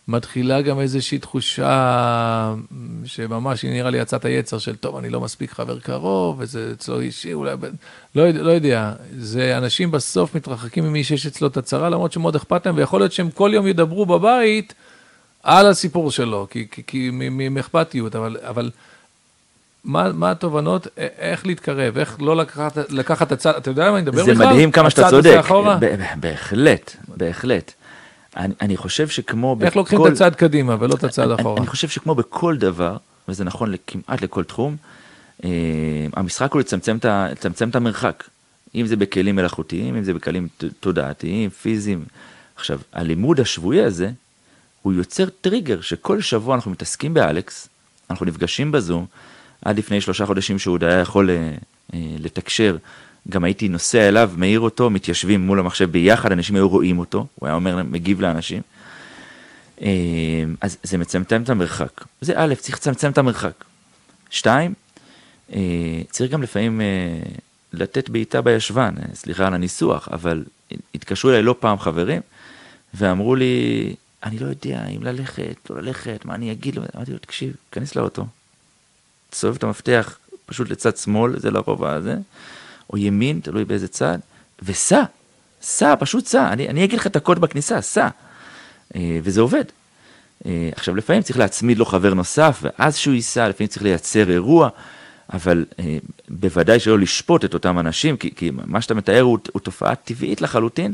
מתחילה 0.08 0.62
גם 0.62 0.80
איזושהי 0.80 1.18
תחושה 1.18 2.54
שממש, 3.04 3.62
היא 3.62 3.70
נראה 3.70 3.90
לי 3.90 3.98
יצאת 3.98 4.24
היצר 4.24 4.58
של, 4.58 4.76
טוב, 4.76 4.96
אני 4.96 5.10
לא 5.10 5.20
מספיק 5.20 5.50
חבר 5.50 5.78
קרוב, 5.78 6.36
וזה 6.38 6.70
אצלו 6.72 7.00
אישי, 7.00 7.32
אולי, 7.32 7.56
לא, 8.14 8.30
לא 8.30 8.50
יודע. 8.50 8.92
זה 9.18 9.58
אנשים 9.58 9.90
בסוף 9.90 10.34
מתרחקים 10.34 10.84
ממי 10.84 11.04
שיש 11.04 11.26
אצלו 11.26 11.48
את 11.48 11.56
הצרה, 11.56 11.90
למרות 11.90 12.12
שמאוד 12.12 12.36
אכפת 12.36 12.66
להם, 12.66 12.76
ויכול 12.76 13.00
להיות 13.00 13.12
שהם 13.12 13.30
כל 13.30 13.50
יום 13.54 13.66
ידברו 13.66 14.06
בבית 14.06 14.74
על 15.42 15.66
הסיפור 15.66 16.10
שלו, 16.10 16.46
כי, 16.50 16.66
כי, 16.70 16.82
כי 16.86 17.10
מאכפתיות, 17.50 18.16
אבל, 18.16 18.36
אבל 18.42 18.70
מה, 19.88 20.12
מה 20.12 20.30
התובנות, 20.30 20.86
איך 21.18 21.46
להתקרב, 21.46 21.98
איך 21.98 22.16
לא 22.20 22.36
לקחת, 22.36 22.78
לקחת 22.90 23.26
את 23.26 23.32
הצד, 23.32 23.54
אתה 23.54 23.70
יודע 23.70 23.90
מה 23.90 23.96
אני 23.96 24.02
מדבר 24.02 24.22
בכלל? 24.22 24.34
זה 24.34 24.46
מדהים 24.46 24.72
כמה 24.72 24.90
שאתה 24.90 25.10
צודק, 25.10 25.40
בהחלט, 26.20 26.96
בהחלט. 27.16 27.72
אני, 28.36 28.54
אני 28.60 28.76
חושב 28.76 29.08
שכמו 29.08 29.56
איך 29.60 29.70
בכל... 29.70 29.80
לוקחים 29.80 30.06
את 30.06 30.12
הצד 30.12 30.34
קדימה 30.34 30.76
ולא 30.80 30.94
את 30.94 31.04
הצד 31.04 31.30
אחורה? 31.30 31.52
אני, 31.52 31.60
אני 31.60 31.66
חושב 31.66 31.88
שכמו 31.88 32.14
בכל 32.14 32.56
דבר, 32.56 32.96
וזה 33.28 33.44
נכון 33.44 33.74
כמעט 33.86 34.22
לכל 34.22 34.44
תחום, 34.44 34.76
אה, 35.44 35.50
המשחק 36.16 36.52
הוא 36.52 36.60
לצמצם 36.60 36.98
לצמצם 37.32 37.68
את 37.68 37.76
המרחק. 37.76 38.24
אם 38.74 38.86
זה 38.86 38.96
בכלים 38.96 39.36
מלאכותיים, 39.36 39.96
אם 39.96 40.02
זה 40.02 40.14
בכלים 40.14 40.48
תודעתיים, 40.80 41.50
פיזיים. 41.50 42.04
עכשיו, 42.56 42.80
הלימוד 42.92 43.40
השבועי 43.40 43.82
הזה, 43.82 44.10
הוא 44.82 44.92
יוצר 44.92 45.24
טריגר 45.40 45.80
שכל 45.80 46.20
שבוע 46.20 46.54
אנחנו 46.54 46.70
מתעסקים 46.70 47.14
באלכס, 47.14 47.68
אנחנו 48.10 48.26
נפגשים 48.26 48.72
בזום, 48.72 49.06
עד 49.64 49.78
לפני 49.78 50.00
שלושה 50.00 50.26
חודשים 50.26 50.58
שהוא 50.58 50.74
עוד 50.74 50.84
היה 50.84 51.00
יכול 51.00 51.30
אה, 51.30 51.50
אה, 51.94 51.98
לתקשר, 52.18 52.76
גם 53.30 53.44
הייתי 53.44 53.68
נוסע 53.68 54.08
אליו, 54.08 54.30
מעיר 54.36 54.60
אותו, 54.60 54.90
מתיישבים 54.90 55.40
מול 55.40 55.58
המחשב 55.58 55.90
ביחד, 55.90 56.32
אנשים 56.32 56.56
היו 56.56 56.68
רואים 56.68 56.98
אותו, 56.98 57.26
הוא 57.34 57.46
היה 57.46 57.54
אומר, 57.54 57.82
מגיב 57.82 58.20
לאנשים. 58.20 58.62
אה, 59.82 59.88
אז 60.60 60.76
זה 60.82 60.98
מצמצם 60.98 61.42
את 61.42 61.50
המרחק. 61.50 62.04
זה 62.20 62.32
א', 62.36 62.54
צריך 62.54 62.76
לצמצם 62.76 63.10
את 63.10 63.18
המרחק. 63.18 63.64
שתיים, 64.30 64.74
צריך 66.10 66.32
גם 66.32 66.42
לפעמים 66.42 66.80
לתת 67.72 68.08
בעיטה 68.08 68.40
בישבן, 68.42 68.94
סליחה 69.14 69.46
על 69.46 69.54
הניסוח, 69.54 70.08
אבל 70.12 70.44
התקשרו 70.94 71.30
אליי 71.30 71.42
לא 71.42 71.54
פעם 71.60 71.78
חברים, 71.78 72.20
ואמרו 72.94 73.34
לי, 73.34 73.94
אני 74.22 74.38
לא 74.38 74.46
יודע 74.46 74.86
אם 74.86 75.02
ללכת, 75.02 75.70
לא 75.70 75.82
ללכת, 75.82 76.24
מה 76.24 76.34
אני 76.34 76.52
אגיד 76.52 76.76
לו, 76.76 76.82
אמרתי 76.96 77.12
לו, 77.12 77.18
תקשיב, 77.18 77.56
כנס 77.72 77.96
לאוטו, 77.96 78.26
תסובב 79.30 79.56
את 79.56 79.64
המפתח 79.64 80.18
פשוט 80.46 80.70
לצד 80.70 80.96
שמאל, 80.96 81.38
זה 81.38 81.50
לרוב 81.50 81.84
הזה, 81.84 82.16
או 82.92 82.98
ימין, 82.98 83.40
תלוי 83.40 83.64
באיזה 83.64 83.88
צד, 83.88 84.18
וסע, 84.62 85.02
סע, 85.62 85.94
פשוט 85.98 86.26
סע, 86.26 86.52
אני, 86.52 86.68
אני 86.68 86.84
אגיד 86.84 86.98
לך 86.98 87.06
את 87.06 87.16
הקוד 87.16 87.38
בכניסה, 87.38 87.80
סע. 87.80 88.08
אה, 88.96 89.18
וזה 89.22 89.40
עובד. 89.40 89.64
אה, 90.46 90.70
עכשיו, 90.76 90.96
לפעמים 90.96 91.22
צריך 91.22 91.38
להצמיד 91.38 91.78
לו 91.78 91.84
חבר 91.84 92.14
נוסף, 92.14 92.58
ואז 92.62 92.96
שהוא 92.96 93.14
ייסע, 93.14 93.48
לפעמים 93.48 93.68
צריך 93.68 93.82
לייצר 93.82 94.30
אירוע, 94.30 94.68
אבל 95.32 95.64
אה, 95.78 95.98
בוודאי 96.28 96.80
שלא 96.80 96.98
לשפוט 96.98 97.44
את 97.44 97.54
אותם 97.54 97.78
אנשים, 97.78 98.16
כי, 98.16 98.34
כי 98.34 98.50
מה 98.64 98.80
שאתה 98.80 98.94
מתאר 98.94 99.20
הוא, 99.20 99.38
הוא 99.52 99.60
תופעה 99.60 99.94
טבעית 99.94 100.40
לחלוטין, 100.40 100.92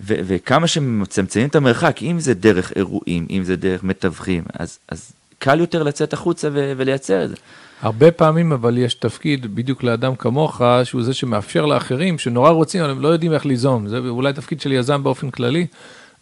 ו, 0.00 0.14
וכמה 0.24 0.66
שמצמצמים 0.66 1.48
את 1.48 1.56
המרחק, 1.56 2.02
אם 2.02 2.20
זה 2.20 2.34
דרך 2.34 2.72
אירועים, 2.76 3.26
אם 3.30 3.44
זה 3.44 3.56
דרך 3.56 3.84
מתווכים, 3.84 4.44
אז, 4.58 4.78
אז 4.88 5.12
קל 5.38 5.60
יותר 5.60 5.82
לצאת 5.82 6.12
החוצה 6.12 6.48
ו- 6.52 6.72
ולייצר 6.76 7.24
את 7.24 7.28
זה. 7.28 7.36
הרבה 7.82 8.10
פעמים 8.10 8.52
אבל 8.52 8.78
יש 8.78 8.94
תפקיד 8.94 9.54
בדיוק 9.54 9.82
לאדם 9.82 10.16
כמוך, 10.16 10.62
שהוא 10.84 11.02
זה 11.02 11.14
שמאפשר 11.14 11.66
לאחרים 11.66 12.18
שנורא 12.18 12.50
רוצים, 12.50 12.80
אבל 12.80 12.90
הם 12.90 13.00
לא 13.00 13.08
יודעים 13.08 13.32
איך 13.32 13.46
ליזום. 13.46 13.88
זה 13.88 13.98
אולי 13.98 14.32
תפקיד 14.32 14.60
של 14.60 14.72
יזם 14.72 15.02
באופן 15.02 15.30
כללי. 15.30 15.66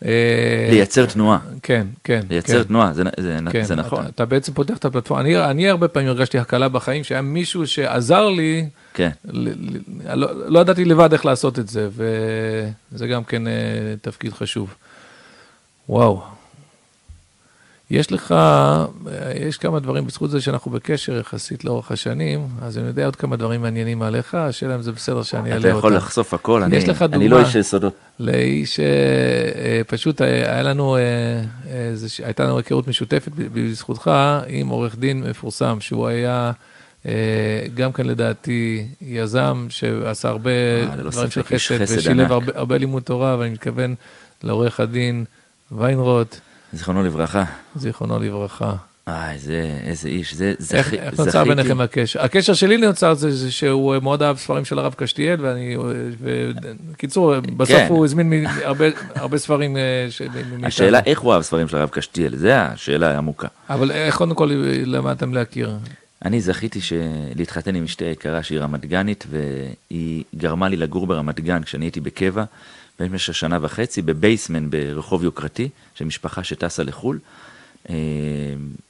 אה, 0.05 0.69
לייצר 0.71 1.07
תנועה. 1.07 1.39
כן, 1.63 1.87
כן. 2.05 2.21
לייצר 2.31 2.63
כן. 2.63 2.69
תנועה, 2.69 2.93
זה, 2.93 3.03
זה, 3.21 3.39
כן, 3.51 3.63
זה 3.63 3.75
נכון. 3.75 4.01
אתה, 4.01 4.09
אתה 4.09 4.25
בעצם 4.25 4.53
פותח 4.53 4.77
את 4.77 4.85
הפלטפורמה. 4.85 5.23
אני, 5.23 5.45
אני 5.45 5.69
הרבה 5.69 5.89
פעמים 5.89 6.09
הרגשתי 6.09 6.39
הקלה 6.39 6.69
בחיים, 6.69 7.05
שהיה 7.05 7.23
מישהו 7.23 7.67
שעזר 7.67 8.29
לי, 8.29 8.69
כן. 8.95 9.11
ל, 9.25 9.49
ל, 9.49 9.79
לא, 10.15 10.49
לא 10.49 10.61
ידעתי 10.61 10.85
לבד 10.85 11.13
איך 11.13 11.25
לעשות 11.25 11.59
את 11.59 11.69
זה, 11.69 11.89
וזה 12.93 13.07
גם 13.07 13.25
כן 13.25 13.47
uh, 13.47 13.51
תפקיד 14.01 14.33
חשוב. 14.33 14.75
וואו, 15.89 16.23
יש 17.91 18.13
לך, 18.13 18.35
יש 19.35 19.59
כמה 19.59 19.81
דברים, 19.81 20.07
בזכות 20.07 20.31
זה 20.31 20.41
שאנחנו 20.41 20.71
בקשר 20.71 21.19
יחסית 21.19 21.65
לאורך 21.65 21.91
השנים, 21.91 22.49
אז 22.63 22.79
אני 22.79 22.87
יודע 22.87 23.05
עוד 23.05 23.17
כמה 23.17 23.37
דברים 23.37 23.63
מעניינים 23.63 24.03
עליך, 24.03 24.35
השאלה 24.35 24.75
אם 24.75 24.83
זה 24.83 24.93
בסדר 24.93 25.23
שאני 25.23 25.43
אעלה 25.43 25.57
אותם. 25.57 25.69
אתה 25.69 25.79
יכול 25.79 25.97
לחשוף 25.97 26.35
הכל, 26.35 26.63
אני, 26.63 26.79
אני 27.13 27.29
לא 27.29 27.41
איש 27.41 27.53
של 27.53 27.63
סודות. 27.63 27.95
לאיש, 28.21 28.81
אה, 28.81 28.87
אה, 28.87 29.81
פשוט 29.87 30.21
היה 30.21 30.63
לנו, 30.63 30.97
אה, 30.97 31.01
הייתה 32.25 32.45
לנו 32.45 32.57
היכרות 32.57 32.89
משותפת 32.89 33.33
בזכותך 33.37 34.11
עם 34.47 34.69
עורך 34.69 34.97
דין 34.97 35.23
מפורסם, 35.23 35.77
שהוא 35.81 36.07
היה... 36.07 36.53
גם 37.75 37.93
כן 37.93 38.07
לדעתי 38.07 38.87
יזם 39.01 39.67
שעשה 39.69 40.29
הרבה 40.29 40.51
לא 40.97 41.11
דברים 41.11 41.31
של 41.31 41.43
חסד 41.43 41.99
ושילב 41.99 42.33
הרבה, 42.33 42.53
הרבה 42.55 42.79
לימוד 42.79 43.03
תורה, 43.03 43.37
ואני 43.39 43.51
מתכוון 43.51 43.95
לעורך 44.43 44.81
הדין 44.81 45.25
ויינרוט. 45.73 46.41
זיכרונו 46.77 47.03
לברכה. 47.03 47.45
זיכרונו 47.77 48.19
לברכה. 48.19 48.75
אה, 49.09 49.33
איזה, 49.33 49.79
איזה 49.85 50.09
איש, 50.09 50.35
זה 50.35 50.55
זכי, 50.59 50.77
איך, 50.77 50.95
איך 50.95 51.21
נוצר 51.21 51.45
ביניכם 51.45 51.81
הקשר? 51.81 52.23
הקשר 52.23 52.55
שלי 52.55 52.77
נוצר 52.77 53.15
זה, 53.15 53.31
זה 53.31 53.53
שהוא 53.53 53.99
מאוד 54.03 54.23
אהב 54.23 54.37
ספרים 54.37 54.65
של 54.65 54.79
הרב 54.79 54.95
קשתיאל, 54.95 55.37
ואני, 55.41 55.77
בקיצור, 56.93 57.41
בסוף 57.41 57.77
כן. 57.77 57.87
הוא 57.89 58.05
הזמין 58.05 58.47
הרבה, 58.65 58.85
הרבה 59.15 59.39
ספרים. 59.39 59.77
אה, 59.77 60.07
ש... 60.11 60.23
השאלה 60.63 61.01
איך 61.07 61.21
הוא 61.21 61.33
אהב 61.33 61.43
ספרים 61.43 61.69
של 61.69 61.77
הרב 61.77 61.89
קשתיאל, 61.89 62.37
זה 62.37 62.63
השאלה 62.63 63.15
העמוקה. 63.15 63.49
אבל 63.71 63.91
איך 63.91 64.17
קודם 64.17 64.35
כל 64.35 64.51
למדתם 64.85 65.35
להכיר? 65.35 65.77
אני 66.25 66.41
זכיתי 66.41 66.81
להתחתן 67.35 67.75
עם 67.75 67.85
אשתי 67.85 68.05
היקרה 68.05 68.43
שהיא 68.43 68.61
רמת 68.61 68.87
גנית, 68.87 69.27
והיא 69.31 70.25
גרמה 70.37 70.69
לי 70.69 70.77
לגור 70.77 71.07
ברמת 71.07 71.41
גן 71.41 71.63
כשאני 71.63 71.85
הייתי 71.85 72.01
בקבע. 72.01 72.45
במשך 73.01 73.35
שנה 73.35 73.59
וחצי 73.61 74.03
בבייסמן 74.03 74.71
ברחוב 74.71 75.25
יוקרתי, 75.25 75.69
של 75.95 76.05
משפחה 76.05 76.45
שטסה 76.45 76.83
לחו"ל, 76.83 77.19
אה, 77.91 77.95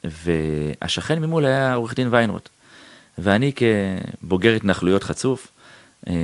והשכן 0.04 1.18
ממול 1.18 1.46
היה 1.46 1.74
עורך 1.74 1.94
דין 1.94 2.08
ויינרוט. 2.10 2.48
ואני 3.18 3.52
כבוגר 4.22 4.54
התנחלויות 4.54 5.02
חצוף, 5.02 5.48
אה, 6.08 6.14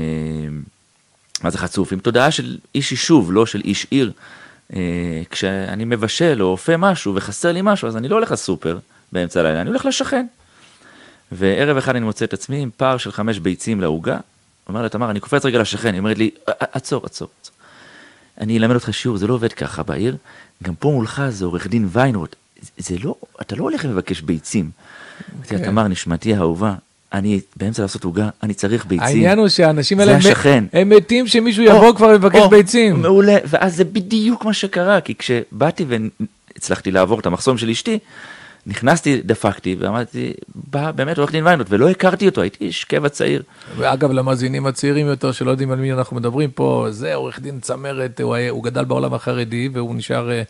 מה 1.42 1.50
זה 1.50 1.58
חצוף? 1.58 1.92
עם 1.92 1.98
תודעה 1.98 2.30
של 2.30 2.58
איש 2.74 2.90
יישוב, 2.92 3.32
לא 3.32 3.46
של 3.46 3.60
איש 3.64 3.86
עיר. 3.90 4.12
אה, 4.72 5.22
כשאני 5.30 5.84
מבשל 5.84 6.42
או 6.42 6.46
אופה 6.46 6.76
משהו 6.76 7.14
וחסר 7.14 7.52
לי 7.52 7.60
משהו, 7.62 7.88
אז 7.88 7.96
אני 7.96 8.08
לא 8.08 8.14
הולך 8.14 8.30
לסופר 8.30 8.78
באמצע 9.12 9.40
הלילה, 9.40 9.60
אני 9.60 9.70
הולך 9.70 9.86
לשכן. 9.86 10.26
וערב 11.32 11.76
אחד 11.76 11.96
אני 11.96 12.04
מוצא 12.04 12.24
את 12.24 12.32
עצמי 12.32 12.56
עם 12.56 12.70
פער 12.76 12.96
של 12.96 13.12
חמש 13.12 13.38
ביצים 13.38 13.80
לעוגה. 13.80 14.18
אומר 14.68 14.82
לה, 14.82 14.88
תמר, 14.88 15.10
אני 15.10 15.20
קופץ 15.20 15.44
רגע 15.44 15.58
לשכן, 15.58 15.92
היא 15.92 15.98
אומרת 15.98 16.18
לי, 16.18 16.30
עצור, 16.46 17.06
עצור, 17.06 17.28
עצור. 17.40 17.51
אני 18.40 18.58
אלמד 18.58 18.74
אותך 18.74 18.94
שיעור, 18.94 19.16
זה 19.16 19.26
לא 19.26 19.34
עובד 19.34 19.52
ככה 19.52 19.82
בעיר. 19.82 20.16
גם 20.62 20.74
פה 20.74 20.90
מולך 20.90 21.22
זה 21.28 21.44
עורך 21.44 21.66
דין 21.66 21.88
ויינרוט. 21.92 22.36
זה 22.78 22.96
לא, 23.04 23.14
אתה 23.40 23.56
לא 23.56 23.62
הולך 23.62 23.84
לבקש 23.84 24.20
ביצים. 24.20 24.70
אמרתי 25.36 25.54
לה, 25.54 25.60
כן. 25.60 25.66
תמר, 25.66 25.88
נשמתי 25.88 26.34
האהובה, 26.34 26.74
אני 27.12 27.40
באמצע 27.56 27.82
לעשות 27.82 28.04
עוגה, 28.04 28.28
אני 28.42 28.54
צריך 28.54 28.86
ביצים. 28.86 29.06
העניין 29.06 29.38
הוא 29.38 29.48
שהאנשים 29.48 30.00
האלה, 30.00 30.12
זה 30.12 30.18
השכן. 30.18 30.64
הם 30.72 30.88
מתים 30.88 31.26
שמישהו 31.26 31.64
יבוא 31.64 31.94
כבר 31.94 32.06
ויבקש 32.06 32.46
ביצים. 32.50 33.02
מעולה, 33.02 33.36
ואז 33.44 33.76
זה 33.76 33.84
בדיוק 33.84 34.44
מה 34.44 34.52
שקרה, 34.52 35.00
כי 35.00 35.14
כשבאתי 35.14 35.84
והצלחתי 36.54 36.90
לעבור 36.90 37.20
את 37.20 37.26
המחסום 37.26 37.58
של 37.58 37.70
אשתי, 37.70 37.98
נכנסתי, 38.66 39.22
דפקתי, 39.22 39.76
ואמרתי, 39.78 40.32
בא 40.54 40.90
באמת 40.90 41.18
עורך 41.18 41.32
דין 41.32 41.46
ויינרוט, 41.46 41.66
ולא 41.70 41.90
הכרתי 41.90 42.26
אותו, 42.28 42.40
הייתי 42.40 42.64
איש 42.64 42.84
קבע 42.84 43.08
צעיר. 43.08 43.42
ואגב, 43.76 44.10
למאזינים 44.10 44.66
הצעירים 44.66 45.06
יותר, 45.06 45.32
שלא 45.32 45.50
יודעים 45.50 45.70
על 45.70 45.78
מי 45.78 45.92
אנחנו 45.92 46.16
מדברים 46.16 46.50
פה, 46.50 46.86
זה 46.90 47.14
עורך 47.14 47.40
דין 47.40 47.60
צמרת, 47.60 48.20
הוא, 48.20 48.36
הוא 48.50 48.64
גדל 48.64 48.84
בעולם 48.84 49.14
החרדי, 49.14 49.68
והוא 49.72 49.94
נשאר 49.94 50.30
אה, 50.30 50.42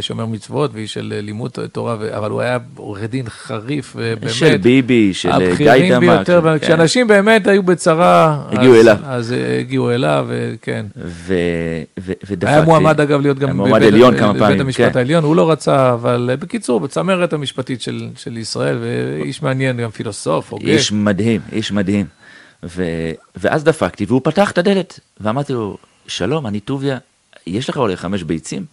שומר 0.00 0.26
מצוות 0.26 0.70
ואיש 0.74 0.94
של 0.94 1.12
אה, 1.16 1.20
לימוד 1.20 1.50
תורה, 1.72 1.96
אבל 2.16 2.30
הוא 2.30 2.40
היה 2.40 2.58
עורך 2.76 3.02
דין 3.02 3.28
חריף, 3.28 3.96
באמת. 3.96 4.30
של 4.30 4.56
ביבי, 4.56 5.14
של 5.14 5.28
גיא 5.28 5.38
דמק. 5.38 5.50
הבכירים 5.50 6.00
ביותר, 6.00 6.42
כן. 6.42 6.58
כשאנשים 6.58 7.06
באמת 7.06 7.46
היו 7.46 7.62
בצרה, 7.62 8.42
הגיעו 8.50 8.74
אז, 8.74 8.80
אליו. 8.80 8.96
אז 9.04 9.34
הגיעו 9.60 9.90
אליו, 9.90 10.28
כן. 10.62 10.86
ו, 10.96 11.34
ו, 12.00 12.12
ודפקתי. 12.26 12.46
היה 12.46 12.62
מועמד 12.62 13.00
אגב 13.00 13.20
להיות 13.20 13.38
גם 13.38 13.58
בבית, 13.58 13.82
עליון 13.82 14.18
כמה 14.18 14.32
פעמים, 14.32 14.46
בבית 14.46 14.60
המשפט 14.60 14.92
כן. 14.92 14.98
העליון, 14.98 15.24
הוא 15.24 15.36
לא 15.36 15.50
רצה, 15.50 15.92
אבל 15.92 16.36
בקיצור, 16.40 16.80
בצמרת 16.80 17.32
המשפטית 17.32 17.82
של, 17.82 18.08
של 18.16 18.36
ישראל, 18.36 18.78
ואיש 18.80 19.42
מעניין, 19.42 19.76
גם 19.76 19.90
פילוסוף, 19.90 20.52
הוגה. 20.52 20.72
איש 20.72 20.92
מדהים, 20.92 21.40
איש 21.52 21.72
מדהים. 21.72 22.06
ו, 22.62 22.84
ואז 23.36 23.64
דפקתי, 23.64 24.04
והוא 24.04 24.20
פתח 24.24 24.50
את 24.50 24.58
הדלת, 24.58 25.00
ואמרתי 25.20 25.52
לו, 25.52 25.76
שלום, 26.06 26.46
אני 26.46 26.60
טוביה, 26.60 26.98
יש 27.46 27.68
לך 27.68 27.76
אולי 27.76 27.96
חמש 27.96 28.22
ביצים? 28.22 28.64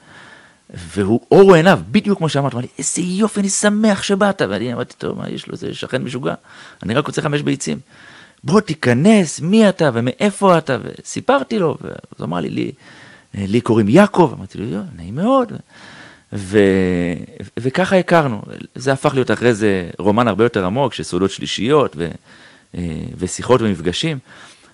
והוא 0.70 1.22
אורו 1.32 1.54
עיניו, 1.54 1.80
בדיוק 1.92 2.18
כמו 2.18 2.30
שאמרת, 2.30 2.54
אמר 2.54 2.62
לי, 2.62 2.68
איזה 2.78 3.02
יופי, 3.02 3.40
אני 3.40 3.50
שמח 3.50 4.04
שבאת. 4.04 4.42
ואני 4.50 4.74
אמרתי, 4.74 4.94
טוב, 4.98 5.18
מה 5.18 5.30
יש 5.30 5.48
לו, 5.48 5.56
זה 5.56 5.74
שכן 5.74 6.04
משוגע, 6.04 6.34
אני 6.84 6.94
רק 6.94 7.08
רוצה 7.08 7.22
חמש 7.22 7.42
ביצים. 7.42 7.80
בוא 8.44 8.62
תיכנס, 8.62 9.42
מי 9.42 9.70
אתה 9.70 9.90
ומאיפה 9.94 10.58
אתה, 10.58 10.78
וסיפרתי 10.84 11.60
לו, 11.60 11.78
ואז 11.82 12.24
אמר 12.24 12.40
לי, 12.40 12.50
לי, 12.50 12.72
לי 13.34 13.62
קוראים 13.62 13.90
יעקב, 13.90 14.34
אמרתי 14.38 14.58
לו, 14.58 14.66
יו, 14.66 14.82
נעים 14.96 15.16
מאוד. 15.16 15.52
ו... 16.34 16.60
וככה 17.60 17.98
הכרנו, 17.98 18.42
זה 18.76 18.92
הפך 18.94 19.14
להיות 19.14 19.32
אחרי 19.32 19.54
זה 19.54 19.90
רומן 20.00 20.28
הרבה 20.28 20.46
יותר 20.46 20.66
עמוק, 20.66 20.94
של 20.94 21.04
סעודות 21.04 21.32
שלישיות 21.32 21.96
ו... 21.98 22.10
ושיחות 23.18 23.62
ומפגשים. 23.62 24.20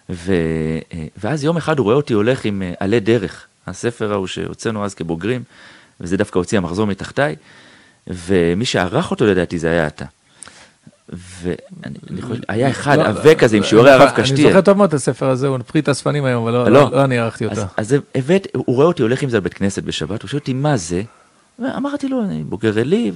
ו... 0.09 0.35
ואז 1.17 1.43
יום 1.43 1.57
אחד 1.57 1.79
הוא 1.79 1.83
רואה 1.83 1.95
אותי 1.95 2.13
הולך 2.13 2.45
עם 2.45 2.63
עלי 2.79 2.99
דרך, 2.99 3.45
הספר 3.67 4.13
ההוא 4.13 4.27
שהוצאנו 4.27 4.85
אז 4.85 4.93
כבוגרים, 4.95 5.43
וזה 6.01 6.17
דווקא 6.17 6.39
הוציא 6.39 6.57
המחזור 6.57 6.87
מתחתיי, 6.87 7.35
ומי 8.07 8.65
שערך 8.65 9.11
אותו 9.11 9.25
לדעתי 9.25 9.59
זה 9.59 9.71
היה 9.71 9.87
אתה. 9.87 10.05
ואני 11.09 12.21
חושב, 12.21 12.41
היה 12.47 12.69
אחד 12.69 12.97
לא, 12.97 13.03
עבה 13.03 13.35
כזה 13.35 13.57
עם 13.57 13.63
שיעורי 13.63 13.91
הרב 13.91 14.09
קשתיאל. 14.15 14.39
אני 14.39 14.49
זוכר 14.49 14.61
טוב 14.61 14.77
מאוד 14.77 14.89
את 14.89 14.93
הספר 14.93 15.29
הזה, 15.29 15.47
הוא 15.47 15.57
פריט 15.57 15.89
אספנים 15.89 16.25
היום, 16.25 16.43
אבל 16.43 16.53
לא, 16.53 16.69
לא, 16.69 16.91
לא 16.91 17.03
אני 17.03 17.17
ערכתי 17.17 17.45
אותו. 17.45 17.61
אז 17.77 17.95
הבאת, 18.15 18.47
הוא 18.55 18.75
רואה 18.75 18.87
אותי 18.87 19.01
הולך 19.01 19.21
עם 19.21 19.29
זה 19.29 19.37
לבית 19.37 19.53
כנסת 19.53 19.83
בשבת, 19.83 20.21
הוא 20.21 20.29
שואל 20.29 20.39
אותי 20.39 20.53
מה 20.53 20.77
זה, 20.77 21.01
ואמרתי 21.59 22.07
לו, 22.07 22.21
אני 22.23 22.43
בוגר 22.43 22.81
אלי, 22.81 23.11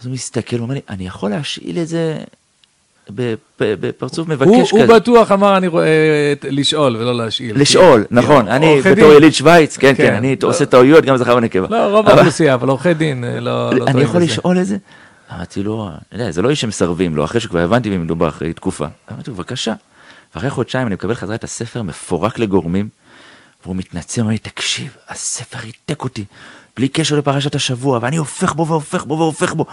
אז 0.00 0.06
הוא 0.06 0.14
מסתכל, 0.14 0.56
הוא 0.56 0.62
אומר 0.62 0.74
לי, 0.74 0.80
אני 0.88 1.06
יכול 1.06 1.30
להשאיל 1.30 1.78
את 1.78 1.88
זה 1.88 2.18
בפרצוף 3.60 4.28
מבקש 4.28 4.72
כזה. 4.72 4.84
הוא 4.84 4.94
בטוח 4.94 5.32
אמר, 5.32 5.56
אני 5.56 5.66
רואה, 5.66 5.86
לשאול 6.50 6.96
ולא 6.96 7.16
להשאיל. 7.16 7.60
לשאול, 7.60 8.04
נכון. 8.10 8.48
אני 8.48 8.80
בתור 8.80 9.12
יליד 9.12 9.34
שווייץ, 9.34 9.76
כן, 9.76 9.94
כן, 9.96 10.14
אני 10.14 10.36
עושה 10.42 10.66
טעויות 10.66 11.04
גם 11.04 11.16
זכר 11.16 11.36
ונקבה. 11.36 11.66
לא, 11.70 11.96
רוב 11.96 12.08
האוכלוסייה, 12.08 12.54
אבל 12.54 12.68
עורכי 12.68 12.94
דין 12.94 13.24
לא 13.40 13.68
טועים 13.70 13.84
בזה. 13.84 13.90
אני 13.90 14.02
יכול 14.02 14.22
לשאול 14.22 14.58
את 14.58 14.66
זה? 14.66 14.76
אמרתי 15.34 15.62
לו, 15.62 15.90
זה 16.30 16.42
לא 16.42 16.50
איש 16.50 16.60
שמסרבים 16.60 17.16
לו, 17.16 17.24
אחרי 17.24 17.40
שכבר 17.40 17.60
הבנתי 17.60 17.90
מי 17.90 17.98
מדובר 17.98 18.28
אחרי 18.28 18.52
תקופה. 18.52 18.86
אמרתי 19.12 19.30
לו, 19.30 19.36
בבקשה. 19.36 19.72
ואחרי 20.34 20.50
חודשיים 20.50 20.86
אני 20.86 20.94
מקבל 20.94 21.14
חזרה 21.14 21.34
את 21.34 21.44
הספר 21.44 21.82
מפורק 21.82 22.38
לגורמים, 22.38 22.88
והוא 23.64 23.76
מתנצל, 23.76 24.20
אומר 24.20 24.32
לי, 24.32 24.38
תקשיב, 24.38 24.96
הספר 25.08 25.58
ריתק 25.58 26.04
אותי, 26.04 26.24
בלי 26.76 26.88
קשר 26.88 27.16
לפרשת 27.16 27.54
השבוע, 27.54 27.98
ואני 28.02 28.16
הופך 28.16 28.54
בו 28.54 28.66
והופך 28.66 29.04
בו 29.04 29.18
והופך 29.18 29.54
בו. 29.54 29.66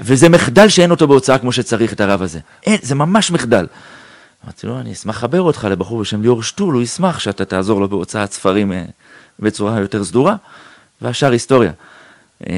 וזה 0.00 0.28
מחדל 0.28 0.68
שאין 0.68 0.90
אותו 0.90 1.08
בהוצאה 1.08 1.38
כמו 1.38 1.52
שצריך 1.52 1.92
את 1.92 2.00
הרב 2.00 2.22
הזה. 2.22 2.38
אין, 2.66 2.78
זה 2.82 2.94
ממש 2.94 3.30
מחדל. 3.30 3.66
אמרתי 4.44 4.66
לו, 4.66 4.80
אני 4.80 4.92
אשמח 4.92 5.16
לחבר 5.16 5.42
אותך 5.42 5.64
לבחור 5.70 6.00
בשם 6.00 6.22
ליאור 6.22 6.42
שטול, 6.42 6.74
הוא 6.74 6.82
ישמח 6.82 7.18
שאתה 7.18 7.44
תעזור 7.44 7.80
לו 7.80 7.88
בהוצאת 7.88 8.32
ספרים 8.32 8.72
אה, 8.72 8.84
בצורה 9.38 9.80
יותר 9.80 10.04
סדורה, 10.04 10.36
והשאר 11.02 11.32
היסטוריה. 11.32 11.72
אה, 12.48 12.54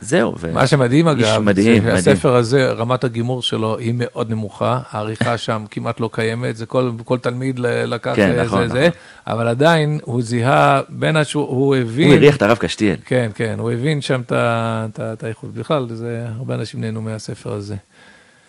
זהו. 0.00 0.34
מה 0.52 0.66
שמדהים 0.66 1.08
אגב, 1.08 1.38
מדהים, 1.38 1.82
שהספר 1.82 2.28
מדהים. 2.28 2.40
הזה, 2.40 2.72
רמת 2.72 3.04
הגימור 3.04 3.42
שלו 3.42 3.78
היא 3.78 3.94
מאוד 3.96 4.30
נמוכה, 4.30 4.80
העריכה 4.90 5.38
שם 5.38 5.64
כמעט 5.70 6.00
לא 6.00 6.10
קיימת, 6.12 6.56
זה 6.56 6.66
כל, 6.66 6.90
כל 7.04 7.18
תלמיד 7.18 7.58
לקח 7.58 8.12
כן, 8.16 8.32
זה, 8.34 8.42
נכון, 8.42 8.68
זה, 8.68 8.88
נכון. 8.88 9.00
אבל 9.26 9.48
עדיין 9.48 9.98
הוא 10.04 10.22
זיהה 10.22 10.80
בין 10.88 11.16
השו, 11.16 11.38
הוא 11.38 11.76
הבין... 11.76 12.08
הוא 12.08 12.16
הריח 12.16 12.36
את 12.36 12.42
הרב 12.42 12.56
קשתיאל. 12.56 12.96
כן, 13.04 13.30
כן, 13.34 13.54
הוא 13.58 13.70
הבין 13.70 14.00
שם 14.00 14.20
את 14.30 15.24
האיכות. 15.24 15.54
בכלל, 15.54 15.86
זה, 15.90 16.26
הרבה 16.36 16.54
אנשים 16.54 16.80
נהנו 16.80 17.02
מהספר 17.02 17.52
הזה. 17.52 17.76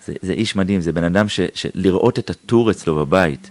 זה, 0.05 0.13
זה 0.21 0.33
איש 0.33 0.55
מדהים, 0.55 0.81
זה 0.81 0.91
בן 0.91 1.03
אדם 1.03 1.29
ש, 1.29 1.39
שלראות 1.53 2.19
את 2.19 2.29
הטור 2.29 2.71
אצלו 2.71 2.95
בבית 2.95 3.49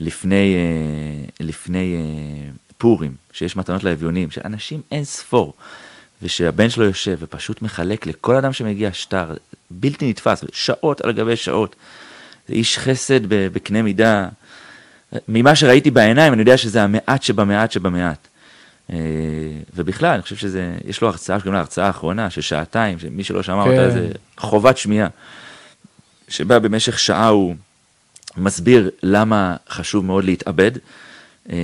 לפני, 0.00 0.54
אה, 0.54 1.24
לפני 1.46 1.94
אה, 1.96 2.50
פורים, 2.78 3.14
שיש 3.32 3.56
מתנות 3.56 3.84
לאביונים, 3.84 4.30
שאנשים 4.30 4.80
אין 4.92 5.04
ספור. 5.04 5.54
ושהבן 6.22 6.70
שלו 6.70 6.84
יושב 6.84 7.16
ופשוט 7.20 7.62
מחלק 7.62 8.06
לכל 8.06 8.36
אדם 8.36 8.52
שמגיע 8.52 8.92
שטר, 8.92 9.34
בלתי 9.70 10.10
נתפס, 10.10 10.44
שעות 10.52 11.00
על 11.00 11.12
גבי 11.12 11.36
שעות. 11.36 11.76
זה 12.48 12.54
איש 12.54 12.78
חסד 12.78 13.20
בקנה 13.28 13.82
מידה. 13.82 14.28
ממה 15.28 15.54
שראיתי 15.54 15.90
בעיניים, 15.90 16.32
אני 16.32 16.42
יודע 16.42 16.56
שזה 16.56 16.82
המעט 16.82 17.22
שבמעט 17.22 17.72
שבמעט. 17.72 18.28
אה, 18.92 18.96
ובכלל, 19.74 20.12
אני 20.14 20.22
חושב 20.22 20.36
שזה, 20.36 20.74
יש 20.84 21.00
לו 21.00 21.08
הרצאה, 21.08 21.38
שקוראים 21.38 21.54
לה 21.54 21.60
הרצאה 21.60 21.86
האחרונה, 21.86 22.30
של 22.30 22.40
שעתיים, 22.40 22.98
שמי 22.98 23.24
שלא 23.24 23.42
שמע 23.42 23.64
כן. 23.64 23.70
אותה 23.70 23.90
זה 23.90 24.08
חובת 24.38 24.78
שמיעה. 24.78 25.08
שבה 26.28 26.58
במשך 26.58 26.98
שעה 26.98 27.28
הוא 27.28 27.54
מסביר 28.36 28.90
למה 29.02 29.56
חשוב 29.68 30.04
מאוד 30.04 30.24
להתאבד. 30.24 30.70
אה, 31.52 31.56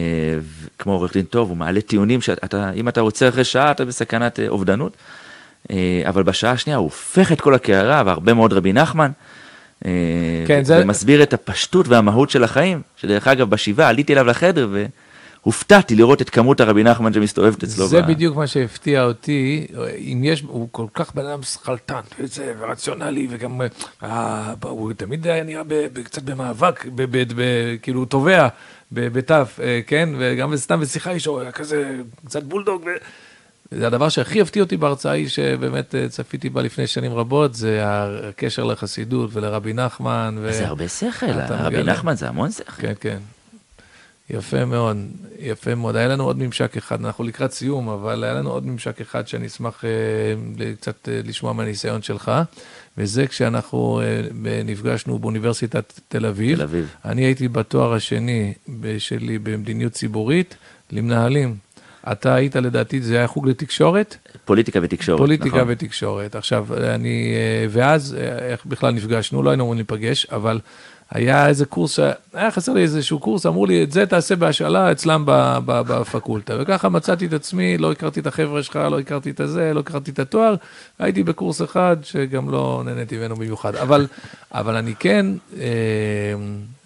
כמו 0.78 0.92
עורך 0.92 1.12
דין 1.12 1.24
טוב, 1.24 1.48
הוא 1.48 1.56
מעלה 1.56 1.80
טיעונים 1.80 2.20
שאתה, 2.20 2.70
אם 2.74 2.88
אתה 2.88 3.00
רוצה 3.00 3.28
אחרי 3.28 3.44
שעה, 3.44 3.70
אתה 3.70 3.84
בסכנת 3.84 4.40
אה, 4.40 4.48
אובדנות. 4.48 4.96
אה, 5.70 6.02
אבל 6.08 6.22
בשעה 6.22 6.52
השנייה 6.52 6.76
הוא 6.76 6.84
הופך 6.84 7.32
את 7.32 7.40
כל 7.40 7.54
הקערה, 7.54 8.02
והרבה 8.06 8.34
מאוד 8.34 8.52
רבי 8.52 8.72
נחמן. 8.72 9.10
כן, 10.46 10.64
זה... 10.64 10.80
ומסביר 10.82 11.22
את 11.22 11.34
הפשטות 11.34 11.88
והמהות 11.88 12.30
של 12.30 12.44
החיים, 12.44 12.82
שדרך 12.96 13.28
אגב, 13.28 13.50
בשבעה 13.50 13.88
עליתי 13.88 14.12
אליו 14.12 14.26
לחדר 14.26 14.68
והופתעתי 15.44 15.94
לראות 15.94 16.22
את 16.22 16.30
כמות 16.30 16.60
הרבי 16.60 16.82
נחמן 16.82 17.12
שמסתובבת 17.12 17.62
אצלו. 17.62 17.86
זה 17.86 18.02
ב... 18.02 18.06
בדיוק 18.06 18.36
מה 18.36 18.46
שהפתיע 18.46 19.04
אותי, 19.04 19.66
אם 19.98 20.20
יש, 20.24 20.40
הוא 20.40 20.68
כל 20.70 20.86
כך 20.94 21.14
בן 21.14 21.26
אדם 21.26 21.42
שכלתן, 21.42 22.00
וזה, 22.20 22.54
ורציונלי, 22.58 23.26
וגם, 23.30 23.60
אה, 24.02 24.54
הוא 24.62 24.92
תמיד 24.92 25.26
היה 25.26 25.44
נראה 25.44 25.62
קצת 26.04 26.22
במאבק, 26.22 26.86
ב, 26.86 27.02
ב, 27.02 27.24
ב, 27.36 27.42
כאילו 27.82 27.98
הוא 28.00 28.06
תובע. 28.06 28.48
בתו, 28.92 29.34
אה, 29.34 29.80
כן? 29.86 30.08
וגם 30.18 30.56
סתם 30.56 30.80
בשיחה 30.80 31.10
אישו, 31.10 31.40
היה 31.40 31.52
כזה 31.52 31.96
קצת 32.26 32.42
בולדוג. 32.42 32.82
ו... 32.82 32.90
זה 33.70 33.86
הדבר 33.86 34.08
שהכי 34.08 34.40
הפתיע 34.40 34.62
אותי 34.62 34.76
בהרצאה 34.76 35.12
היא 35.12 35.28
שבאמת 35.28 35.94
אה, 35.94 36.08
צפיתי 36.08 36.50
בה 36.50 36.62
לפני 36.62 36.86
שנים 36.86 37.12
רבות, 37.12 37.54
זה 37.54 37.80
הקשר 37.84 38.64
לחסידות 38.64 39.30
ולרבי 39.32 39.72
נחמן. 39.72 40.36
ו... 40.42 40.52
זה 40.52 40.66
הרבה 40.66 40.88
שכל, 40.88 41.26
רבי 41.50 41.82
נחמן 41.82 42.14
זה 42.14 42.28
המון 42.28 42.50
שכל. 42.50 42.82
כן, 42.82 42.92
כן. 43.00 43.18
יפה 44.30 44.64
מאוד, 44.64 44.96
יפה 45.38 45.74
מאוד. 45.74 45.96
היה 45.96 46.08
לנו 46.08 46.24
עוד 46.24 46.38
ממשק 46.38 46.76
אחד, 46.76 47.04
אנחנו 47.04 47.24
לקראת 47.24 47.52
סיום, 47.52 47.88
אבל 47.88 48.24
היה 48.24 48.34
לנו 48.34 48.50
עוד 48.50 48.66
ממשק 48.66 49.00
אחד 49.00 49.28
שאני 49.28 49.46
אשמח 49.46 49.84
אה, 49.84 50.74
קצת 50.76 51.08
אה, 51.08 51.20
לשמוע 51.24 51.52
מהניסיון 51.52 52.02
שלך. 52.02 52.32
וזה 52.98 53.26
כשאנחנו 53.26 54.00
אה, 54.00 54.22
נפגשנו 54.64 55.18
באוניברסיטת 55.18 56.00
תל 56.08 56.26
אביב. 56.26 56.56
תל 56.56 56.62
אביב. 56.62 56.94
אני 57.04 57.24
הייתי 57.24 57.48
בתואר 57.48 57.92
השני 57.94 58.52
שלי 58.98 59.38
במדיניות 59.38 59.92
ציבורית 59.92 60.56
למנהלים. 60.92 61.56
אתה 62.12 62.34
היית 62.34 62.56
לדעתי, 62.56 63.00
זה 63.00 63.16
היה 63.16 63.26
חוג 63.26 63.48
לתקשורת? 63.48 64.16
פוליטיקה 64.44 64.78
ותקשורת, 64.82 65.18
פוליטיקה 65.18 65.56
נכון. 65.56 65.68
ותקשורת. 65.72 66.36
עכשיו, 66.36 66.66
אני, 66.94 67.34
ואז, 67.70 68.16
איך 68.38 68.66
בכלל 68.66 68.94
נפגשנו? 68.94 69.42
לא 69.42 69.50
היינו 69.50 69.62
אמורים 69.64 69.78
להיפגש, 69.78 70.26
אבל 70.26 70.60
היה 71.10 71.48
איזה 71.48 71.66
קורס, 71.66 71.98
היה 72.32 72.50
חסר 72.50 72.72
לי 72.72 72.82
איזשהו 72.82 73.18
קורס, 73.18 73.46
אמרו 73.46 73.66
לי, 73.66 73.82
את 73.82 73.92
זה 73.92 74.06
תעשה 74.06 74.36
בהשאלה 74.36 74.92
אצלם 74.92 75.22
בפקולטה. 75.66 76.54
וככה 76.60 76.88
מצאתי 76.88 77.26
את 77.26 77.32
עצמי, 77.32 77.78
לא 77.78 77.92
הכרתי 77.92 78.20
את 78.20 78.26
החבר'ה 78.26 78.62
שלך, 78.62 78.76
לא 78.76 78.98
הכרתי 78.98 79.30
את 79.30 79.40
הזה, 79.40 79.74
לא 79.74 79.80
הכרתי 79.80 80.10
את 80.10 80.18
התואר, 80.18 80.54
הייתי 80.98 81.22
בקורס 81.22 81.62
אחד 81.62 81.96
שגם 82.02 82.50
לא 82.50 82.82
נהניתי 82.84 83.18
ממנו 83.18 83.36
במיוחד. 83.36 83.76
אבל, 83.76 84.06
אבל 84.52 84.76
אני 84.76 84.94
כן, 84.94 85.26
אה, 85.60 86.34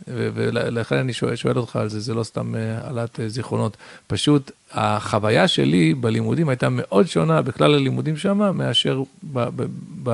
ולכן 0.09 0.97
אני 0.97 1.12
שואל, 1.12 1.37
שואל 1.37 1.59
אותך 1.59 1.77
על 1.77 1.89
זה, 1.89 2.01
זה 2.01 2.14
לא 2.14 2.23
סתם 2.23 2.55
העלאת 2.83 3.21
אה, 3.21 3.29
זיכרונות. 3.29 3.77
פשוט 4.07 4.51
החוויה 4.73 5.49
שלי 5.49 5.95
בלימודים 5.95 6.49
הייתה 6.49 6.69
מאוד 6.71 7.07
שונה 7.07 7.43
בכלל 7.43 7.75
הלימודים 7.75 8.16
שם, 8.16 8.57
מאשר 8.57 9.03
ב... 9.33 9.49
ב, 9.57 9.66
ב 10.03 10.11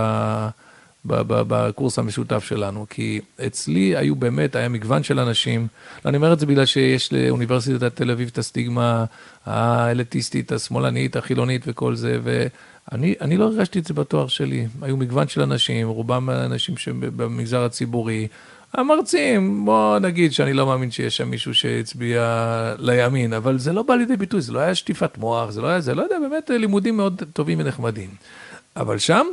בקורס 1.07 1.99
המשותף 1.99 2.45
שלנו, 2.45 2.87
כי 2.91 3.21
אצלי 3.47 3.97
היו 3.97 4.17
באמת, 4.17 4.57
היה 4.57 4.69
מגוון 4.69 5.03
של 5.03 5.19
אנשים, 5.19 5.67
אני 6.05 6.17
אומר 6.17 6.33
את 6.33 6.39
זה 6.41 6.47
בגלל 6.47 6.65
שיש 6.65 7.13
לאוניברסיטת 7.13 7.97
תל 7.97 8.11
אביב 8.11 8.31
את 8.33 8.39
הסטיגמה 8.39 9.05
האליטיסטית, 9.47 10.53
השמאלנית, 10.53 11.17
החילונית 11.17 11.63
וכל 11.67 11.95
זה, 11.95 12.19
ואני 12.23 13.37
לא 13.37 13.45
הרגשתי 13.45 13.79
את 13.79 13.85
זה 13.85 13.95
בתואר 13.95 14.29
שלי. 14.29 14.67
היו 14.83 14.97
מגוון 14.97 15.29
של 15.29 15.43
אנשים, 15.43 15.89
רובם 15.89 16.31
אנשים 16.31 16.77
שבמגזר 16.77 17.65
הציבורי. 17.65 18.29
המרצים, 18.75 19.65
בוא 19.65 19.99
נגיד 19.99 20.33
שאני 20.33 20.53
לא 20.53 20.67
מאמין 20.67 20.91
שיש 20.91 21.17
שם 21.17 21.31
מישהו 21.31 21.55
שהצביע 21.55 22.75
לימין, 22.79 23.33
אבל 23.33 23.59
זה 23.59 23.73
לא 23.73 23.83
בא 23.83 23.95
לידי 23.95 24.17
ביטוי, 24.17 24.41
זה 24.41 24.53
לא 24.53 24.59
היה 24.59 24.75
שטיפת 24.75 25.19
מוח, 25.19 25.51
זה 25.51 25.61
לא 25.61 25.67
היה, 25.67 25.81
זה 25.81 25.95
לא 25.95 26.03
יודע, 26.03 26.17
באמת 26.19 26.51
לימודים 26.51 26.97
מאוד 26.97 27.23
טובים 27.33 27.61
ונחמדים. 27.61 28.11
אבל 28.77 28.99
שם, 28.99 29.27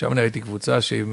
שם 0.00 0.12
אני 0.12 0.20
ראיתי 0.20 0.40
קבוצה 0.40 0.80
שהיא, 0.80 1.04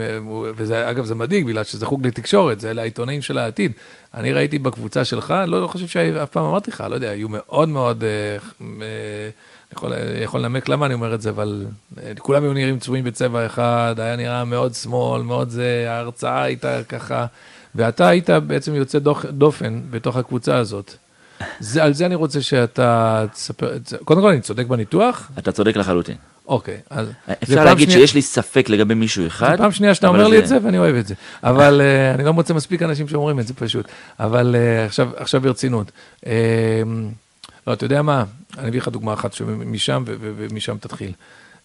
וזה, 0.55 0.89
אגב, 0.89 1.05
זה 1.05 1.15
מדאיג, 1.15 1.45
בגלל 1.45 1.63
שזה 1.63 1.85
חוג 1.85 2.07
לתקשורת, 2.07 2.59
זה 2.59 2.71
אלה 2.71 2.81
העיתונאים 2.81 3.21
של 3.21 3.37
העתיד. 3.37 3.71
אני 4.13 4.33
ראיתי 4.33 4.59
בקבוצה 4.59 5.05
שלך, 5.05 5.33
לא, 5.47 5.61
לא 5.61 5.67
חושב 5.67 5.87
שאף 5.87 6.29
פעם 6.29 6.45
אמרתי 6.45 6.71
לך, 6.71 6.83
לא 6.89 6.95
יודע, 6.95 7.09
היו 7.09 7.27
מאוד 7.29 7.69
מאוד, 7.69 8.03
אה, 8.03 8.37
אה, 8.81 9.29
יכול, 9.73 9.93
יכול 10.23 10.41
לנמק 10.41 10.69
למה 10.69 10.85
אני 10.85 10.93
אומר 10.93 11.15
את 11.15 11.21
זה, 11.21 11.29
אבל 11.29 11.65
אה, 12.03 12.11
כולם 12.19 12.43
היו 12.43 12.53
נראים 12.53 12.79
צבועים 12.79 13.03
בצבע 13.03 13.45
אחד, 13.45 13.95
היה 13.97 14.15
נראה 14.15 14.45
מאוד 14.45 14.73
שמאל, 14.73 15.21
מאוד 15.21 15.49
זה, 15.49 15.85
ההרצאה 15.89 16.43
הייתה 16.43 16.83
ככה, 16.83 17.25
ואתה 17.75 18.07
היית 18.07 18.29
בעצם 18.29 18.75
יוצא 18.75 18.99
דופן 19.29 19.81
בתוך 19.89 20.17
הקבוצה 20.17 20.57
הזאת. 20.57 20.93
זה, 21.59 21.83
על 21.83 21.93
זה 21.93 22.05
אני 22.05 22.15
רוצה 22.15 22.41
שאתה 22.41 23.25
תספר, 23.33 23.77
קודם 24.05 24.21
כל 24.21 24.29
אני 24.29 24.41
צודק 24.41 24.65
בניתוח? 24.65 25.31
אתה 25.37 25.51
צודק 25.51 25.77
לחלוטין. 25.77 26.15
אוקיי, 26.47 26.77
אז... 26.89 27.07
אפשר 27.43 27.65
להגיד 27.65 27.89
שנייה... 27.89 28.07
שיש 28.07 28.15
לי 28.15 28.21
ספק 28.21 28.69
לגבי 28.69 28.93
מישהו 28.93 29.27
אחד. 29.27 29.51
זו 29.51 29.57
פעם 29.57 29.71
שנייה 29.71 29.95
שאתה 29.95 30.07
אומר 30.07 30.23
זה... 30.23 30.29
לי 30.29 30.39
את 30.39 30.47
זה 30.47 30.57
ואני 30.63 30.77
אוהב 30.77 30.95
את 30.95 31.07
זה. 31.07 31.15
אבל 31.43 31.81
uh, 31.81 32.15
אני 32.15 32.25
לא 32.25 32.33
מוצא 32.33 32.53
מספיק 32.53 32.81
אנשים 32.81 33.07
שאומרים 33.07 33.39
את 33.39 33.47
זה 33.47 33.53
פשוט. 33.53 33.87
אבל 34.19 34.55
uh, 34.55 34.87
עכשיו, 34.87 35.09
עכשיו 35.15 35.41
ברצינות. 35.41 35.91
Uh, 36.21 36.27
לא, 37.67 37.73
אתה 37.73 37.85
יודע 37.85 38.01
מה? 38.01 38.23
אני 38.57 38.69
אביא 38.69 38.79
לך 38.79 38.87
דוגמה 38.87 39.13
אחת 39.13 39.41
משם 39.41 40.03
ומשם 40.07 40.77
תתחיל. 40.79 41.11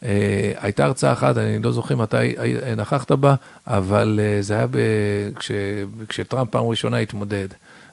Uh, 0.01 0.05
הייתה 0.61 0.85
הרצאה 0.85 1.13
אחת, 1.13 1.37
אני 1.37 1.63
לא 1.63 1.73
זוכר 1.73 1.97
מתי 1.97 2.35
נכחת 2.77 3.13
בה, 3.13 3.35
אבל 3.67 4.21
uh, 4.21 4.43
זה 4.43 4.55
היה 4.55 4.67
ב... 4.67 4.79
כש... 5.39 5.51
כשטראמפ 6.09 6.51
פעם 6.51 6.65
ראשונה 6.65 6.97
התמודד. 6.97 7.49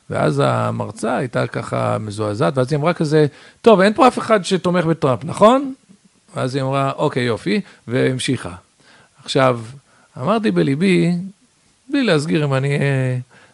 ואז 0.09 0.41
המרצה 0.45 1.17
הייתה 1.17 1.47
ככה 1.47 1.97
מזועזעת, 1.99 2.57
ואז 2.57 2.71
היא 2.71 2.79
אמרה 2.79 2.93
כזה, 2.93 3.25
טוב, 3.61 3.81
אין 3.81 3.93
פה 3.93 4.07
אף 4.07 4.19
אחד 4.19 4.45
שתומך 4.45 4.85
בטראמפ, 4.85 5.23
נכון? 5.23 5.73
ואז 6.35 6.55
היא 6.55 6.63
אמרה, 6.63 6.91
אוקיי, 6.95 7.23
יופי, 7.23 7.61
והמשיכה. 7.87 8.51
עכשיו, 9.23 9.59
אמרתי 10.17 10.51
בליבי, 10.51 11.11
בלי 11.89 12.03
להסגיר 12.03 12.45
אם 12.45 12.53
אני... 12.53 12.69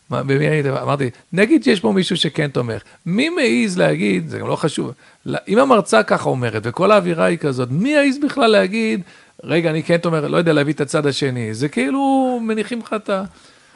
במי 0.09 0.47
הייתי, 0.47 0.69
אמרתי, 0.69 1.09
נגיד 1.33 1.63
שיש 1.63 1.79
פה 1.79 1.91
מישהו 1.91 2.17
שכן 2.17 2.47
תומך, 2.47 2.81
מי 3.05 3.29
מעז 3.29 3.77
להגיד, 3.77 4.29
זה 4.29 4.39
גם 4.39 4.47
לא 4.47 4.55
חשוב, 4.55 4.91
אם 5.47 5.59
המרצה 5.59 6.03
ככה 6.03 6.29
אומרת 6.29 6.61
וכל 6.65 6.91
האווירה 6.91 7.25
היא 7.25 7.37
כזאת, 7.37 7.69
מי 7.71 7.89
יעז 7.89 8.17
בכלל 8.25 8.47
להגיד, 8.47 9.01
רגע, 9.43 9.69
אני 9.69 9.83
כן 9.83 9.97
תומך, 9.97 10.23
לא 10.23 10.37
יודע 10.37 10.53
להביא 10.53 10.73
את 10.73 10.81
הצד 10.81 11.05
השני, 11.05 11.53
זה 11.53 11.69
כאילו 11.69 12.39
מניחים 12.43 12.79
לך 12.79 12.93
את 12.93 13.09
ה... 13.09 13.23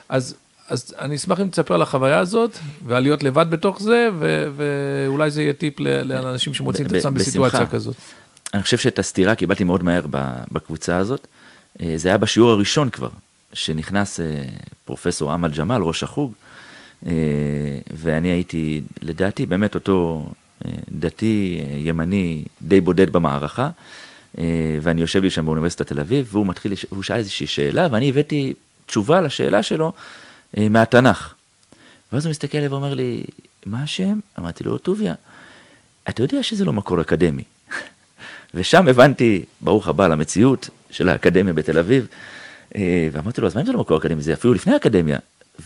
אז, 0.09 0.35
אז 0.69 0.93
אני 0.99 1.15
אשמח 1.15 1.39
אם 1.39 1.49
תספר 1.49 1.73
על 1.73 1.81
החוויה 1.81 2.19
הזאת, 2.19 2.57
ועל 2.85 3.03
להיות 3.03 3.23
לבד 3.23 3.45
בתוך 3.49 3.81
זה, 3.81 4.09
ו, 4.19 4.47
ואולי 4.55 5.31
זה 5.31 5.41
יהיה 5.41 5.53
טיפ 5.53 5.79
לאנשים 5.79 6.53
שמוצאים 6.53 6.87
את 6.87 6.93
עצמם 6.93 7.13
בסיטואציה 7.13 7.65
כזאת. 7.65 7.95
אני 8.53 8.63
חושב 8.63 8.77
שאת 8.77 8.99
הסתירה 8.99 9.35
קיבלתי 9.35 9.63
מאוד 9.63 9.83
מהר 9.83 10.05
בקבוצה 10.51 10.97
הזאת. 10.97 11.27
אה, 11.81 11.93
זה 11.95 12.09
היה 12.09 12.17
בשיעור 12.17 12.51
הראשון 12.51 12.89
כבר, 12.89 13.09
שנכנס 13.53 14.19
אה, 14.19 14.43
פרופסור 14.85 15.33
אמל 15.33 15.51
ג'מאל, 15.57 15.81
ראש 15.81 16.03
החוג, 16.03 16.33
אה, 17.05 17.11
ואני 17.93 18.27
הייתי, 18.27 18.81
לדעתי, 19.01 19.45
באמת 19.45 19.75
אותו 19.75 20.29
דתי, 20.91 21.61
ימני, 21.77 22.43
די 22.61 22.81
בודד 22.81 23.09
במערכה, 23.09 23.69
ואני 24.81 25.01
יושב 25.01 25.23
לי 25.23 25.29
שם 25.29 25.45
באוניברסיטת 25.45 25.87
תל 25.87 25.99
אביב, 25.99 26.29
והוא 26.31 26.47
מתחיל, 26.47 26.73
הוא 26.89 27.03
שאל 27.03 27.17
איזושהי 27.17 27.47
שאלה, 27.47 27.87
ואני 27.91 28.09
הבאתי 28.09 28.53
תשובה 28.85 29.21
לשאלה 29.21 29.63
שלו 29.63 29.93
מהתנ"ך. 30.57 31.33
ואז 32.13 32.25
הוא 32.25 32.31
מסתכל 32.31 32.57
עליי 32.57 32.69
ואומר 32.69 32.93
לי, 32.93 33.23
מה 33.65 33.83
השם? 33.83 34.19
אמרתי 34.39 34.63
לו, 34.63 34.77
טוביה, 34.77 35.13
אתה 36.09 36.23
יודע 36.23 36.43
שזה 36.43 36.65
לא 36.65 36.73
מקור 36.73 37.01
אקדמי. 37.01 37.43
ושם 38.53 38.87
הבנתי, 38.87 39.45
ברוך 39.61 39.87
הבא 39.87 40.07
למציאות 40.07 40.69
של 40.91 41.09
האקדמיה 41.09 41.53
בתל 41.53 41.77
אביב, 41.77 42.07
אה, 42.75 43.09
ואמרתי 43.11 43.41
לו, 43.41 43.47
אז 43.47 43.55
מה 43.55 43.61
אם 43.61 43.65
זה 43.65 43.71
לא 43.73 43.79
מקור 43.79 43.97
אקדמי? 43.97 44.21
זה 44.21 44.33
אפילו 44.33 44.53
לפני 44.53 44.73
האקדמיה. 44.73 45.19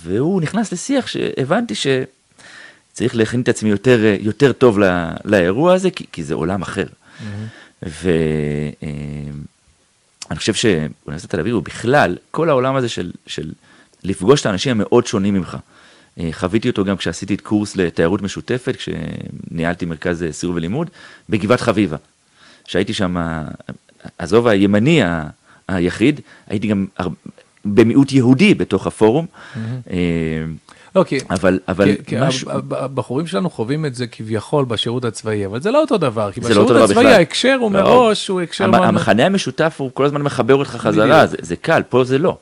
והוא 0.04 0.42
נכנס 0.42 0.72
לשיח 0.74 1.08
שהבנתי 1.08 1.74
שצריך 1.76 3.16
להכין 3.16 3.42
את 3.42 3.50
עצמי 3.50 3.70
יותר, 3.70 4.00
יותר 4.20 4.52
טוב 4.52 4.80
לא, 4.80 4.88
לאירוע 5.26 5.74
הזה, 5.74 5.92
כי, 5.92 6.06
כי 6.12 6.24
זה 6.24 6.34
עולם 6.34 6.62
אחר. 6.62 6.86
Mm-hmm. 6.86 7.84
ואני 7.84 9.32
חושב 10.36 10.54
שאוניברסיטת 10.54 11.32
תל 11.32 11.40
אביב 11.40 11.54
הוא 11.54 11.64
בכלל, 11.64 12.18
כל 12.32 12.50
העולם 12.50 12.76
הזה 12.76 12.90
של, 12.90 13.12
של 13.28 13.52
לפגוש 14.04 14.42
את 14.42 14.46
האנשים 14.46 14.72
המאוד 14.72 15.08
שונים 15.08 15.34
ממך. 15.34 15.58
אה, 16.20 16.30
חוויתי 16.32 16.70
אותו 16.70 16.86
גם 16.86 16.98
כשעשיתי 16.98 17.36
את 17.36 17.42
קורס 17.42 17.76
לתיירות 17.76 18.22
משותפת, 18.22 18.76
כשניהלתי 18.76 19.86
מרכז 19.86 20.26
סיור 20.32 20.56
ולימוד, 20.56 20.90
בגבעת 21.30 21.62
חביבה. 21.62 21.98
שהייתי 22.66 22.94
שם, 22.94 23.16
עזוב 24.18 24.48
הימני 24.48 25.02
היחיד, 25.68 26.22
הייתי 26.48 26.68
גם 26.68 26.86
במיעוט 27.66 28.12
יהודי 28.12 28.54
בתוך 28.54 28.88
הפורום. 28.88 29.26
אה, 29.92 29.98
לא, 30.96 31.04
כי, 31.04 31.18
אבל, 31.30 31.60
אבל 31.68 31.96
כי, 32.06 32.16
משהו... 32.22 32.52
הבחורים 32.72 33.28
שלנו 33.28 33.50
חווים 33.50 33.86
את 33.86 33.96
זה 33.96 34.08
כביכול 34.08 34.66
בשירות 34.66 35.06
הצבאי, 35.06 35.46
אבל 35.46 35.62
זה 35.62 35.72
לא 35.72 35.82
אותו 35.82 35.98
דבר, 35.98 36.32
כי 36.32 36.42
לא 36.42 36.50
בשירות 36.50 36.70
לא 36.70 36.84
הצבאי 36.84 37.04
בכלל. 37.04 37.14
ההקשר 37.14 37.58
הוא 37.60 37.72
לא. 37.72 37.82
מראש, 37.84 38.28
הוא 38.28 38.42
הקשר... 38.42 38.64
המ, 38.64 38.76
המחנה 38.76 39.26
המשותף 39.26 39.76
הוא 39.78 39.92
כל 39.94 40.06
הזמן 40.06 40.22
מחבר 40.22 40.56
אותך 40.56 40.70
חזרה, 40.70 41.28
זה, 41.28 41.38
זה 41.42 41.56
קל, 41.56 41.82
פה 41.90 42.04
זה 42.04 42.18
לא. 42.18 42.38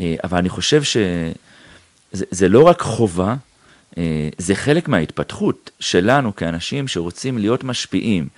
אה, 0.00 0.14
אבל 0.24 0.38
אני 0.38 0.48
חושב 0.48 0.82
שזה 0.82 2.48
לא 2.48 2.62
רק 2.62 2.80
חובה, 2.80 3.34
אה, 3.98 4.28
זה 4.38 4.54
חלק 4.54 4.88
מההתפתחות 4.88 5.70
שלנו 5.80 6.36
כאנשים 6.36 6.88
שרוצים 6.88 7.38
להיות 7.38 7.64
משפיעים, 7.64 8.28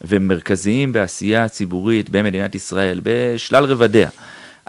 ומרכזיים 0.00 0.92
בעשייה 0.92 1.44
הציבורית 1.44 2.10
במדינת 2.10 2.54
ישראל, 2.54 3.00
בשלל 3.02 3.64
רבדיה. 3.64 4.08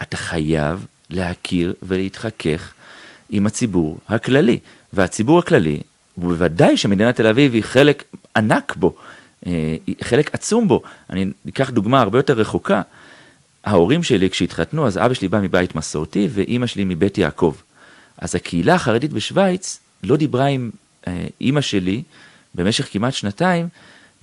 אתה 0.02 0.18
חייב 0.18 0.86
להכיר 1.10 1.74
ולהתחכך 1.84 2.74
עם 3.30 3.48
הציבור 3.48 3.98
הכללי. 4.10 4.60
והציבור 4.94 5.40
הכללי, 5.40 5.80
ובוודאי 6.18 6.78
שמדינת 6.78 7.16
תל 7.16 7.28
אביב 7.28 7.54
היא 7.54 7.64
חלק 7.64 8.04
ענק 8.36 8.76
בו, 8.76 8.96
אה, 9.48 9.76
חלק 10.02 10.36
עצום 10.36 10.68
בו. 10.68 10.82
אני 11.10 11.26
אקח 11.50 11.70
דוגמה 11.70 12.02
הרבה 12.02 12.20
יותר 12.20 12.34
רחוקה. 12.34 12.82
ההורים 13.68 14.04
שלי 14.04 14.30
כשהתחתנו, 14.30 14.88
אז 14.88 14.98
אבא 14.98 15.14
שלי 15.14 15.28
בא 15.28 15.40
מבית 15.42 15.76
מסורתי 15.76 16.28
ואימא 16.32 16.66
שלי 16.66 16.84
מבית 16.84 17.18
יעקב. 17.18 17.56
אז 18.18 18.36
הקהילה 18.36 18.76
החרדית 18.76 19.14
בשוויץ 19.14 19.80
לא 20.04 20.18
דיברה 20.18 20.46
עם 20.46 20.70
אה, 21.08 21.26
אימא 21.42 21.62
שלי 21.62 22.04
במשך 22.56 22.88
כמעט 22.92 23.14
שנתיים 23.14 23.68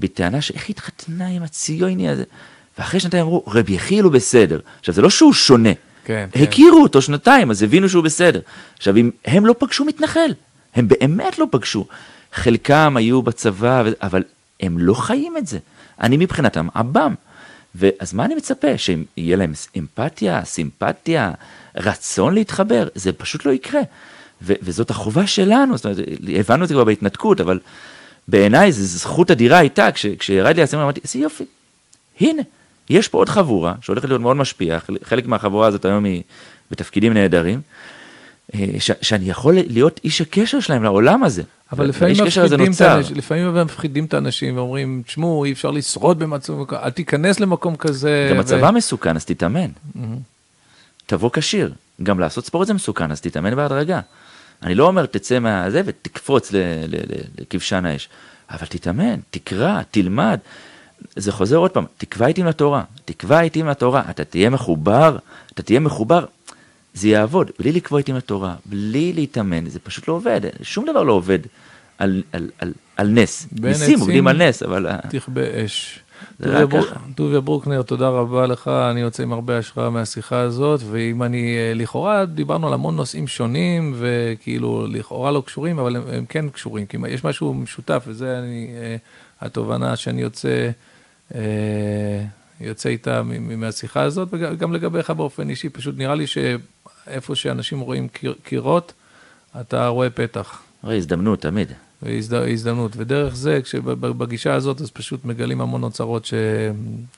בטענה 0.01 0.41
שאיך 0.41 0.71
התחתנה 0.71 1.27
עם 1.27 1.43
הציוני 1.43 2.09
הזה. 2.09 2.25
ואחרי 2.79 3.01
שנתיים 3.01 3.23
אמרו, 3.23 3.45
רבי 3.47 3.73
יחיאל 3.73 4.05
הוא 4.05 4.13
בסדר. 4.13 4.61
עכשיו, 4.81 4.95
זה 4.95 5.03
לא 5.03 5.11
שהוא 5.11 5.33
שונה. 5.33 5.73
כן, 6.05 6.29
כן. 6.33 6.43
הכירו 6.43 6.83
אותו 6.83 7.03
שנתיים, 7.03 7.51
אז 7.51 7.63
הבינו 7.63 7.89
שהוא 7.89 8.05
בסדר. 8.05 8.41
עכשיו, 8.79 8.97
אם 8.97 9.11
הם 9.25 9.47
לא 9.47 9.55
פגשו 9.59 9.85
מתנחל, 9.85 10.35
הם 10.75 10.89
באמת 10.89 11.39
לא 11.39 11.47
פגשו. 11.51 11.87
חלקם 12.33 12.97
היו 12.97 13.23
בצבא, 13.23 13.83
אבל 14.03 14.23
הם 14.61 14.79
לא 14.79 14.95
חיים 14.95 15.37
את 15.37 15.47
זה. 15.47 15.59
אני 16.01 16.17
מבחינתם 16.17 16.69
עב"ם. 16.75 17.15
ואז 17.75 18.15
מה 18.15 18.25
אני 18.25 18.35
מצפה? 18.35 18.79
שיהיה 18.79 19.37
להם 19.37 19.53
אמפתיה, 19.79 20.45
סימפתיה, 20.45 21.33
רצון 21.77 22.35
להתחבר? 22.35 22.89
זה 22.95 23.13
פשוט 23.13 23.47
לא 23.47 23.51
יקרה. 23.51 23.81
ו- 24.43 24.55
וזאת 24.63 24.91
החובה 24.91 25.27
שלנו, 25.27 25.77
זאת 25.77 25.85
אומרת, 25.85 25.99
הבנו 26.39 26.65
את 26.65 26.69
זה 26.69 26.75
כבר 26.75 26.85
בהתנתקות, 26.85 27.41
אבל 27.41 27.61
בעיניי 28.29 28.73
זו 28.73 28.99
זכות 28.99 29.31
אדירה 29.31 29.59
הייתה, 29.59 29.93
כש, 29.93 30.07
כשירד 30.07 30.57
לי 30.57 30.63
האסימון 30.63 30.83
אמרתי, 30.83 31.01
איזה 31.05 31.19
יופי, 31.19 31.45
הנה, 32.21 32.43
יש 32.91 33.09
פה 33.09 33.19
עוד 33.19 33.29
חבורה 33.29 33.75
שהולכת 33.81 34.09
להיות 34.09 34.21
מאוד 34.21 34.37
משפיעה, 34.37 34.79
חלק 35.03 35.27
מהחבורה 35.27 35.67
הזאת 35.67 35.85
היום 35.85 36.05
היא 36.05 36.23
בתפקידים 36.71 37.15
נהדרים, 37.15 37.61
שאני 38.79 39.31
יכול 39.31 39.55
להיות 39.55 40.01
איש 40.05 40.21
הקשר 40.21 40.61
שלהם 40.61 40.83
לעולם 40.83 41.25
הזה. 41.25 41.43
אבל 41.73 41.87
לפעמים 41.87 42.17
מפחידים, 42.25 42.73
את 42.73 42.81
האנש, 42.81 43.11
לפעמים 43.11 43.55
מפחידים 43.55 44.05
את 44.05 44.15
האנשים 44.15 44.57
ואומרים, 44.57 45.03
תשמעו, 45.07 45.45
אי 45.45 45.53
אפשר 45.53 45.71
לשרוד 45.71 46.19
במצב, 46.19 46.73
אל 46.73 46.91
תיכנס 46.91 47.41
למקום 47.41 47.77
כזה. 47.77 48.29
גם 48.31 48.41
הצבא 48.41 48.67
ו... 48.67 48.73
מסוכן, 48.73 49.17
אז 49.17 49.25
תתאמן. 49.25 49.71
Mm-hmm. 49.71 49.99
תבוא 51.07 51.31
כשיר. 51.33 51.73
גם 52.03 52.21
לעשות 52.21 52.47
ספורט 52.47 52.67
זה 52.67 52.75
מסוכן, 52.75 53.11
אז 53.11 53.21
תתאמן 53.21 53.57
בהדרגה. 53.57 54.01
אני 54.63 54.75
לא 54.75 54.87
אומר 54.87 55.07
תצא 55.07 55.39
מהזה 55.39 55.83
ותקפוץ 55.85 56.53
לכבשן 57.39 57.87
האש, 57.87 58.09
אבל 58.51 58.67
תתאמן, 58.67 59.17
תקרא, 59.31 59.83
תלמד. 59.91 60.39
זה 61.17 61.33
חוזר 61.33 61.57
עוד 61.57 61.71
פעם, 61.71 61.85
תקבע 61.99 62.27
עיתים 62.27 62.47
לתורה, 62.47 62.83
תקבע 63.05 63.39
עיתים 63.39 63.67
לתורה, 63.67 64.03
אתה 64.11 64.25
תהיה 64.25 64.51
מחובר, 64.51 65.17
אתה 65.55 65.63
תהיה 65.63 65.81
מחובר, 65.81 66.25
זה 66.95 67.09
יעבוד, 67.09 67.51
בלי 67.59 67.73
לקבוע 67.73 67.99
עיתים 67.99 68.17
לתורה, 68.17 68.55
בלי 68.67 69.13
להתאמן, 69.13 69.69
זה 69.69 69.79
פשוט 69.79 70.09
לא 70.09 70.13
עובד, 70.13 70.41
שום 70.63 70.87
דבר 70.91 71.03
לא 71.03 71.13
עובד 71.13 71.39
על, 71.99 72.23
על, 72.33 72.51
על, 72.59 72.73
על 72.97 73.09
נס. 73.09 73.49
ניסים 73.53 74.01
עובדים 74.01 74.27
על 74.27 74.49
נס, 74.49 74.63
אבל... 74.63 74.87
תכבה 75.11 75.65
אש. 75.65 76.01
דוביה 77.17 77.41
ברוקנר, 77.41 77.83
תודה 77.83 78.09
רבה 78.09 78.47
לך, 78.47 78.69
אני 78.69 79.01
יוצא 79.01 79.23
עם 79.23 79.33
הרבה 79.33 79.59
השראה 79.59 79.91
מהשיחה 79.91 80.41
הזאת, 80.41 80.81
ואם 80.91 81.23
אני, 81.23 81.57
אה, 81.57 81.75
לכאורה 81.75 82.25
דיברנו 82.25 82.67
על 82.67 82.75
המון 82.75 82.97
נושאים 82.97 83.27
שונים, 83.27 83.95
וכאילו 83.99 84.87
לכאורה 84.87 85.31
לא 85.31 85.43
קשורים, 85.47 85.79
אבל 85.79 85.97
הם, 85.97 86.03
הם 86.13 86.27
כן 86.27 86.49
קשורים, 86.49 86.87
כי 86.87 86.97
יש 87.09 87.25
משהו 87.25 87.55
משותף, 87.55 88.05
וזה 88.07 88.39
אני, 88.39 88.69
אה, 88.77 88.97
התובנה 89.41 89.97
שאני 89.97 90.23
יוצא, 90.23 90.71
אה, 91.35 91.41
יוצא 92.61 92.89
איתה 92.89 93.23
מהשיחה 93.41 94.03
הזאת, 94.03 94.29
וגם 94.31 94.73
לגביך 94.73 95.11
באופן 95.11 95.51
אישי, 95.51 95.69
פשוט 95.69 95.95
נראה 95.99 96.15
לי 96.15 96.27
שאיפה 97.05 97.35
שאנשים 97.35 97.81
רואים 97.81 98.09
קירות, 98.43 98.93
אתה 99.61 99.89
רואה 99.89 100.11
פתח. 100.11 100.63
רואה 100.83 100.97
הזדמנות, 100.97 101.41
תמיד. 101.41 101.73
הזדמנות, 102.33 102.93
ודרך 102.97 103.37
זה, 103.37 103.61
בגישה 104.01 104.55
הזאת, 104.55 104.81
אז 104.81 104.91
פשוט 104.91 105.25
מגלים 105.25 105.61
המון 105.61 105.83
אוצרות 105.83 106.29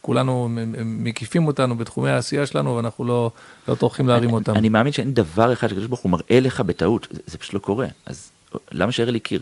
שכולנו 0.01 0.49
מקיפים 0.85 1.47
אותנו 1.47 1.77
בתחומי 1.77 2.11
העשייה 2.11 2.47
שלנו, 2.47 2.77
ואנחנו 2.77 3.05
לא, 3.05 3.31
לא 3.69 3.75
טורחים 3.75 4.09
להרים 4.09 4.33
אותם. 4.33 4.55
אני 4.55 4.69
מאמין 4.69 4.93
שאין 4.93 5.15
דבר 5.15 5.53
אחד 5.53 5.69
שקדוש 5.69 5.87
ברוך 5.87 6.01
הוא 6.01 6.13
מראה 6.13 6.41
לך 6.41 6.61
בטעות, 6.61 7.09
זה, 7.11 7.21
זה 7.27 7.39
פשוט 7.39 7.55
לא 7.55 7.59
קורה. 7.59 7.87
אז 8.07 8.31
למה 8.73 8.93
שיראה 8.93 9.13
לי 9.13 9.21
קיר? 9.21 9.41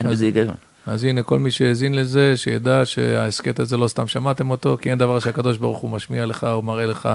אין 0.00 0.10
בזה 0.10 0.24
היגיון. 0.24 0.54
אז 0.86 1.04
הנה, 1.04 1.22
כל 1.22 1.38
מי 1.38 1.50
שהאזין 1.50 1.94
לזה, 1.94 2.36
שידע 2.36 2.82
שההסכת 2.84 3.60
הזה 3.60 3.76
לא 3.76 3.88
סתם 3.88 4.06
שמעתם 4.06 4.50
אותו, 4.50 4.76
כי 4.80 4.90
אין 4.90 4.98
דבר 4.98 5.20
שהקדוש 5.20 5.58
ברוך 5.58 5.78
הוא 5.78 5.90
משמיע 5.90 6.26
לך 6.26 6.44
או 6.44 6.62
מראה 6.62 6.86
לך, 6.86 7.08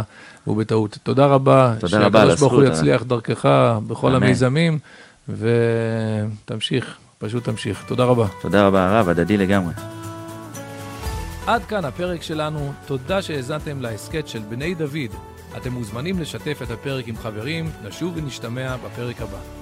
והוא 0.48 0.58
בטעות. 0.58 0.98
תודה 1.04 1.26
רבה. 1.26 1.74
תודה 1.80 2.00
רבה 2.00 2.22
על 2.22 2.30
הזכות. 2.30 2.50
שהקדוש 2.50 2.50
ברוך 2.50 2.54
הוא 2.54 2.64
יצליח 2.64 3.04
דרכך 3.04 3.50
בכל 3.88 4.16
המיזמים, 4.16 4.80
ותמשיך. 5.30 6.98
פשוט 7.18 7.44
תמשיך. 7.44 7.84
תודה 7.88 8.04
רבה. 8.04 8.28
תודה 8.42 8.68
רבה, 8.68 8.90
הרב, 8.90 9.10
הדדי 9.10 9.38
לגמרי. 9.38 9.74
עד 11.48 11.64
כאן 11.64 11.86
הפרק 11.86 12.22
שלנו, 12.22 12.74
תודה 12.86 13.22
שהאזנתם 13.22 13.82
להסכת 13.82 14.28
של 14.28 14.40
בני 14.50 14.76
דוד. 14.76 15.12
אתם 15.58 15.72
מוזמנים 15.72 16.20
לשתף 16.20 16.60
את 16.64 16.72
הפרק 16.72 17.08
עם 17.08 17.18
חברים, 17.18 17.70
נשוב 17.88 18.14
ונשתמע 18.16 18.76
בפרק 18.78 19.22
הבא. 19.22 19.61